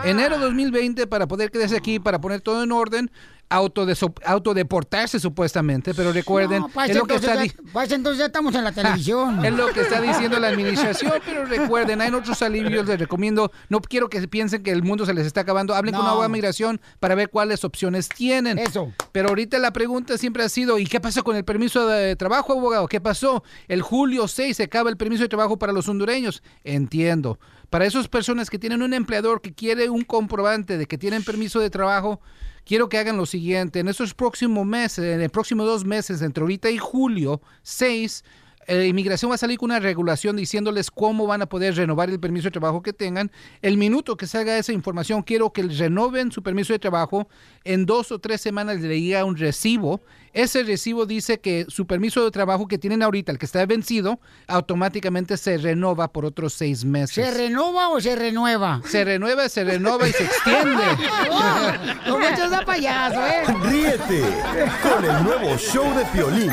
Enero 0.05 0.39
2020 0.39 1.07
para 1.07 1.27
poder 1.27 1.51
quedarse 1.51 1.77
aquí, 1.77 1.99
para 1.99 2.21
poner 2.21 2.41
todo 2.41 2.63
en 2.63 2.73
orden, 2.73 3.11
autodeportarse 3.51 5.19
supuestamente, 5.19 5.93
pero 5.93 6.13
recuerden, 6.13 6.61
No, 6.63 6.69
para 6.69 6.87
es 6.87 6.91
ese 6.91 6.99
lo 7.01 7.07
que 7.07 7.15
entonces, 7.15 7.47
está 7.47 7.65
ya, 7.75 7.83
ese 7.85 7.95
entonces 7.97 8.19
ya 8.19 8.27
estamos 8.27 8.55
en 8.55 8.65
la 8.65 8.73
televisión. 8.81 9.45
Es 9.45 9.53
lo 9.53 9.67
que 9.69 9.81
está 9.81 10.01
diciendo 10.01 10.39
la 10.39 10.49
administración, 10.49 11.15
pero 11.25 11.45
recuerden, 11.47 12.01
hay 12.01 12.13
otros 12.13 12.41
alivios, 12.43 12.87
les 12.87 12.99
recomiendo, 12.99 13.51
no 13.69 13.81
quiero 13.81 14.09
que 14.09 14.27
piensen 14.29 14.63
que 14.63 14.71
el 14.71 14.83
mundo 14.83 15.05
se 15.05 15.15
les 15.15 15.27
está 15.27 15.41
acabando, 15.41 15.75
hablen 15.75 15.95
con 15.95 16.05
una 16.05 16.15
buena 16.15 16.29
migración 16.29 16.81
para 17.01 17.17
ver 17.17 17.29
cuáles 17.31 17.65
opciones 17.65 18.09
tienen. 18.09 18.59
Eso. 18.59 18.93
Pero 19.11 19.31
ahorita 19.31 19.59
la 19.59 19.73
pregunta 19.73 20.17
siempre 20.17 20.45
ha 20.45 20.49
sido, 20.49 20.79
¿y 20.79 20.87
qué 20.87 21.01
pasó 21.01 21.25
con 21.25 21.35
el 21.37 21.45
permiso 21.45 21.89
de 21.89 22.15
trabajo, 22.15 22.53
abogado? 22.53 22.87
¿Qué 22.87 23.01
pasó? 23.01 23.43
El 23.67 23.83
julio 23.83 24.29
6 24.29 24.57
se 24.57 24.63
acaba 24.63 24.91
el 24.91 24.97
permiso 24.97 25.23
de 25.25 25.29
trabajo 25.29 25.59
para 25.59 25.73
los 25.73 25.89
hondureños. 25.89 26.43
Entiendo. 26.63 27.39
Para 27.71 27.87
esas 27.87 28.09
personas 28.09 28.51
que 28.51 28.59
tienen 28.59 28.83
un 28.83 28.93
empleador 28.93 29.41
que 29.41 29.55
quiere 29.55 29.89
un 29.89 30.03
comprobante 30.03 30.77
de 30.77 30.87
que 30.87 30.99
tienen 30.99 31.23
permiso 31.23 31.61
de 31.61 31.71
trabajo, 31.71 32.21
quiero 32.65 32.89
que 32.89 32.99
hagan 32.99 33.17
lo 33.17 33.27
siguiente. 33.27 33.79
En 33.79 33.87
estos 33.87 34.13
próximos 34.13 34.67
meses, 34.67 35.05
en 35.05 35.21
el 35.21 35.31
próximo 35.31 35.65
dos 35.65 35.85
meses, 35.85 36.21
entre 36.21 36.43
ahorita 36.43 36.69
y 36.69 36.79
julio 36.79 37.41
6, 37.63 38.25
eh, 38.67 38.87
inmigración 38.87 39.31
va 39.31 39.35
a 39.35 39.39
salir 39.39 39.59
con 39.59 39.71
una 39.71 39.81
regulación 39.81 40.37
diciéndoles 40.37 40.91
cómo 40.91 41.27
van 41.27 41.43
a 41.43 41.47
poder 41.47 41.75
renovar 41.75 42.11
el 42.11 42.21
permiso 42.21 42.45
de 42.45 42.53
trabajo 42.53 42.83
que 42.83 42.93
tengan. 42.93 43.31
El 43.63 43.77
minuto 43.77 44.17
que 44.17 44.27
salga 44.27 44.57
esa 44.57 44.73
información, 44.73 45.23
quiero 45.23 45.53
que 45.53 45.63
renoven 45.63 46.31
su 46.31 46.43
permiso 46.43 46.73
de 46.73 46.79
trabajo. 46.79 47.29
En 47.65 47.87
dos 47.87 48.13
o 48.13 48.19
tres 48.19 48.41
semanas 48.41 48.81
le 48.81 49.01
llega 49.01 49.25
un 49.25 49.37
recibo. 49.37 50.01
Ese 50.33 50.63
recibo 50.63 51.07
dice 51.07 51.41
que 51.41 51.67
su 51.69 51.87
permiso 51.87 52.25
de 52.25 52.31
trabajo 52.31 52.69
que 52.69 52.79
tienen 52.79 53.03
ahorita, 53.03 53.33
el 53.33 53.39
que 53.39 53.47
está 53.47 53.67
vencido, 53.67 54.21
automáticamente 54.47 55.37
se 55.37 55.59
renova 55.59 56.13
por 56.13 56.25
otros 56.25 56.53
seis 56.53 56.85
meses. 56.85 57.25
¿Se 57.25 57.31
renova 57.33 57.89
o 57.89 58.01
se 58.01 58.15
renueva? 58.15 58.81
Se 58.87 59.05
renueva, 59.05 59.49
se 59.49 59.65
renova 59.65 60.09
y 60.09 60.13
se 60.13 60.25
extiende. 60.25 60.85
No 62.07 62.19
de 62.19 62.65
payaso, 62.65 63.27
¿eh? 63.27 63.43
Ríete 63.65 64.23
con 64.83 65.05
el 65.05 65.25
nuevo 65.25 65.57
show 65.57 65.85
de 65.97 66.05
Piolín. 66.07 66.53